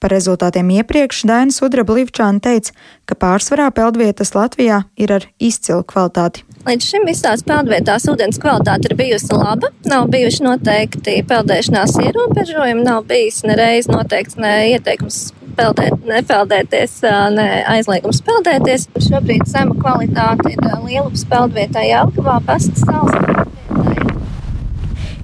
Par 0.00 0.12
rezultātiem 0.12 0.68
iepriekš 0.74 1.22
Daina 1.28 1.52
Sudraba 1.52 1.94
Livčāna 1.96 2.40
teica, 2.44 2.74
ka 3.08 3.16
pārsvarā 3.16 3.70
peldvietas 3.76 4.34
Latvijā 4.36 4.82
ir 5.00 5.14
ar 5.16 5.24
izcilu 5.40 5.86
kvalitāti. 5.88 6.44
Līdz 6.68 6.90
šim 6.90 7.06
visās 7.08 7.44
peldvietās 7.46 8.04
ūdens 8.12 8.40
kvalitāte 8.42 8.90
ir 8.90 8.96
bijusi 8.98 9.32
laba, 9.32 9.72
nav 9.88 10.10
bijuši 10.12 10.44
noteikti 10.44 11.16
peldēšanās 11.28 11.96
ierobežojumi, 12.04 12.84
nav 12.84 13.04
bijis 13.08 13.40
nereiz 13.48 13.88
noteikts 13.88 14.36
ne 14.40 14.54
ieteikums 14.74 15.30
peldēt, 15.56 15.96
nepeldēties, 16.06 17.00
ne 17.36 17.46
aizliegums 17.72 18.22
peldēties. 18.26 18.86
Šobrīd 19.08 19.46
zema 19.50 19.76
kvalitāte 19.80 20.52
ir 20.54 20.62
Lielupas 20.84 21.26
peldvietā 21.30 21.84
Jelgavā, 21.86 22.38
Pastas 22.46 22.84
salas. 22.84 23.44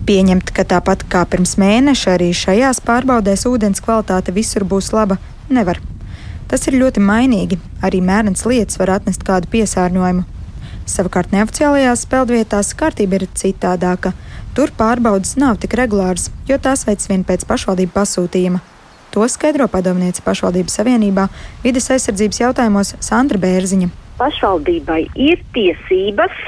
Pieņemt, 0.03 0.51
ka 0.51 0.65
tāpat 0.67 1.05
kā 1.13 1.23
pirms 1.31 1.55
mēneša 1.63 2.17
arī 2.17 2.33
šajās 2.35 2.83
pārbaudēs 2.83 3.47
ūdens 3.47 3.83
kvalitāte 3.85 4.35
visur 4.35 4.67
būs 4.67 4.91
laba, 4.97 5.21
nevar. 5.49 5.79
Tas 6.51 6.67
ir 6.67 6.77
ļoti 6.81 7.01
mainīgi, 7.01 7.61
arī 7.87 8.03
mērens 8.05 8.43
lietas 8.49 8.81
var 8.81 8.97
atnest 8.99 9.23
kādu 9.25 9.49
piesārņojumu. 9.55 10.27
Savukārt 10.91 11.31
neoficiālajās 11.33 12.03
peldvietās 12.11 12.75
kārtība 12.75 13.21
ir 13.21 13.29
citādāka. 13.39 14.13
Tur 14.57 14.75
pārbaudas 14.77 15.39
nav 15.41 15.63
tik 15.63 15.79
regulāras, 15.79 16.29
jo 16.51 16.59
tās 16.61 16.83
veids 16.89 17.09
vien 17.09 17.23
pēc 17.25 17.47
pašvaldību 17.49 17.95
pasūtījuma. 17.95 18.61
To 19.13 19.27
skaidro 19.29 19.67
padomniece 19.69 20.23
pašvaldības 20.25 20.79
savienībā 20.79 21.27
vides 21.61 21.91
aizsardzības 21.93 22.39
jautājumos 22.41 22.95
Sandra 23.05 23.37
Bērziņa. 23.43 23.91
Pašvaldībai 24.17 25.03
ir 25.21 25.43
tiesības 25.53 26.39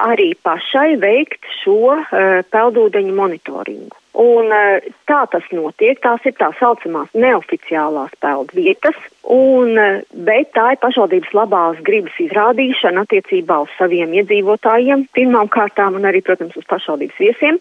arī 0.00 0.30
pašai 0.40 0.94
veikt 1.00 1.44
šo 1.60 1.92
uh, 1.92 2.06
peldūdeņu 2.52 3.12
monitoringu. 3.16 3.96
Un 4.20 4.48
uh, 4.48 4.86
tā 5.08 5.20
tas 5.32 5.44
notiek, 5.52 6.00
tās 6.00 6.24
ir 6.24 6.34
tā 6.40 6.48
saucamās 6.58 7.12
neoficiālās 7.12 8.16
peldvietas, 8.24 8.96
un, 9.28 9.76
uh, 9.76 10.00
bet 10.26 10.54
tā 10.56 10.70
ir 10.74 10.80
pašvaldības 10.80 11.34
labās 11.36 11.84
gribas 11.84 12.16
izrādīšana 12.24 13.04
attiecībā 13.04 13.60
uz 13.66 13.76
saviem 13.76 14.16
iedzīvotājiem, 14.22 15.04
pirmām 15.16 15.52
kārtām 15.52 16.00
un 16.00 16.08
arī, 16.08 16.24
protams, 16.24 16.56
uz 16.56 16.64
pašvaldības 16.70 17.20
viesiem. 17.20 17.60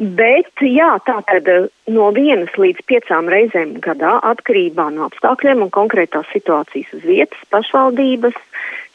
Bet, 0.00 0.48
jā, 0.64 0.94
tā 1.04 1.18
tad 1.28 1.48
eh, 1.52 1.66
no 1.92 2.08
vienas 2.16 2.54
līdz 2.56 2.80
piecām 2.88 3.28
reizēm 3.28 3.74
gadā 3.84 4.14
atkarībā 4.24 4.88
no 4.94 5.10
apstākļiem 5.10 5.66
un 5.66 5.72
konkrētās 5.74 6.30
situācijas 6.32 6.94
uz 6.96 7.04
vietas 7.04 7.42
pašvaldības 7.52 8.38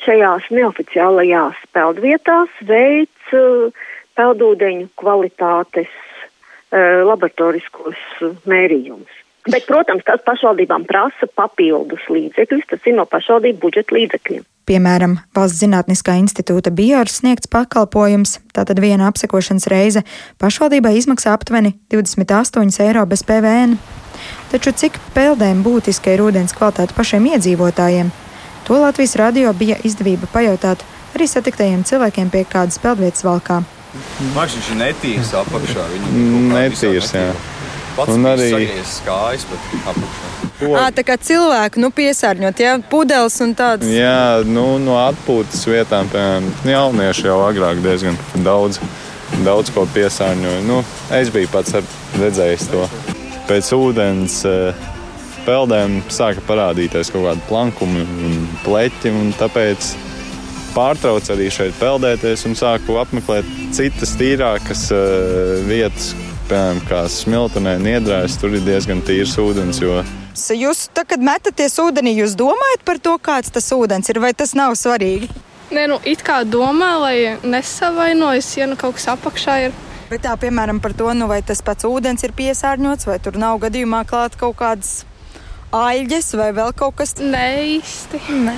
šajās 0.01 0.49
neoficiālajās 0.57 1.61
peldvietās 1.77 2.49
veic 2.65 3.37
uh, 3.37 3.69
peldūdeņu 4.17 4.89
kvalitātes 4.97 5.93
uh, 5.93 7.05
laboratoriskos 7.05 8.01
mērījumus. 8.49 9.26
Bet, 9.47 9.63
protams, 9.67 10.03
tas 10.07 10.19
pašvaldībām 10.27 10.83
prasa 10.87 11.27
papildus 11.39 12.03
līdzekļus, 12.11 12.67
tas 12.67 12.87
ir 12.89 12.97
no 12.97 13.05
pašvaldību 13.07 13.61
budžeta 13.63 13.95
līdzekļiem. 13.95 14.43
Piemēram, 14.67 15.13
Valsts 15.35 15.61
Zinātniskā 15.61 16.17
institūta 16.19 16.73
bioras 16.75 17.21
sniegts 17.21 17.47
pakalpojums, 17.47 18.41
tātad 18.51 18.81
viena 18.83 19.07
apsekošanas 19.07 19.69
reize, 19.71 20.03
pašvaldībai 20.43 20.97
izmaksā 20.99 21.31
aptuveni 21.31 21.77
28 21.93 22.83
eiro 22.83 23.05
bez 23.07 23.23
PVN. 23.23 23.77
Taču 24.51 24.75
cik 24.75 24.99
peldēm 25.15 25.63
būtiska 25.63 26.11
ir 26.11 26.25
ūdens 26.27 26.55
kvalitāte 26.57 26.97
pašiem 26.97 27.31
iedzīvotājiem? 27.31 28.11
To 28.67 28.81
Latvijas 28.83 29.15
radio 29.15 29.53
bija 29.55 29.79
izdevība 29.87 30.27
pajautāt 30.33 30.83
arī 31.15 31.29
satiktajiem 31.31 31.87
cilvēkiem 31.87 32.33
pie 32.33 32.43
kādas 32.51 32.81
peldvietas 32.83 33.23
valkā. 33.23 33.61
Mašīna 34.35 34.73
ir 34.73 34.81
netīrs 34.81 35.31
apakšā. 35.39 35.85
Netīrs, 36.51 37.13
jā. 37.15 37.29
Pats 37.97 38.13
un 38.13 38.29
arī 38.29 38.51
skājas, 38.85 39.47
bet 39.49 39.71
apakšā. 39.89 40.33
À, 40.77 40.87
tā 40.93 41.03
kā 41.05 41.15
cilvēku 41.21 41.81
nu, 41.81 41.91
piesārņot, 41.93 42.61
ja 42.61 42.75
pudeles 42.89 43.35
un 43.45 43.53
tādas. 43.57 43.89
Jā, 43.93 44.41
nu, 44.45 44.65
no 44.81 44.97
atpūtas 45.01 45.65
vietām, 45.69 46.09
piemēram, 46.13 46.47
jaunieši 46.65 47.27
jau 47.29 47.37
agrāk 47.45 47.81
diezgan 47.83 48.17
daudz, 48.45 48.79
daudz 49.45 49.73
ko 49.73 49.85
piesārņoja. 49.93 50.63
Nu, 50.65 50.81
es 51.13 51.29
biju 51.33 51.49
pats 51.53 51.77
redzējis 52.17 52.69
to. 52.73 52.85
Pēc 53.49 53.69
ūdens 53.77 54.41
peldēm 55.47 56.01
sāka 56.11 56.41
parādīties 56.47 57.13
kaut 57.13 57.29
kādi 57.29 57.45
plankumi 57.47 58.03
un 58.03 58.47
pleķi, 58.65 59.13
un 59.13 59.29
tāpēc 59.37 59.93
pārtraucu 60.73 61.33
arī 61.33 61.51
šeit 61.53 61.77
peldēties 61.79 62.45
un 62.49 62.57
sāku 62.57 62.97
apmeklēt 63.01 63.47
citas 63.77 64.17
tīrākas 64.19 64.89
vietas, 65.69 66.11
piemēram, 66.47 66.79
kā 66.87 67.01
smiltenē, 67.11 67.75
niedrēs, 67.83 68.37
tur 68.41 68.55
ir 68.55 68.63
diezgan 68.65 69.01
tīrs 69.05 69.35
ūdens. 69.41 69.81
Jo... 69.83 70.01
Jūs, 70.55 70.87
tā, 70.95 71.03
kad 71.07 71.23
metaties 71.23 71.77
ūdenī, 71.81 72.13
jūs 72.21 72.37
domājat 72.39 72.85
par 72.87 73.01
to, 73.03 73.17
kāds 73.21 73.51
tas 73.53 73.67
ūdens 73.75 74.09
ir, 74.11 74.21
vai 74.23 74.33
tas 74.37 74.55
nav 74.57 74.75
svarīgi? 74.79 75.29
Nē, 75.73 75.87
nu, 75.91 75.97
it 76.07 76.23
kā 76.23 76.43
domā, 76.47 76.93
lai 77.01 77.17
nesavainojas, 77.43 78.53
ja 78.55 78.69
nu 78.69 78.77
kaut 78.79 78.95
kas 78.99 79.09
apakšā 79.17 79.57
ir. 79.65 79.75
Bet 80.07 80.23
tā, 80.23 80.37
piemēram, 80.39 80.79
par 80.79 80.95
to, 80.95 81.09
nu, 81.17 81.27
vai 81.27 81.41
tas 81.43 81.59
pats 81.65 81.87
ūdens 81.87 82.23
ir 82.23 82.31
piesārņots, 82.37 83.09
vai 83.09 83.17
tur 83.19 83.35
nav 83.39 83.59
gadījumā 83.65 84.05
klāt 84.07 84.37
kaut 84.39 84.55
kādas 84.61 85.01
aļģes 85.75 86.31
vai 86.39 86.53
vēl 86.55 86.71
kaut 86.77 86.95
kas 87.01 87.17
tāds? 87.17 87.27
Nē, 87.33 87.49
īsti. 87.75 88.21
Nē. 88.45 88.55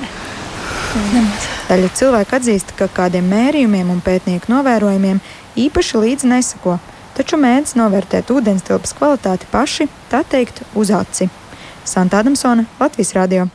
Daļa 1.69 1.89
cilvēku 1.97 2.37
atzīst, 2.37 2.75
ka 2.77 2.85
kādiem 2.93 3.25
mērījumiem 3.29 3.89
un 3.93 3.99
pētnieku 4.05 4.49
novērojumiem 4.53 5.19
īpaši 5.65 6.01
līdzi 6.05 6.29
nesako, 6.29 6.77
taču 7.19 7.35
mēdz 7.35 7.75
novērtēt 7.75 8.29
ūdenstilpas 8.31 8.93
kvalitāti 8.95 9.47
paši, 9.51 9.89
tā 10.11 10.23
teikt, 10.23 10.61
uz 10.79 10.91
aci. 10.95 11.27
Santa 11.83 12.21
Adamsona, 12.23 12.63
Latvijas 12.79 13.11
Radio. 13.17 13.49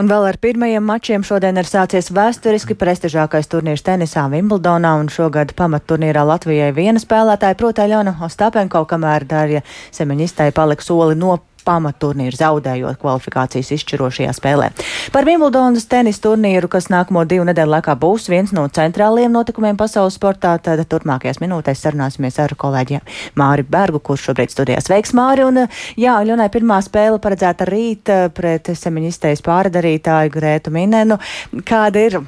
Un 0.00 0.08
vēl 0.08 0.26
ar 0.28 0.36
pirmajiem 0.40 0.84
mačiem 0.84 1.24
šodien 1.24 1.56
ir 1.60 1.68
sācies 1.68 2.08
vēsturiski 2.12 2.76
prestižākais 2.78 3.48
turnīrs 3.52 3.84
tenisā 3.84 4.26
Vimbldonā, 4.32 4.94
un 5.00 5.08
šogad 5.12 5.52
pamatturnīrā 5.56 6.24
Latvijai 6.28 6.70
viena 6.76 7.00
spēlētāja, 7.02 7.58
proti 7.60 7.84
Aļona 7.84 8.16
Ostapenko, 8.24 8.84
kamēr 8.88 9.28
Darja 9.28 9.64
Semeņistai 9.96 10.52
palika 10.56 10.84
soli 10.84 11.16
no 11.18 11.38
pamatturnīru, 11.66 12.36
zaudējot 12.38 13.00
kvalifikācijas 13.02 13.72
izšķirošajā 13.76 14.34
spēlē. 14.36 14.70
Par 15.14 15.26
Wimbledonas 15.28 15.88
tenis 15.90 16.20
turnīru, 16.24 16.70
kas 16.72 16.88
nākamo 16.92 17.24
divu 17.28 17.46
nedēļu 17.48 17.74
laikā 17.76 17.96
būs 18.00 18.30
viens 18.32 18.54
no 18.56 18.66
centrālajiem 18.78 19.34
notikumiem 19.34 19.78
pasaules 19.80 20.18
sportā, 20.18 20.56
tad 20.62 20.82
turpmākajās 20.90 21.42
minūtēs 21.42 21.82
sarunāsimies 21.84 22.38
ar 22.42 22.56
kolēģiem 22.58 23.04
Māri 23.38 23.66
Bergu, 23.66 24.00
kurš 24.00 24.30
šobrīd 24.30 24.54
studijās. 24.54 24.90
Veiks, 24.92 25.14
Māri! 25.16 25.46
Un, 25.46 25.66
jā, 25.98 26.16
Ļonai 26.26 26.48
pirmā 26.54 26.80
spēle 26.84 27.20
paredzēta 27.22 27.68
rīt 27.68 28.12
pret 28.36 28.72
Semiņistējas 28.72 29.44
pārdarītāju 29.46 30.34
Grētu 30.38 30.74
Minenu. 30.74 31.20
Kāda 31.66 32.08
ir? 32.08 32.20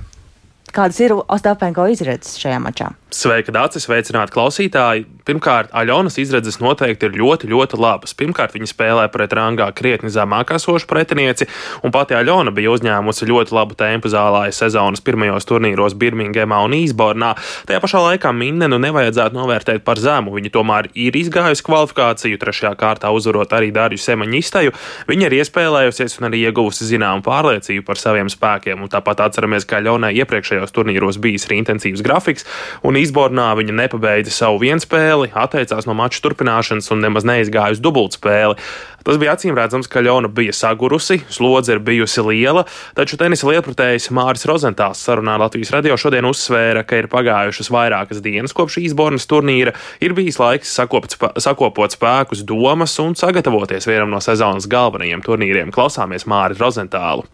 Kādas 0.74 1.00
ir 1.00 1.14
Ostapenko 1.16 1.88
izredzes 1.92 2.38
šajā 2.40 2.58
mačā? 2.62 2.92
Sveika, 3.08 3.48
Dārcis, 3.56 3.86
sveicināti 3.86 4.34
klausītāji! 4.34 5.06
Pirmkārt, 5.28 5.70
Aļonas 5.76 6.18
izredzes 6.20 6.58
noteikti 6.60 7.08
ir 7.08 7.14
ļoti, 7.20 7.48
ļoti 7.48 7.78
labas. 7.80 8.12
Pirmkārt, 8.16 8.52
viņa 8.56 8.68
spēlē 8.68 9.06
pret 9.12 9.32
rangā 9.36 9.66
krietni 9.76 10.08
zemāk 10.12 10.54
esošu 10.56 10.88
pretinieci, 10.88 11.48
un 11.84 11.92
pati 11.92 12.16
Aļona 12.16 12.52
bija 12.56 12.72
uzņēmusi 12.72 13.28
ļoti 13.28 13.56
labu 13.56 13.76
tempu 13.80 14.08
zālē 14.12 14.46
sezonas 14.52 15.04
pirmajos 15.04 15.48
turnīros 15.48 15.96
Birmingemā 16.00 16.60
un 16.64 16.76
Īsbornā. 16.76 17.34
Tajā 17.68 17.80
pašā 17.84 18.02
laikā 18.04 18.32
Minnenu 18.36 18.80
nevajadzētu 18.80 19.36
novērtēt 19.36 19.84
par 19.88 20.00
zemu. 20.00 20.32
Viņa 20.36 20.52
tomēr 20.56 20.90
ir 20.92 21.16
izgājusi 21.20 21.64
kvalifikāciju, 21.64 22.40
trešajā 22.40 22.74
kārtā 22.80 23.12
uzvarot 23.12 23.52
arī 23.56 23.72
Dāriju 23.72 24.04
Semaņistaju. 24.04 24.76
Viņa 25.08 25.28
ir 25.28 25.38
iespēlējusies 25.40 26.20
un 26.20 26.28
arī 26.28 26.44
ieguvusi 26.48 26.88
zināmu 26.88 27.24
pārliecību 27.24 27.84
par 27.88 28.00
saviem 28.00 28.32
spēkiem, 28.32 28.84
un 28.84 28.92
tāpat 28.92 29.24
atceramies, 29.28 29.68
ka 29.68 29.80
Aļonai 29.80 30.14
iepriekšējos 30.68 30.74
turnīros 30.74 31.18
bijis 31.20 31.46
arī 31.48 31.62
intensīvs 31.62 32.02
grafiks. 32.02 32.46
Un 32.82 32.96
Īsbornā 32.96 33.54
viņa 33.58 33.74
nepabeidza 33.74 34.30
savu 34.30 34.60
vienspēli, 34.62 35.32
atteicās 35.34 35.86
no 35.86 35.94
mača 35.94 36.20
turpināšanas 36.22 36.90
un 36.92 37.02
nemaz 37.02 37.24
neizgāja 37.24 37.76
uz 37.76 37.80
dubultspēli. 37.80 38.58
Tas 39.04 39.16
bija 39.16 39.32
acīm 39.32 39.56
redzams, 39.56 39.88
ka 39.88 40.02
Ļona 40.02 40.28
bija 40.28 40.52
sagurusi, 40.52 41.22
slodze 41.32 41.72
ir 41.72 41.80
bijusi 41.80 42.20
liela, 42.20 42.66
taču 42.98 43.16
tenisa 43.16 43.46
lietpratējs 43.48 44.10
Māris 44.12 44.44
Rozentāls 44.44 45.00
sarunā 45.00 45.38
Latvijas 45.40 45.72
radio 45.72 45.96
šodien 45.96 46.28
uzsvēra, 46.28 46.82
ka 46.84 46.98
ir 46.98 47.08
pagājušas 47.08 47.72
vairākas 47.72 48.20
dienas 48.20 48.52
kopš 48.52 48.82
Īsbornas 48.82 49.28
turnīra, 49.30 49.72
ir 50.04 50.16
bijis 50.18 50.40
laiks 50.42 50.74
sakopt, 50.76 51.16
sakopot 51.40 51.96
spēkus, 51.96 52.44
domas 52.44 52.98
un 53.00 53.16
sagatavoties 53.16 53.88
vienam 53.88 54.12
no 54.12 54.20
sezonas 54.20 54.68
galvenajiem 54.68 55.24
turnīriem. 55.24 55.72
Klausāmies 55.72 56.28
Māris 56.28 56.60
Rozentālu. 56.60 57.24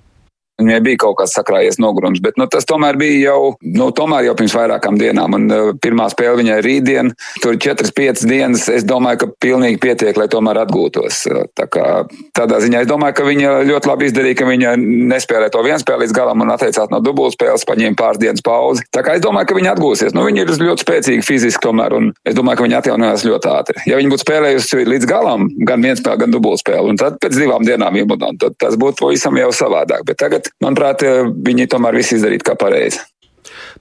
Viņai 0.61 0.81
bija 0.87 1.01
kaut 1.03 1.17
kāds 1.19 1.35
sakrājies 1.35 1.81
nogurums, 1.83 2.21
bet 2.23 2.39
nu, 2.39 2.47
tas 2.51 2.67
tomēr 2.69 2.99
bija 3.01 3.33
jau, 3.33 3.55
nu, 3.75 3.89
tomēr 3.97 4.29
jau 4.29 4.37
pirms 4.39 4.55
vairākām 4.55 4.99
dienām. 5.01 5.35
Un, 5.35 5.49
uh, 5.51 5.73
pirmā 5.83 6.07
spēle 6.13 6.39
viņai 6.43 6.61
rītdien, 6.65 7.11
tur 7.43 7.57
ir 7.57 7.61
4-5 7.65 8.23
dienas. 8.31 8.69
Es 8.71 8.87
domāju, 8.87 9.25
ka 9.25 9.31
pilnīgi 9.43 9.81
pietiek, 9.83 10.17
lai 10.21 10.29
tomēr 10.31 10.63
atgūtos. 10.63 11.25
Tā 11.59 11.67
kā, 11.71 11.89
tādā 12.37 12.61
ziņā 12.63 12.85
es 12.85 12.91
domāju, 12.91 13.17
ka 13.19 13.27
viņa 13.27 13.55
ļoti 13.67 13.91
labi 13.91 14.09
izdarīja, 14.09 14.39
ka 14.39 14.49
viņa 14.49 14.75
nespēlēja 15.11 15.55
to 15.55 15.65
vienu 15.67 15.81
spēli 15.83 16.05
līdz 16.05 16.17
galam 16.17 16.45
un 16.45 16.55
atteicās 16.55 16.93
no 16.93 17.01
dubultspēles, 17.05 17.67
paņēma 17.69 17.99
pāris 17.99 18.23
dienas 18.23 18.45
pauzi. 18.45 18.87
Tā 18.95 19.03
kā 19.07 19.17
es 19.19 19.25
domāju, 19.25 19.51
ka 19.51 19.59
viņa 19.59 19.75
atgūsies. 19.75 20.15
Nu, 20.15 20.25
viņa 20.29 20.45
ir 20.45 20.55
ļoti 20.69 20.87
spēcīga 20.87 21.27
fiziski 21.27 21.65
tomēr, 21.65 21.97
un 21.99 22.11
es 22.27 22.37
domāju, 22.39 22.61
ka 22.61 22.69
viņa 22.69 22.81
atjaunojās 22.83 23.27
ļoti 23.27 23.51
ātri. 23.53 23.85
Ja 23.91 23.99
viņa 24.01 24.13
būtu 24.13 24.27
spēlējusi 24.27 24.87
līdz 24.93 25.11
galam, 25.11 25.49
gan 25.69 25.85
viens 25.85 26.03
spēle, 26.03 26.23
gan 26.25 26.35
dubultspēle, 26.35 26.87
un 26.93 27.01
tad 27.01 27.19
pēc 27.23 27.39
divām 27.39 27.67
dienām 27.67 27.97
iemudināt, 28.01 28.41
tad 28.43 28.59
tas 28.61 28.79
būtu 28.81 29.05
pavisam 29.05 29.39
jau 29.41 29.51
savādāk. 29.55 30.05
Bet 30.09 30.21
tagad, 30.23 30.44
manuprāt, 30.65 31.05
manuprāt, 31.07 31.31
viņi 31.47 31.69
tomēr 31.73 31.99
viss 32.01 32.17
izdarīja 32.17 32.51
kā 32.51 32.57
pareizi. 32.61 33.03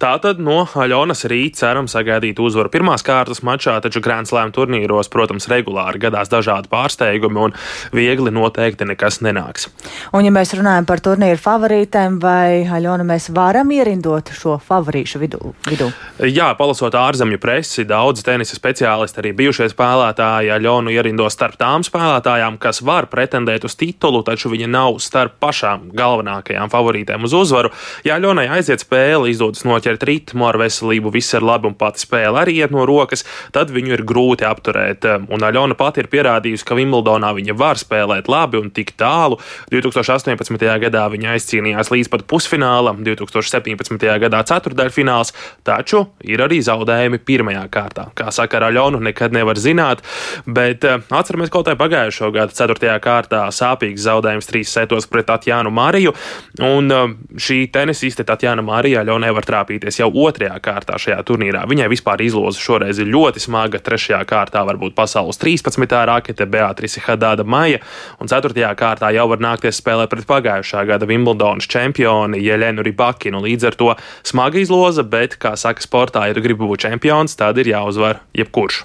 Tātad 0.02 0.40
no 0.42 0.64
Aļonas 0.66 1.26
rīt 1.30 1.60
ceram 1.60 1.88
sagaidīt 1.92 2.40
uzvaru 2.42 2.72
pirmās 2.74 3.06
kārtas 3.06 3.44
mačā, 3.46 3.76
taču 3.84 4.02
Grand 4.04 4.28
Slam 4.30 4.54
turnīros, 4.56 5.10
protams, 5.14 5.48
regulāri 5.52 6.02
gadās 6.02 6.32
dažādi 6.32 6.70
pārsteigumi 6.72 7.42
un 7.48 7.54
viegli 7.94 8.34
noteikti 8.34 8.88
nekas 8.90 9.22
nenāks. 9.26 9.70
Un, 10.14 10.24
ja 10.26 10.34
mēs 10.34 10.56
runājam 10.58 10.88
par 10.90 11.04
turnīru 11.04 11.40
favorītēm, 11.42 12.18
vai 12.24 12.64
Aļona 12.66 13.06
mēs 13.08 13.30
varam 13.36 13.70
ierindot 13.76 14.34
šo 14.34 14.58
favorīšu 14.64 15.22
vidu, 15.22 15.54
vidū? 15.70 15.90
Jā, 16.24 16.50
palasot 16.58 16.96
ārzemju 16.98 17.40
presi, 17.42 17.86
daudz 17.90 18.26
tenisa 18.26 18.58
speciālisti, 18.58 19.22
arī 19.22 19.34
bijušie 19.44 19.70
spēlētāji 19.74 20.54
Aļonu 20.58 20.94
ierindo 20.94 21.30
starp 21.34 21.60
tām 21.62 21.86
spēlētājām, 21.86 22.58
kas 22.62 22.82
var 22.86 23.10
pretendēt 23.12 23.68
uz 23.68 23.78
titulu, 23.80 24.24
taču 24.26 24.52
viņa 24.54 24.72
nav 24.74 25.00
starp 25.04 25.38
pašām 25.44 25.92
galvenākajām 25.94 26.72
favorītēm 26.74 27.30
uz 27.30 27.38
uzvaru. 27.38 27.74
Ja 28.08 28.18
Aļonai 28.18 28.50
aiziet 28.58 28.84
spēle, 28.84 29.30
izdodas 29.32 29.66
no 29.68 29.78
noķert 29.94 30.06
ritmu, 30.08 30.48
ar 30.48 30.58
veselību 30.58 31.12
viss 31.14 31.34
ir 31.34 31.44
labi 31.44 31.70
un 31.70 31.76
pati 31.76 32.02
spēle 32.02 32.42
arī 32.42 32.58
iet 32.62 32.72
no 32.72 32.86
rokas, 32.86 33.24
tad 33.54 33.72
viņu 33.72 33.94
ir 33.94 34.04
grūti 34.04 34.46
apturēt. 34.46 35.06
Un 35.30 35.42
Aļona 35.44 35.76
pati 35.76 36.02
ir 36.02 36.10
pierādījusi, 36.10 36.66
ka 36.66 36.76
Wimbledonā 36.76 37.34
viņa 37.34 37.54
var 37.56 37.78
spēlēt 37.78 38.28
labi 38.28 38.60
un 38.60 38.72
tik 38.72 38.96
tālu. 38.98 39.40
2018. 39.72 40.80
gadā 40.80 41.06
viņa 41.10 41.36
aizcīnījās 41.36 41.92
līdz 41.92 42.10
pat 42.10 42.26
pusfinālam, 42.28 43.04
2017. 43.04 44.08
gadā 44.20 44.44
ceturdaļfināls, 44.44 45.34
taču 45.64 46.08
ir 46.24 46.42
arī 46.42 46.62
zaudējumi 46.64 47.22
pirmajā 47.24 47.68
kārtā. 47.70 48.10
Kā 48.16 48.32
saka 48.32 48.60
ar 48.60 48.70
Aļonu, 48.72 49.02
nekad 49.04 49.34
nevar 49.34 49.60
zināt, 49.60 50.04
bet 50.46 50.84
eh, 50.84 51.02
atceramies 51.10 51.52
kaut 51.54 51.68
kā 51.70 51.78
pagājušo 51.80 52.32
gadu 52.34 52.56
ceturtajā 52.56 52.98
kārtā 53.04 53.46
sāpīgs 53.54 54.06
zaudējums 54.08 54.50
trīs 54.50 54.74
setos 54.74 55.08
pret 55.10 55.28
Tatjānu 55.30 55.72
Mariju, 55.74 56.14
un 56.64 56.92
eh, 56.92 57.16
šī 57.38 57.64
tenisiste 57.74 58.26
Tatjāna 58.28 58.64
Marija 58.66 59.04
Aļonai 59.04 59.34
var 59.36 59.48
trāpīt 59.48 59.73
piedalīties 59.74 60.00
jau 60.00 60.10
otrajā 60.26 60.56
kārtā 60.62 60.98
šajā 61.00 61.22
turnīrā. 61.26 61.66
Viņai 61.70 61.90
vispār 61.92 62.22
izloze 62.22 62.62
šoreiz 62.62 63.00
ir 63.00 63.10
ļoti 63.10 63.42
smaga. 63.42 63.82
Trešajā 63.82 64.22
kārtā 64.30 64.64
varbūt 64.68 64.96
pasaules 64.96 65.40
13. 65.42 65.88
rakete 66.06 66.46
Beatrice 66.46 67.02
Hadada 67.04 67.44
Maija, 67.44 67.80
un 68.20 68.30
ceturtajā 68.30 68.74
kārtā 68.78 69.12
jau 69.14 69.28
var 69.30 69.42
nākties 69.42 69.80
spēlēt 69.82 70.12
pret 70.12 70.28
pagājušā 70.30 70.86
gada 70.88 71.08
Wimbledonas 71.10 71.68
čempioni 71.68 72.42
Jelenu 72.44 72.84
Ribakinu. 72.86 73.42
Līdz 73.44 73.70
ar 73.72 73.80
to 73.80 73.94
smaga 74.24 74.62
izloze, 74.62 75.04
bet, 75.04 75.38
kā 75.42 75.56
saka 75.58 75.84
sportā, 75.84 76.28
ja 76.30 76.38
tu 76.38 76.44
gribi 76.44 76.66
būt 76.66 76.88
čempions, 76.88 77.38
tad 77.40 77.58
ir 77.62 77.74
jāuzvar 77.74 78.22
jebkurš. 78.38 78.84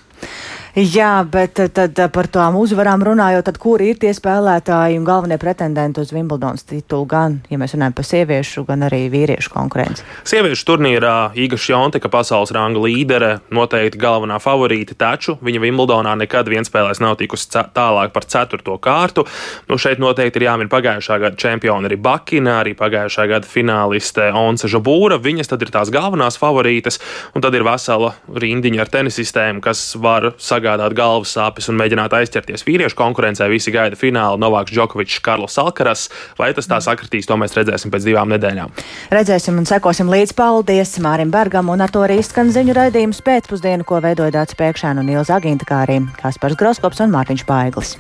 Jā, 0.79 1.25
bet 1.27 1.59
eh, 1.59 1.67
tad 1.75 1.99
eh, 1.99 2.07
par 2.15 2.29
tām 2.31 2.55
uzvarām 2.55 3.03
runājot, 3.03 3.43
tad 3.49 3.57
kuri 3.59 3.89
ir 3.91 3.97
tie 3.99 4.13
spēlētāji 4.15 4.95
un 5.01 5.07
galvenie 5.07 5.35
pretendenti 5.41 5.99
uz 5.99 6.13
Wimbledonas 6.15 6.63
titulu, 6.69 7.03
gan, 7.11 7.39
ja 7.51 7.59
mēs 7.59 7.73
runājam 7.75 7.97
par 7.97 8.07
sieviešu, 8.07 8.63
gan 8.69 8.85
arī 8.87 9.01
vīriešu 9.11 9.51
konkurenci? 9.51 10.05
Sieviešu 10.31 10.69
turnīrā 10.69 11.15
Iga 11.35 11.59
Šjontika, 11.59 12.07
pasaules 12.13 12.53
ranga 12.55 12.79
līdere, 12.85 13.31
noteikti 13.51 13.99
galvenā 13.99 14.37
favorīte, 14.45 14.95
taču 14.95 15.35
viņa 15.43 15.65
Wimbledonā 15.65 16.13
nekad 16.21 16.47
vienspēlēs 16.53 17.03
nav 17.03 17.17
tikusi 17.19 17.51
tālāk 17.75 18.15
par 18.15 18.29
ceturto 18.31 18.79
kārtu. 18.79 19.27
Nu, 19.67 19.81
šeit 19.83 19.99
noteikti 19.99 20.39
ir 20.39 20.47
jāmin 20.47 20.71
pagājušā 20.71 21.19
gada 21.25 21.43
čempioni 21.43 21.91
arī 21.91 21.99
Bakina, 21.99 22.61
arī 22.61 22.77
pagājušā 22.79 23.27
gada 23.33 23.51
fināliste 23.51 24.31
Once 24.31 24.71
Žabūra. 24.71 25.19
Viņas 25.27 25.51
tad 25.51 25.67
ir 25.67 25.75
tās 25.75 25.91
galvenās 25.91 26.39
favorītes, 26.39 27.03
un 27.35 27.43
tad 27.43 27.59
ir 27.59 27.67
vesela 27.67 28.15
rindiņa 28.31 28.87
ar 28.87 28.95
tenisistēm, 28.95 29.59
kas 29.65 29.89
var 29.99 30.31
sagaidīt 30.39 30.68
sagādāt 30.69 30.97
galvas 30.97 31.33
sāpes 31.33 31.69
un 31.71 31.79
mēģināt 31.81 32.15
aizķerties 32.19 32.65
vīriešu 32.67 32.97
konkurencē. 32.99 33.49
Visi 33.49 33.73
gaida 33.73 33.97
finālu 33.99 34.41
Novāks 34.41 34.75
Džokovičs, 34.75 35.21
Karls 35.25 35.57
Alkaras. 35.61 36.09
Vai 36.39 36.53
tas 36.57 36.69
tā 36.69 36.81
sakritīs, 36.85 37.29
to 37.29 37.39
mēs 37.41 37.57
redzēsim 37.57 37.93
pēc 37.95 38.09
divām 38.09 38.33
nedēļām. 38.35 38.75
Redzēsim 39.15 39.59
un 39.61 39.69
sekosim 39.69 40.11
līdz 40.13 40.35
paldies 40.39 40.99
Mārim 41.05 41.33
Bergam 41.33 41.73
un 41.73 41.85
ar 41.85 41.93
to 41.95 42.05
arī 42.05 42.21
skan 42.27 42.53
ziņu 42.55 42.77
raidījums 42.77 43.23
pēcpusdienu, 43.25 43.87
ko 43.89 44.03
veidoja 44.05 44.35
Dāts 44.41 44.59
Pēkšēnu 44.59 45.05
un 45.05 45.15
Ilza 45.17 45.39
Aginta, 45.39 45.69
kā 45.69 45.85
arī 45.87 46.03
Kaspars 46.21 46.59
Groskops 46.61 47.05
un 47.05 47.15
Mārtiņš 47.15 47.49
Paiglis. 47.49 47.97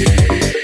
Yeah. 0.00 0.59